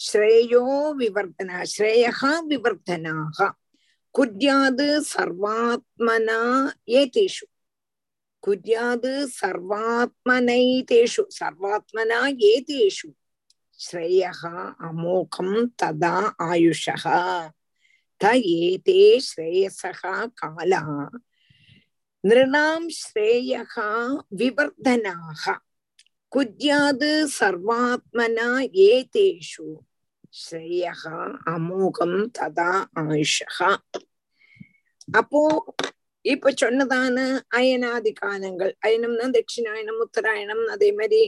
ஸ்ரேயோ 0.01 0.63
விவர்தனா 1.01 1.59
ஸ்ரேயகா 1.73 2.31
விவர்தனாக 2.51 3.49
குர்யாது 4.15 4.87
சர்வாத்மனா 5.13 6.41
ஏதேஷு 6.99 7.47
குர்யாது 8.43 9.13
சர்வாத்மனைதேஷு 9.41 11.25
சர்வாத்மனா 11.39 12.21
ஏதேஷு 12.51 13.09
ஸ்ரேயகா 13.81 14.57
அமோகம் 14.89 15.57
ததா 15.83 16.17
ஆயுஷா 16.49 16.97
த 18.21 18.25
ஏதே 18.61 19.01
ஸ்ரேயசா 19.29 19.93
காலா 20.37 20.83
நிருணாம் 22.25 22.89
ஸ்ரேயா 23.01 23.63
விவர்தனாக 24.31 25.45
குஜ்யாது 26.33 27.11
சர்வாத்மனா 27.39 28.49
ஏதேஷு 28.87 29.69
ஸ்ரேயா 30.35 30.95
அமோகம் 31.55 32.19
ததா 32.39 32.71
ஆயுஷா 33.03 33.71
அப்போ 35.13 35.41
இப்ப 36.25 36.51
சொன்னதான 36.61 37.17
அயனாதி 37.57 38.13
காலங்கள் 38.15 38.73
அயனம்னா 38.87 39.27
தட்சிணாயனம் 39.35 40.01
உத்தராயணம் 40.05 40.65
அதே 40.67 40.89
மாதிரி 40.93 41.21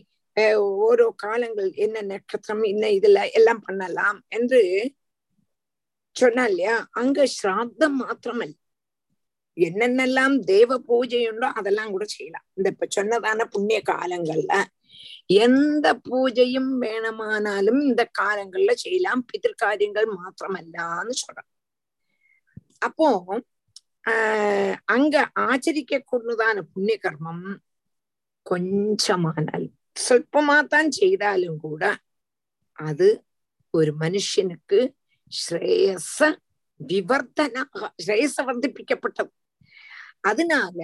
ஓரோ 0.86 1.08
காலங்கள் 1.16 1.70
என்ன 1.76 2.02
நட்சத்திரம் 2.02 2.62
என்ன 2.62 2.84
இதுல 2.88 3.20
எல்லாம் 3.32 3.62
பண்ணலாம் 3.62 4.18
என்று 4.28 4.60
சொன்னா 6.16 6.44
இல்லையா 6.46 6.76
அங்க 6.92 7.26
ஸ்ராத்தம் 7.36 7.96
மாத்திரமல்ல. 8.00 8.54
என்னென்னலாம் 9.56 10.36
தேவ 10.44 10.78
பூஜையுண்டோ 10.88 11.48
அதெல்லாம் 11.58 11.90
கூட 11.90 12.04
செய்யலாம். 12.04 12.46
இந்த 12.54 12.68
இப்ப 12.72 12.88
சொன்னதான 12.96 13.44
புண்ணிய 13.44 13.78
காலங்கள்ல 13.86 14.54
எந்த 15.40 15.86
பூஜையும் 16.08 16.70
வேணுமானாலும் 16.78 17.80
இந்த 17.80 18.02
காலங்கள்ல 18.20 18.72
செய்யலாம். 18.74 19.22
பிதிர்காரியங்கள் 19.30 20.08
மாத்திரமல்லான்னு 20.18 21.14
சொல்றோம். 21.22 21.50
அப்போ 22.78 23.08
ஆஹ் 24.04 24.74
அங்க 24.84 25.14
ஆச்சரிக்க 25.46 26.02
கொண்டுதான 26.04 26.62
புண்ணிய 26.72 26.96
கர்மம் 27.02 27.46
கொஞ்சமானால் 28.46 29.66
சொல்பமாத்தான் 30.08 30.88
செய்தாலும் 30.90 31.58
கூட 31.58 31.82
அது 32.78 33.08
ஒரு 33.74 33.92
மனுஷனுக்கு 34.00 34.78
ஸ்ரேயச 35.32 36.28
விவர்த்தன 36.80 37.64
ஸ்ரேயச 37.96 38.44
வர்த்திப்பிக்கப்பட்டது 38.44 39.30
அதனால 40.24 40.78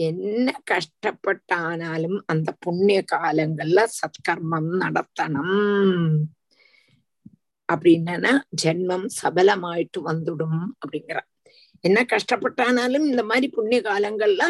என்ன 0.00 0.48
கஷ்டப்பட்டானாலும் 0.70 2.18
அந்த 2.26 2.48
புண்ணிய 2.58 3.00
காலங்கள்ல 3.12 3.80
சத்கர்மம் 3.98 4.70
நடத்தணும். 4.82 6.14
அப்படின்னா 7.68 8.32
ஜென்மம் 8.62 9.06
சபலமாயிட்டு 9.18 10.00
வந்துடும் 10.08 10.62
அப்படிங்கிற. 10.82 11.18
என்ன 11.84 11.98
கஷ்டப்பட்டானாலும் 12.12 13.06
இந்த 13.10 13.22
மாதிரி 13.22 13.48
புண்ணிய 13.48 13.80
காலங்கள்ல 13.80 14.42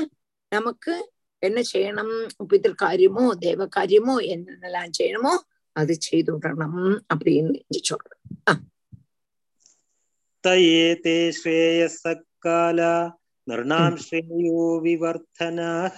நமக்கு 0.52 0.94
என்ன 1.42 1.60
செய்யணும்? 1.72 2.14
பிதிர் 2.50 2.82
காரியமோ 2.84 3.24
தேவ 3.38 3.66
காரியமோ 3.66 4.14
என்னென்னலாம் 4.34 4.96
செய்யணுமோ 4.98 5.32
அது 5.76 5.92
செய்து 6.00 6.30
விடணும் 6.34 6.94
அப்படின்னு 7.12 7.80
சொல்றேன். 7.90 8.20
தயே 10.44 10.86
தே 11.04 11.16
ஸ்ரேயசக்காலா 11.38 12.94
नृणां 13.48 13.96
श्रेयो 13.96 14.80
विवर्धनाः 14.80 15.96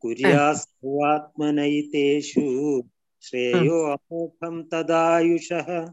कुर्या 0.00 0.52
सर्वात्मनैतेषु। 0.52 2.82
श्रेयो 3.22 3.92
अमोघं 3.92 4.62
तदायुषः। 4.62 5.92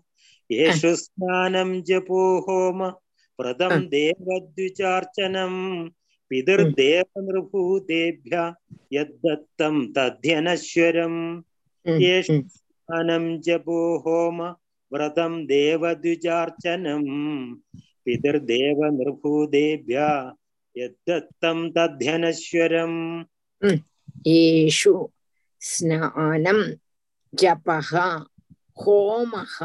येषु 0.52 0.95
स्नानं 0.95 1.82
जपो 1.82 2.39
होम 2.39 2.91
प्रदं 3.38 3.88
देवद्विचार्चनं। 3.88 5.89
पितर्देवनृभूतेभ्य 6.30 8.54
यद्दत्तं 8.93 9.93
तद्ध्यनश्वरम् 9.93 11.41
येषु 12.02 12.48
स्नानं 12.48 13.41
जपो 13.41 13.98
होम 13.98 14.54
व्रतं 14.93 15.45
देवद्विजार्चनं 18.07 18.07
पितर्देवनृभूतेभ्य 18.07 19.99
यद्दत्तं 20.76 21.59
तद्धनश्वरम् 21.76 23.01
येषु 24.26 24.95
स्नानं 25.70 26.61
जपः 27.41 27.91
होमः 28.83 29.57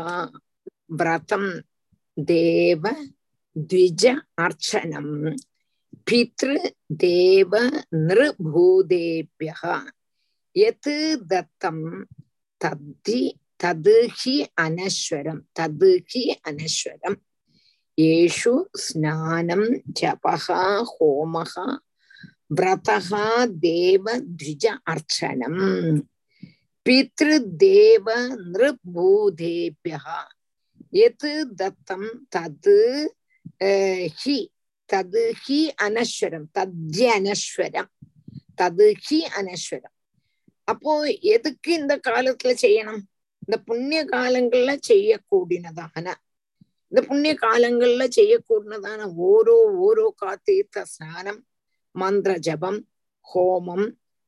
व्रतं 0.99 1.45
देव 2.31 2.83
द्विज 3.57 4.05
अर्चनं 4.45 5.07
पितृदेव 6.07 7.51
नृभूतेभ्यः 8.07 9.61
यत् 10.55 10.89
दत्तं 11.31 11.77
तद्धि 12.61 13.21
तद् 13.63 13.87
हि 14.19 14.35
अनश्वरं 14.65 15.39
तद् 15.57 15.83
हि 16.11 16.23
अनश्वरम् 16.47 17.15
येषु 17.98 18.52
स्नानं 18.76 19.62
जपः 19.92 20.46
होमः 20.90 21.54
व्रतः 22.50 23.10
देवद्विज 23.64 24.66
अर्चनम् 24.88 26.00
पितृदेव 26.86 28.06
नृभूतेभ्यः 28.52 30.06
यत् 30.94 31.26
दत्तं 31.60 32.02
तद् 32.34 32.70
हि 34.18 34.38
तद् 34.90 35.16
हि 35.42 35.60
अनश्वरं 35.80 36.46
तद्य 36.56 37.10
अनश्वரம் 37.10 37.90
தது 38.58 38.86
ஹி 39.04 39.18
அனஸ்வரம் 39.38 39.94
அப்போ 40.68 40.92
எதுக்கு 41.34 41.70
இந்த 41.74 41.94
காலத்துல 42.06 42.52
செய்யணும் 42.62 43.00
இந்த 43.42 43.56
புண்ணிய 43.68 44.00
காலங்கள்ல 44.12 44.72
செய்யக்கூடினதான 44.88 46.06
இந்த 46.92 47.00
புண்ணிய 47.08 47.32
காலங்கள்ல 47.44 48.04
செய்யக்கூடினதான 48.16 49.02
ஓரோ 49.28 49.56
ஓரோ 49.86 50.06
காத்தீர்த்த 50.22 50.84
ஸ்நானம் 50.84 51.40
மந்திர 51.94 52.32
ஜபம் 52.38 52.80
ஹோமம் 53.26 53.86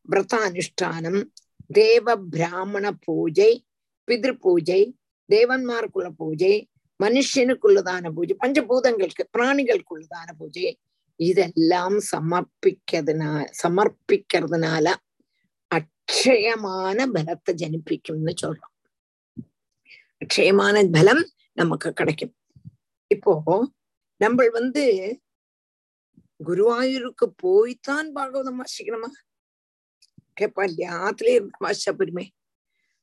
விரதானுஷ்டானம் 0.09 1.21
தேவ 1.79 2.17
பிராமண 2.35 2.87
பூஜை 3.07 3.51
பிதிரு 4.09 4.35
பூஜை 4.47 4.81
தேவன்மாருக்குள்ள 5.31 6.09
பூஜை 6.23 6.55
மனுஷனுக்குள்ளதான 7.01 8.11
பூஜை 8.17 8.35
பஞ்சபூதங்களுக்கு 8.43 9.25
பிராணிகளுக்குள்ளதான 9.37 10.29
பூஜை 10.41 10.67
இதெல்லாம் 11.21 11.99
சமர்ப்பிக்கிறதுனா 12.13 13.31
சமர்ப்பிக்கிறதுனால 13.63 14.87
அக்ஷயமான 15.71 17.07
பலத்தை 17.15 17.53
ஜனிப்பிக்கும்னு 17.63 18.33
சொல்றோம். 18.43 18.73
அக்ஷயமான 20.23 20.83
பலம் 20.97 21.23
நமக்கு 21.53 21.89
கிடைக்கும். 21.93 22.35
இப்போ 23.15 23.35
நம்ம 24.21 24.49
வந்து 24.53 24.85
குருவாயூருக்கு 26.41 27.27
போய்த்தான் 27.37 28.09
பாகவதம் 28.15 28.61
வாசிக்கணுமா 28.61 29.11
கேப்பா 30.41 30.63
இல்லையா? 30.69 30.93
ஆத்திலே 31.05 31.35
இருந்த 31.35 31.57
வாசிச்சா 31.65 31.93
பெருமை. 31.97 32.25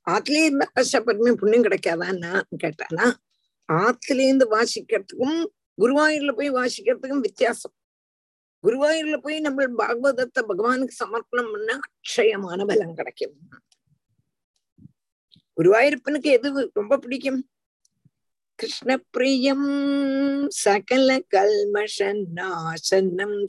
ஆத்திலே 0.07 0.41
இருந்த 0.45 0.66
வாசிச்சா 0.76 0.99
பெருமை 0.99 1.32
புண்ணியம் 1.36 1.66
கிடைக்காதான்னு 1.68 2.32
கேட்டானா 2.64 3.05
ஆத்துல 3.70 4.24
இருந்து 4.28 4.45
வாசிக்கிறதுக்கும் 4.55 5.39
குருவாயூர்ல 5.78 6.32
போய் 6.36 6.51
வாசிக்கிறதுக்கும் 6.51 7.26
வித்தியாசம். 7.28 7.76
குருவாயூர்ல 8.64 9.18
போய் 9.18 9.38
நம்ம 9.39 9.68
பாகவதத்தை 9.82 10.41
பகவானுக்கு 10.49 10.95
சமர்ப்பணம் 11.03 11.51
பண்ண 11.53 11.80
அக்ஷயமான 11.88 12.66
பலம் 12.68 12.95
கிடைக்கும். 12.95 13.36
குருவாயூரப்பனுக்கு 15.57 16.30
எது 16.38 16.49
ரொம்ப 16.74 16.97
பிடிக்கும்? 16.97 17.39
கிருஷ்ண 18.62 18.95
பிரியம் 19.16 19.68
சகல 20.64 21.09
கல்மஷ 21.34 21.97
நாசனம் 22.38 23.39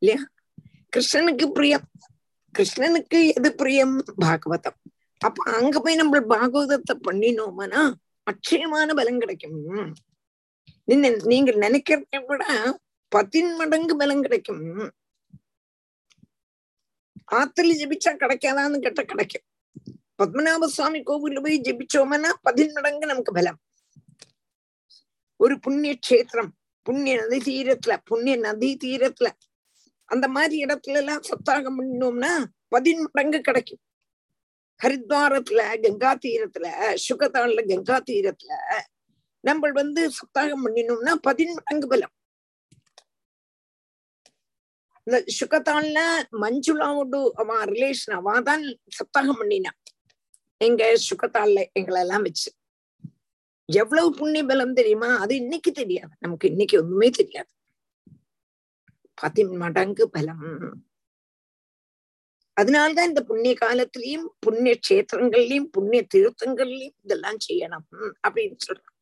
இல்லையா? 0.00 0.22
கிருஷ்ணனுக்கு 0.94 1.46
பிரியம். 1.56 1.86
கிருஷ்ணனுக்கு 2.54 3.18
எது 3.36 3.50
பிரியம்? 3.60 3.96
பாகவதம். 4.24 4.78
அப்ப 5.26 5.38
அங்க 5.58 5.80
போய் 5.80 6.00
நம்ம 6.00 6.20
பாகவதத்தை 6.32 6.94
பண்ணினோம்னா 7.08 7.82
அக்ஷயமான 8.30 8.94
பலம் 9.00 9.20
கிடைக்கும். 9.24 9.60
நீங்க 11.30 11.52
நினைக்கிறத 11.64 12.22
விட 12.30 12.44
பத்தின் 13.12 13.50
மடங்கு 13.60 13.96
பலம் 13.96 14.24
கிடைக்கும். 14.26 14.64
ஆத்துல 17.38 17.76
ஜபிச்சா 17.82 18.10
கிடைக்காதான்னு 18.22 18.82
கேட்டா 18.86 19.02
கிடைக்கும். 19.12 19.46
பத்மநாப 20.18 20.66
சுவாமி 20.74 21.00
கோவில்ல 21.08 21.40
போய் 21.44 21.64
ஜபிச்சோம்னா 21.66 22.30
பதின்மடங்கு 22.46 23.06
நமக்கு 23.10 23.32
பலம். 23.38 23.58
ஒரு 25.40 25.54
புண்ணிய 25.64 25.92
கஷேத்திரம் 25.98 26.50
புண்ணிய 26.86 27.14
நதி 27.22 27.38
தீரத்துல 27.48 27.92
புண்ணிய 28.10 28.34
நதி 28.46 28.70
தீரத்துல 28.84 29.28
அந்த 30.08 30.26
மாதிரி 30.36 30.56
இடத்துல 30.64 31.00
எல்லாம் 31.02 31.22
சத்தாகம் 31.30 31.76
பண்ணினோம்னா 31.78 32.32
பதின் 32.74 33.02
மடங்கு 33.04 33.40
கிடைக்கும். 33.40 33.82
ஹரித்வாரத்துல 34.80 35.60
கங்கா 35.84 36.10
தீரத்துல 36.24 36.66
சுகதான்ல 37.06 37.60
கங்கா 37.70 37.96
தீரத்துல 38.10 38.52
நம்ம 39.48 39.70
வந்து 39.80 40.02
சப்தாகம் 40.18 40.64
பண்ணினோம்னா 40.64 41.12
பதின் 41.28 41.54
மடங்கு 41.58 41.88
பலம். 41.92 42.14
இந்த 45.06 45.18
சுகத்தான்ல 45.38 45.98
மஞ்சுளாவோடு 46.42 47.20
அவன் 47.42 47.64
ரிலேஷன் 47.74 48.16
அவன் 48.20 48.46
தான் 48.50 48.64
சப்தாகம் 48.98 49.38
பண்ணினான். 49.40 49.78
எங்க 50.58 50.96
சுகத்தான்ல 51.10 51.64
எங்களெல்லாம் 51.80 52.22
வச்சு. 52.22 52.52
எவ்வளவு 53.72 54.14
புண்ணிய 54.14 54.44
பலம் 54.44 54.72
தெரியுமா? 54.72 55.18
அது 55.18 55.36
இன்னைக்கு 55.36 55.72
தெரியாது. 55.72 56.16
நமக்கு 56.18 56.48
இன்னைக்கு 56.48 56.82
ஒண்ணுமே 56.82 57.10
தெரியாது. 57.10 57.48
பதி 59.14 59.44
மடங்கு 59.44 60.10
பலம். 60.10 60.84
அதனால்தான் 62.52 63.08
இந்த 63.08 63.24
புண்ணிய 63.24 63.54
காலத்திலயும் 63.60 64.24
புண்ணிய 64.38 64.78
கஷேத்திரங்கள்லயும் 64.88 65.64
புண்ணிய 65.64 66.06
தீர்த்தங்கள்லயும் 66.14 66.90
இதெல்லாம் 67.02 67.36
செய்யணும் 67.48 68.10
அப்படின்னு 68.28 68.56
சொல்றோம் 68.66 68.94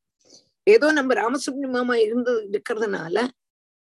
ஏதோ 0.63 0.93
நம்ம 0.93 1.15
ராமசுப்ரமமா 1.15 1.95
இருந்தது 1.95 2.49
இருக்கிறதுனால 2.51 3.29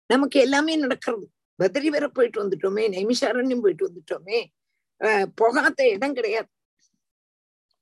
நமக்கு 0.06 0.40
எல்லாமே 0.40 0.76
நடக்கிறது. 0.76 1.30
பத்ரி 1.62 1.86
வர 1.86 2.08
போயிட்டு 2.08 2.48
வந்துட்டோமே 2.48 2.88
நைமிஷாரண்யம் 2.88 3.60
போயிட்டு 3.60 3.92
வந்துட்டோமே. 3.92 4.44
அஹ் 5.04 5.26
போகாத 5.34 5.88
இடம் 5.88 6.12
கிடையாது. 6.12 6.48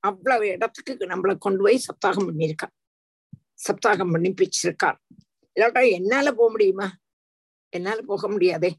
அவ்வளவு 0.03 0.47
இடத்துக்கு 0.47 0.95
நம்மளை 0.95 1.39
கொண்டு 1.39 1.63
போய் 1.63 1.85
சப்தாகம் 1.89 2.27
பண்ணியிருக்கா 2.29 2.69
சப்தாகம் 3.69 4.11
பண்ணி 4.11 4.35
பிச்சிருக்கார். 4.35 4.99
இல்லாட்டா 5.57 5.91
என்னால 5.91 6.33
போக 6.33 6.51
முடியுமா? 6.51 6.97
என்னால 7.69 8.03
போக 8.03 8.29
முடியாதே. 8.29 8.71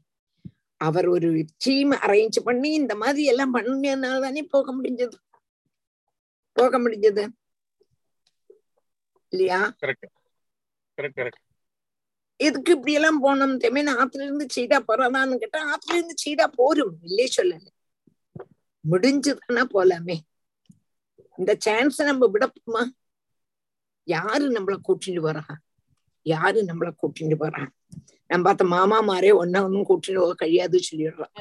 அவர் 0.76 1.06
ஒரு 1.08 1.44
டீம் 1.56 1.90
அரேஞ்ச் 1.90 2.38
பண்ணி 2.44 2.70
இந்த 2.72 2.94
மாதிரி 2.94 3.24
எல்லாம் 3.24 3.54
பண்ணினால 3.54 4.20
தானே 4.20 4.42
போக 4.42 4.74
முடிஞ்சது. 4.74 5.16
போக 6.52 6.78
முடிஞ்சது. 6.78 7.28
இல்லையா? 9.28 9.60
எதுக்கு 12.36 12.72
இப்படி 12.72 12.92
எல்லாம் 12.92 13.24
போனோம்? 13.24 13.56
தெமேன 13.56 13.94
ஆத்துல 14.02 14.22
இருந்து 14.22 14.46
செய்தா 14.48 14.84
போறதான்னு 14.88 15.36
கேட்டா 15.36 15.76
ஆத்துல 15.76 15.92
இருந்து 15.92 16.14
செய்தா 16.16 16.46
போரும். 16.46 16.96
இல்லையே 17.02 17.30
சொல்லல. 17.36 17.66
முடிஞ்சுதானா 18.90 19.64
போலாமே. 19.74 20.16
இந்த 21.38 21.52
சான்ஸ் 21.64 21.98
நம்ம 22.08 22.26
விடப்போமா? 22.34 22.82
யாரு 24.08 24.44
நம்மள 24.56 24.74
கூட்டிட்டு 24.86 25.22
வரா 25.26 25.44
யாரு 26.26 26.58
நம்மள 26.68 26.88
கூட்டிட்டு 27.00 27.36
போறான் 27.36 27.70
நம்ம 28.30 28.44
பார்த்த 28.44 28.64
மாமாமாரே 28.74 29.30
ஒன்னா 29.40 29.60
ஒன்னும் 29.66 29.88
கூட்டிட்டு 29.88 30.20
போக 30.20 30.36
കഴിயாது 30.42 30.76
சொல்லிடுறான் 30.86 31.32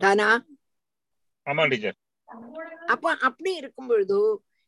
தானா? 0.00 0.28
அப்ப 2.92 3.04
அப்படி 3.26 3.50
இருக்கும் 3.56 3.88
பொழுது 3.88 4.18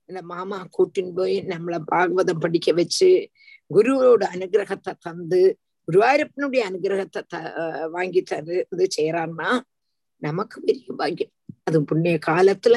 இந்த 0.08 0.20
மாமா 0.30 0.58
கூட்டின்னு 0.76 1.12
போய் 1.16 1.36
நம்மள 1.50 1.76
பாகவதம் 1.90 2.42
படிக்க 2.44 2.72
வச்சு 2.72 3.08
குருவோட 3.70 4.24
அனுகிரகத்தை 4.34 4.92
தந்து 4.98 5.40
குருவாயூரப்பனுடைய 5.88 6.62
அனுகிரகத்தை 6.70 7.20
த 7.26 7.36
வாங்கி 7.88 8.20
தரு 8.30 8.56
இது 8.72 8.84
செய்யறான்னா 8.96 9.50
நமக்கு 10.22 10.56
பெரிய 10.60 10.92
பாக்கியம். 11.00 11.34
அது 11.64 11.78
புண்ணிய 11.84 12.16
காலத்துல 12.26 12.76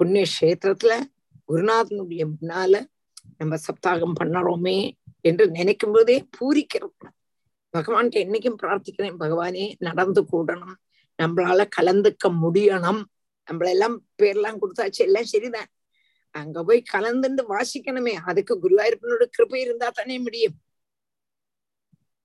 புண்ணிய 0.00 0.24
கஷேத்திரத்துல 0.40 1.00
குருநாதனுடைய 1.48 2.28
முன்னால 2.30 2.86
நம்ம 3.38 3.56
சப்தாகம் 3.56 4.12
பண்ணறோமே 4.20 4.92
என்று 5.20 5.50
நினைக்கும் 5.50 5.92
போதே 5.92 6.28
பூரிக்கிறது 6.38 7.08
பகவான்கிட்ட 7.78 8.18
என்னைக்கும் 8.26 8.56
பிரார்த்திக்கிறேன் 8.62 9.14
பகவானே 9.20 9.74
நடந்து 9.78 10.22
கூடணும். 10.22 10.74
நம்மளால 11.22 11.68
கலந்துக்க 11.76 12.28
முடியணும். 12.28 13.04
நம்மளெல்லாம் 13.50 13.96
பேர்லாம் 14.22 14.58
கொடுத்தாச்சு 14.60 14.98
எல்லாம் 14.98 15.24
சரிதான். 15.24 15.66
அங்க 16.30 16.64
போய் 16.64 16.82
கலந்துட்டு 16.92 17.44
வாசிக்கணுமே. 17.48 18.10
அதுக்கு 18.10 18.58
குருவாயூரப்பனோட 18.62 19.22
கிருபை 19.22 19.60
இருந்தா 19.60 19.88
தானே 19.88 20.18
முடியும். 20.18 20.60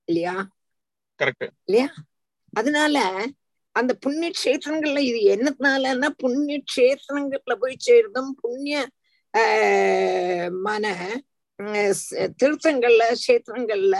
இல்லையா? 0.04 0.48
இல்லையா? 1.64 1.92
அதனால 2.52 3.26
அந்த 3.76 3.92
புண்ணிய 3.96 4.30
கஷேத்திரங்கள்ல 4.30 4.98
இது 5.06 5.20
என்னத்தினாலன்னா 5.34 6.08
புண்ணிய 6.16 6.58
கஷேத்திரங்கள்ல 6.64 7.54
போய் 7.60 7.76
சேர்ந்தும் 7.78 8.30
புண்ணிய 8.40 8.76
ஆஹ் 9.34 10.50
மன 10.60 10.84
திருத்தங்கள்ல 12.38 13.02
கஷேத்திரங்கள்ல 13.12 13.96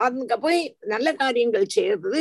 அங்க 0.00 0.38
போய் 0.38 0.60
நல்ல 0.86 1.12
காரியங்கள் 1.14 1.66
செய்யறது 1.68 2.20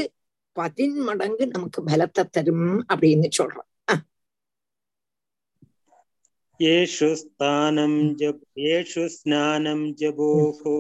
பதின் 0.56 0.98
மடங்கு 1.00 1.48
நமக்கு 1.48 1.80
பலத்தை 1.84 2.24
தரும் 2.30 2.70
அப்படின்னு 2.94 3.28
சொல்றோம். 3.38 3.68
ஏஷு 6.60 7.10
ஸ்தானம் 7.16 7.98
ஜப் 8.16 8.44
ஏஷு 8.70 9.04
ஸ்நானம் 9.08 9.86
ஜபோஹோ 10.00 10.74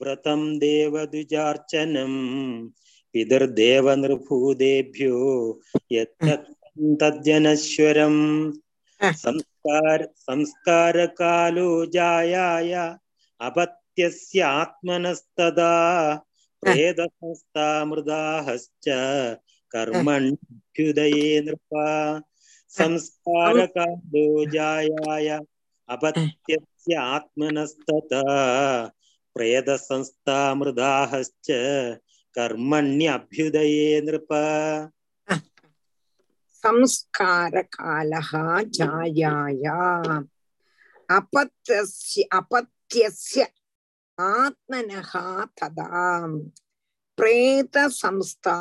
விரதம் 0.00 0.48
தேவதுஜார்ச்சனம் 0.60 2.18
पितर्देवनृभूतेभ्यो 3.16 5.16
यत्तद्यनश्वरं 5.92 8.16
संस्कार 9.02 10.08
संस्कारकालो 10.16 11.86
जायाय 11.86 12.96
अपत्यस्यात्मनस्तदा 13.40 15.72
प्रेतसंस्थामृदाहश्च 16.62 18.88
कर्मण्युदये 19.72 21.40
नृप। 21.40 21.68
संस्कारकालो 22.68 24.50
जायाय 24.50 25.40
अपत्यस्यात्मनस्तदा 25.88 28.22
प्रेतसंस्थामृदाहश्च 29.34 31.50
प्रेदसंस्था 32.35 32.35
मृदाहश्च 32.35 32.35
कर्मण्यभ्युदये 32.35 34.01
नृप 34.05 34.27
संस्कारकालः 36.63 38.31
जायाया 38.77 39.77
अपत्यस्य 41.17 42.23
अपत्यस्य 42.37 43.47
आत्मनः 44.17 45.11
तदा 45.61 46.05
प्रेतसंस्था 47.17 48.57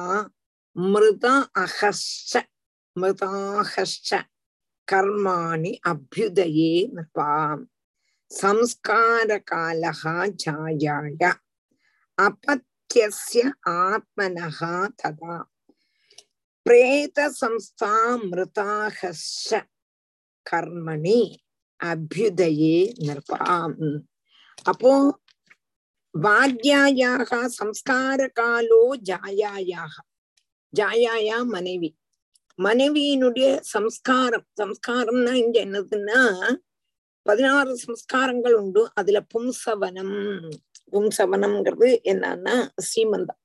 मृत 0.76 1.24
अहश्च 1.24 2.36
मृताहश्च 2.97 4.12
कर्माणि 4.88 5.72
अभ्युदये 5.86 6.72
नृपाम् 6.95 7.64
संस्कारकालः 8.30 10.03
जायाय 10.45 11.32
நித்தியசிய 12.96 13.46
ஆத்மனகா 13.86 14.76
ததா 15.00 15.38
பிரேத 16.66 17.26
சம்ஸ்தாமிருதாக 17.39 19.10
கர்மணி 20.46 21.20
அபியுதயே 21.80 22.78
நிற்பாம் 23.06 23.76
அப்போ 24.66 24.93
வாத்யாயாக 26.14 27.39
சம்ஸ்கார 27.58 28.28
காலோ 28.39 28.82
ஜாயாயாக 29.10 29.96
ஜாயாயா 30.74 31.39
மனைவி 31.50 31.89
மனைவியினுடைய 32.60 33.50
சம்ஸ்காரம் 33.74 34.48
சம்ஸ்காரம்னா 34.62 35.34
இங்க 35.41 35.60
என்னதுன்னா 35.62 36.22
பதினாறு 37.26 37.76
சம்ஸ்காரங்கள் 37.84 38.56
உண்டு 38.62 38.84
அதுல 38.96 39.20
பும்சவனம் 39.34 40.18
பும்சவனம்ங்கிறது 40.96 41.89
என்னன்னா 42.06 42.56
சீமந்தம் 42.89 43.41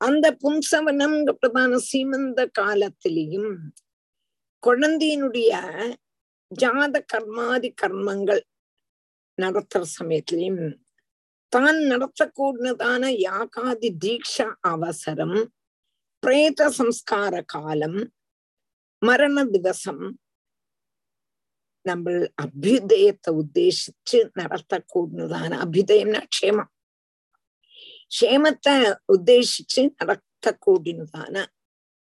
அந்த 0.00 0.26
பும்சவனம் 0.40 1.18
பிரதான 1.32 1.76
சீமந்த 1.88 2.40
காலத்திலையும் 2.58 3.52
குழந்தையினுடைய 4.62 5.52
ஜாத 6.50 6.96
கர்மாதி 7.12 7.70
கர்மங்கள் 7.74 8.42
நடத்துற 9.38 9.82
சமயத்திலையும் 9.98 10.64
தான் 11.52 11.78
நடத்தக்கூடியதான 11.90 13.04
யாகாதி 13.20 13.90
தீட்சா 14.04 14.48
அவசரம் 14.66 15.38
பிரேத 16.22 16.68
சம்ஸ்கார 16.70 17.34
காலம் 17.46 17.98
மரண 19.02 19.44
திவசம் 19.46 20.04
നമ്മൾ 21.85 22.15
അഭ്യുദയത്തെ 22.39 23.31
ഉദ്ദേശിച്ച് 23.33 24.19
നടത്തക്കൂടുന്നതാണ് 24.39 25.55
അഭ്യുദയം 25.57 26.11
ക്ഷേമം 26.27 26.67
ക്ഷേമത്തെ 28.11 28.75
ഉദ്ദേശിച്ച് 29.09 29.81
നടത്തക്കൂടുന്നതാണ് 29.93 31.41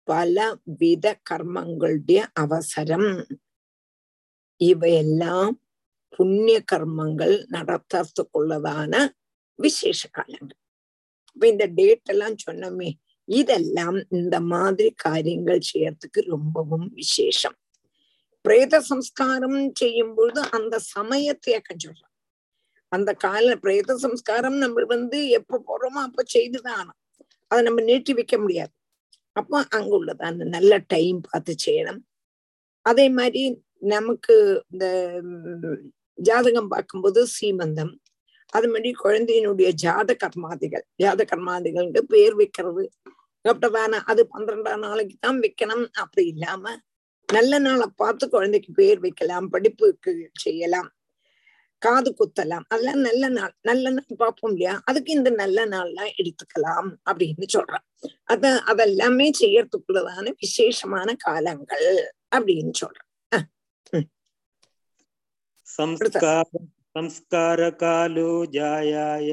പലവിധ 0.08 1.06
കർമ്മങ്ങളുടെ 1.30 2.18
അവസരം 2.36 3.04
ഇവയെല്ലാം 4.60 5.52
புண்ணியகர்மங்கள் 6.12 7.34
நடத்துறதுக்குள்ளதான 7.50 8.94
விசேஷ 9.58 10.06
காலங்கள் 10.08 10.60
அப்ப 11.28 11.46
இந்த 11.46 11.64
டேட் 11.74 12.10
எல்லாம் 12.10 12.36
சொன்னோமே 12.38 12.90
இதெல்லாம் 13.28 13.98
இந்த 14.12 14.36
மாதிரி 14.50 14.88
காரியங்கள் 14.98 15.60
செய்யறதுக்கு 15.62 16.20
ரொம்பவும் 16.28 16.86
விசேஷம் 16.96 17.56
பிரேத 18.45 18.75
சம்ஸ்காரம் 18.91 19.59
செய்யும் 19.81 20.13
பொழுது 20.17 20.41
அந்த 20.57 20.75
சமயத்தை 20.93 21.53
சொல்றோம் 21.85 22.13
அந்த 22.91 23.11
கால 23.25 23.55
பிரேத 23.63 23.95
சம்ஸ்காரம் 24.05 24.57
நம்ம 24.63 24.85
வந்து 24.95 25.17
எப்ப 25.39 25.61
போறோமோ 25.69 25.99
அப்ப 26.07 26.23
செய்துதான் 26.35 26.89
அதை 27.51 27.59
நம்ம 27.67 27.81
நீட்டி 27.89 28.11
வைக்க 28.19 28.35
முடியாது. 28.37 28.73
அப்போ 29.35 29.57
அங்க 29.77 30.15
அந்த 30.29 30.45
நல்ல 30.55 30.73
டைம் 30.93 31.19
பார்த்து 31.29 31.53
செய்யணும். 31.65 32.01
அதே 32.85 33.05
மாதிரி 33.19 33.43
நமக்கு 33.93 34.35
இந்த 34.73 34.85
ஜாதகம் 36.17 36.71
பார்க்கும்போது 36.73 37.21
சீமந்தம். 37.37 37.93
அது 38.53 38.67
மாதிரி 38.73 38.89
குழந்தையினுடைய 39.03 39.69
ஜாத 39.85 40.11
கர்மாதிகள். 40.23 40.85
ஜாத 41.03 41.21
கர்மாதிகளுக்கு 41.31 42.01
பேர் 42.13 42.35
வைக்கிறது. 42.41 42.85
அப்படிதானே 43.45 43.99
அது 44.11 44.21
பன்னிரெண்டாம் 44.33 44.85
நாளைக்கு 44.87 45.15
தான் 45.27 45.39
வைக்கணும். 45.45 45.85
அப்படி 46.03 46.23
இல்லாம 46.33 46.65
நல்ல 47.28 47.58
நாளை 47.58 47.86
பார்த்து 47.96 48.24
குழந்தைக்கு 48.28 48.70
பேர் 48.72 49.00
வைக்கலாம் 49.00 49.46
படிப்புக்கு 49.48 50.12
செய்யலாம் 50.38 50.90
காது 51.82 52.10
குத்தலாம் 52.12 52.66
அதெல்லாம் 52.68 53.00
நல்ல 53.00 53.24
நாள் 53.28 53.54
நல்ல 53.62 53.90
நாள் 53.90 54.20
பார்ப்போம் 54.20 54.52
இல்லையா 54.52 54.74
அதுக்கு 54.84 55.10
இந்த 55.12 55.30
நல்ல 55.40 55.66
நாள்லாம் 55.66 56.12
எடுத்துக்கலாம் 56.16 56.90
அப்படின்னு 57.06 57.46
சொல்றேன் 57.48 57.84
அத 58.24 58.52
அதெல்லாமே 58.66 59.26
செய்யறதுக்குள்ளதான 59.42 60.34
விசேஷமான 60.38 61.16
காலங்கள் 61.26 61.88
அப்படின்னு 62.36 62.74
சொல்றேன் 62.74 63.10
संस्कार 65.68 66.48
संस्कारकालो 66.96 68.30
जायाय 68.48 69.32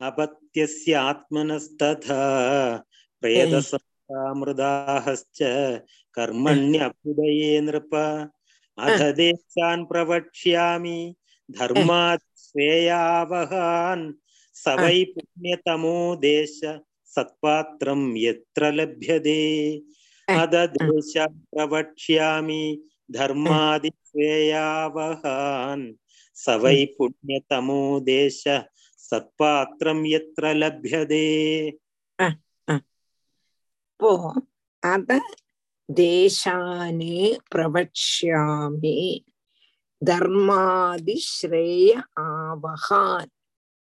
अपत्यस्य 0.00 0.92
आत्मनस्तथा 1.00 2.20
प्रेतसंस्कामृदाहश्च 4.10 5.38
कर्मण्यभ्युदये 6.16 7.60
नृप 7.66 7.94
अथ 8.78 9.00
देशान् 9.20 9.84
प्रवक्ष्यामि 9.90 10.98
धर्मात् 11.48 12.24
श्रेयावहान् 12.44 14.04
स 14.56 14.64
वै 14.80 14.98
पुण्यतमो 15.14 15.96
देश 16.24 16.54
सत्पात्रं 17.14 18.02
यत्र 18.24 18.70
लभ्यते 18.78 19.40
अददेश 20.28 21.12
प्रवक्ष्यामि 21.54 22.62
धर्मादिश्रेयावहान् 23.18 23.86
स 26.44 26.56
वै 26.62 26.78
पुण्यतमो 26.98 27.80
देश 28.10 28.42
सत्पात्रं 29.10 30.00
यत्र 30.14 30.44
लभ्यते 30.62 31.26
இப்போ 34.01 34.13
அத 34.83 35.15
தேசானே 35.89 37.17
பிரவக்ஷ்யாமி 37.51 39.01
தர்மாதிஸ்ரேய 40.01 41.91
ஆவகான் 42.23 43.29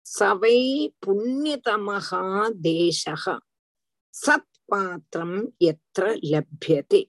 சவை 0.05 0.57
புண்ணியதமகா 1.05 2.23
தேசக 2.65 3.35
சத் 4.13 4.59
பாத்திரம் 4.69 5.37
எத்திர 5.69 6.07
லபியதே 6.31 7.03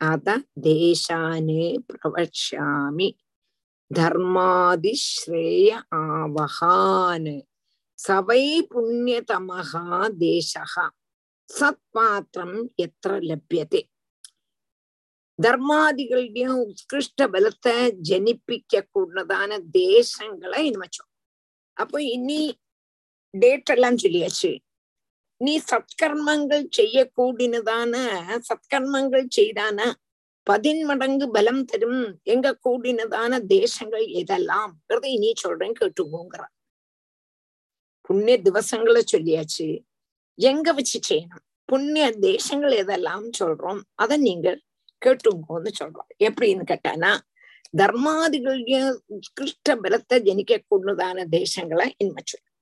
அத 0.00 0.38
தேசானே 0.64 1.68
பிரவக்ஷ்யாமி 1.90 3.08
தர்மாதிஸ்ரேய 3.90 5.70
ஆவகான் 6.02 7.32
சவை 7.98 8.44
புண்ணியதமகா 8.72 9.88
தேசகா 10.18 10.86
சத்பாத்திரம் 11.48 12.56
எத்திர 12.84 13.12
லபியதே. 13.30 13.82
தர்மாதிகளுடைய 15.42 16.46
உத்கிருஷ்ட 16.64 17.26
பலத்தை 17.34 17.74
ஜனிப்பிக்க 18.10 18.82
கூடதான 18.94 19.58
தேசங்களை 19.78 20.60
இனிமச்சோம் 20.68 21.10
அப்போ 21.72 21.98
இனி 22.02 22.42
டேட் 23.34 23.70
எல்லாம் 23.74 23.96
சொல்லியாச்சு. 23.96 24.52
நீ 25.40 25.54
சத்கர்மங்கள் 25.70 26.66
செய்யக்கூடினதான 26.78 27.94
சத்கர்மங்கள் 28.48 29.26
செய்தான 29.38 29.78
பதின்மடங்கு 30.42 31.26
பலம் 31.30 31.64
தரும் 31.64 32.20
எங்க 32.22 32.58
கூடினதான 32.66 33.40
தேசங்கள் 33.46 34.06
எதெல்லாம்? 34.20 34.72
இனி 35.16 35.30
சொல்றேன் 35.44 35.78
கேட்டுக்கோங்கிற 35.80 36.42
புண்ணிய 38.00 38.36
திவசங்களை 38.46 39.02
சொல்லியாச்சு. 39.12 39.68
எங்க 40.34 40.72
வச்சு 40.72 41.00
செய்யணும்? 41.08 41.44
புண்ணிய 41.64 42.12
தேசங்கள் 42.12 42.72
எதெல்லாம் 42.72 43.30
சொல்றோம்? 43.38 43.80
அதை 43.94 44.16
நீங்கள் 44.16 44.62
கேட்டுங்கோன்னு 45.06 45.70
சொல்றோம். 45.80 46.10
எப்படின்னு 46.18 46.64
கேட்டானா 46.72 47.18
தர்மாதிகளுடைய 47.76 48.96
உத்கிருஷ்ட 49.08 49.68
பலத்தை 49.68 50.16
ஜனிக்க 50.22 50.62
கூடதான 50.70 51.26
தேசங்களை 51.30 51.86
இன்ம 52.04 52.18
சொல்லும். 52.24 52.52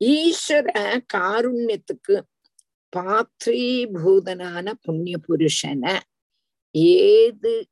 ஈஸ்வர 0.00 1.00
காருண்யத்துக்கு 1.14 2.22
பாத்ரீபூதனான 2.96 4.72
புண்ணிய 4.82 5.16
புருஷனை 5.28 6.00
ஏது 6.70 7.68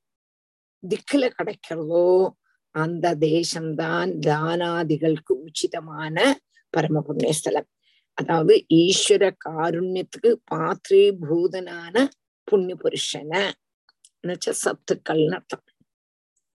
திக்குல 0.89 1.31
கிடைக்கிறதோ 1.39 2.31
அந்த 2.71 3.15
தேசம்தான் 3.15 4.11
தானாதிகளுக்கு 4.29 5.33
உச்சிதமான 5.33 6.33
பரம 6.71 7.01
புண்ணிய 7.01 7.33
ஸ்தலம். 7.33 7.69
அதாவது 8.19 8.55
ஈஸ்வர 8.83 9.25
காருண்யத்துக்கு 9.47 10.31
பாத்ரீபூதனான 10.53 11.97
புண்ணிய 12.49 12.77
புருஷனை 12.83 13.43
சத்துக்கள்னு 14.65 15.37
அர்த்தம். 15.39 15.65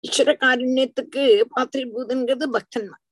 ஈஸ்வர 0.03 0.31
காருண்யத்துக்கு 0.43 1.23
பாத்ரீபூதன்கிறது 1.55 2.45
பக்தன்மார். 2.55 3.03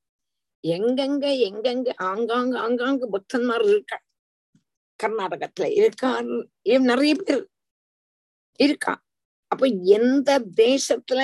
எங்கெங்க 0.64 1.26
எங்கெங்க 1.48 1.90
ஆங்காங்க 2.10 2.56
ஆங்காங்க 2.66 3.08
பக்தன்மார் 3.16 3.66
இருக்கா 3.74 3.98
கர்நாடகத்துல 5.00 5.66
இருக்கா 5.80 6.10
நிறைய 6.92 7.14
பேர் 7.26 7.44
இருக்கா. 8.60 8.94
அப்ப 9.52 9.66
எந்த 9.98 10.30
தேசத்துல 10.64 11.22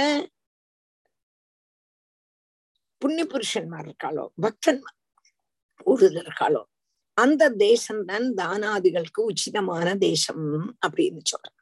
புண்ணிய 3.01 3.25
புருஷன்மார் 3.33 3.87
இருக்காளோ 3.87 4.25
பக்தன்மார் 4.45 4.97
ஊடுதல் 5.87 6.27
இருக்காளோ 6.27 6.61
அந்த 7.17 7.49
தேசம்தான் 7.49 8.33
தானாதிகளுக்கு 8.37 9.21
உச்சிதமான 9.21 9.97
தேசம் 9.97 10.77
அப்படின்னு 10.87 11.21
சொல்றான் 11.31 11.59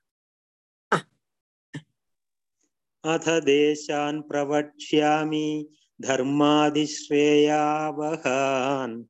அத 2.99 3.39
தேசான் 3.45 4.25
பிரவட்சியாமி 4.29 5.67
தர்மாதிஸ்ரேயாவகான் 6.07 9.05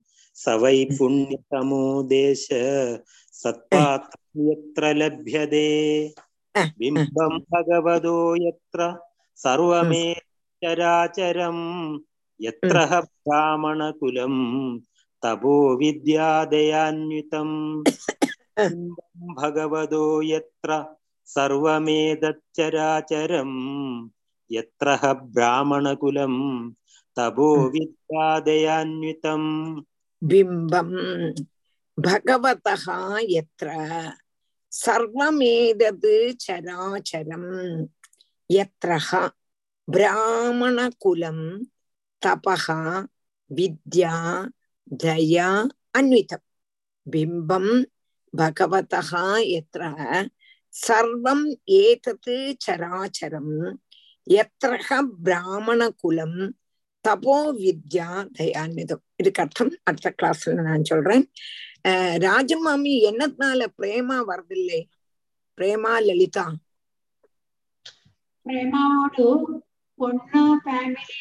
சவை 0.46 0.98
புண்ணியதமோ 0.98 2.06
தேச 2.06 2.48
சத்பாத்திர 3.44 4.94
லபியதே. 4.94 6.14
பிம்பம் 6.80 7.46
பகவதோ 7.52 8.32
எத்திர 8.42 9.00
சர்வமே 9.44 10.16
சராச்சரம் 10.62 11.66
எத்திர 12.40 13.04
பிராமண 13.24 13.92
குலம் 13.92 14.44
तपो 15.24 15.54
विद्यादयान्वितं 15.80 17.50
भगवतो 19.40 20.04
यत्र 20.32 20.72
सर्वमेतच्चराचरं 21.28 22.72
यत्र 24.50 24.96
ह 25.04 25.14
ब्राह्मणकुलं 25.36 26.36
तपो 27.18 27.48
विद्यादयान्वितं 27.76 29.44
बिम्बं 30.22 30.90
भगवतः 31.98 32.84
यत्र 33.30 33.68
सर्वमेतद् 34.72 36.08
चराचरं 36.44 37.46
यत्र 38.50 38.98
ब्राह्मणकुलं 39.88 41.40
तपः 42.22 42.66
विद्या 43.52 44.14
ஜயா 44.92 45.50
அன்விதம். 45.98 46.46
பிம்பம் 47.12 47.74
பகவதா 48.34 49.22
எத்திர 49.58 49.84
சர்வம் 50.74 51.46
ஏதத்து 51.82 52.36
சராச்சரம் 52.66 53.56
எத்திரக 54.28 54.90
பிராமணகுலம். 55.26 56.40
தபோ 57.06 57.38
வித்யா 57.62 58.10
தயாநிதம் 58.38 59.04
இதுக்கு 59.16 59.42
அர்த்தம். 59.44 59.74
அடுத்த 59.84 60.14
கிளாஸ்ல 60.18 60.54
நான் 60.68 60.90
சொல்றேன். 60.92 61.26
ராஜமாமி 62.26 62.94
என்னத்தினால 63.10 63.62
பிரேமா 63.80 64.18
வரதில்லை 64.32 64.82
பிரேமா 65.58 65.94
லலிதா? 66.08 66.46
பிரேமாவோடு 68.46 69.26
பொண்ணு 70.00 70.44
ஃபேமிலி 70.64 71.20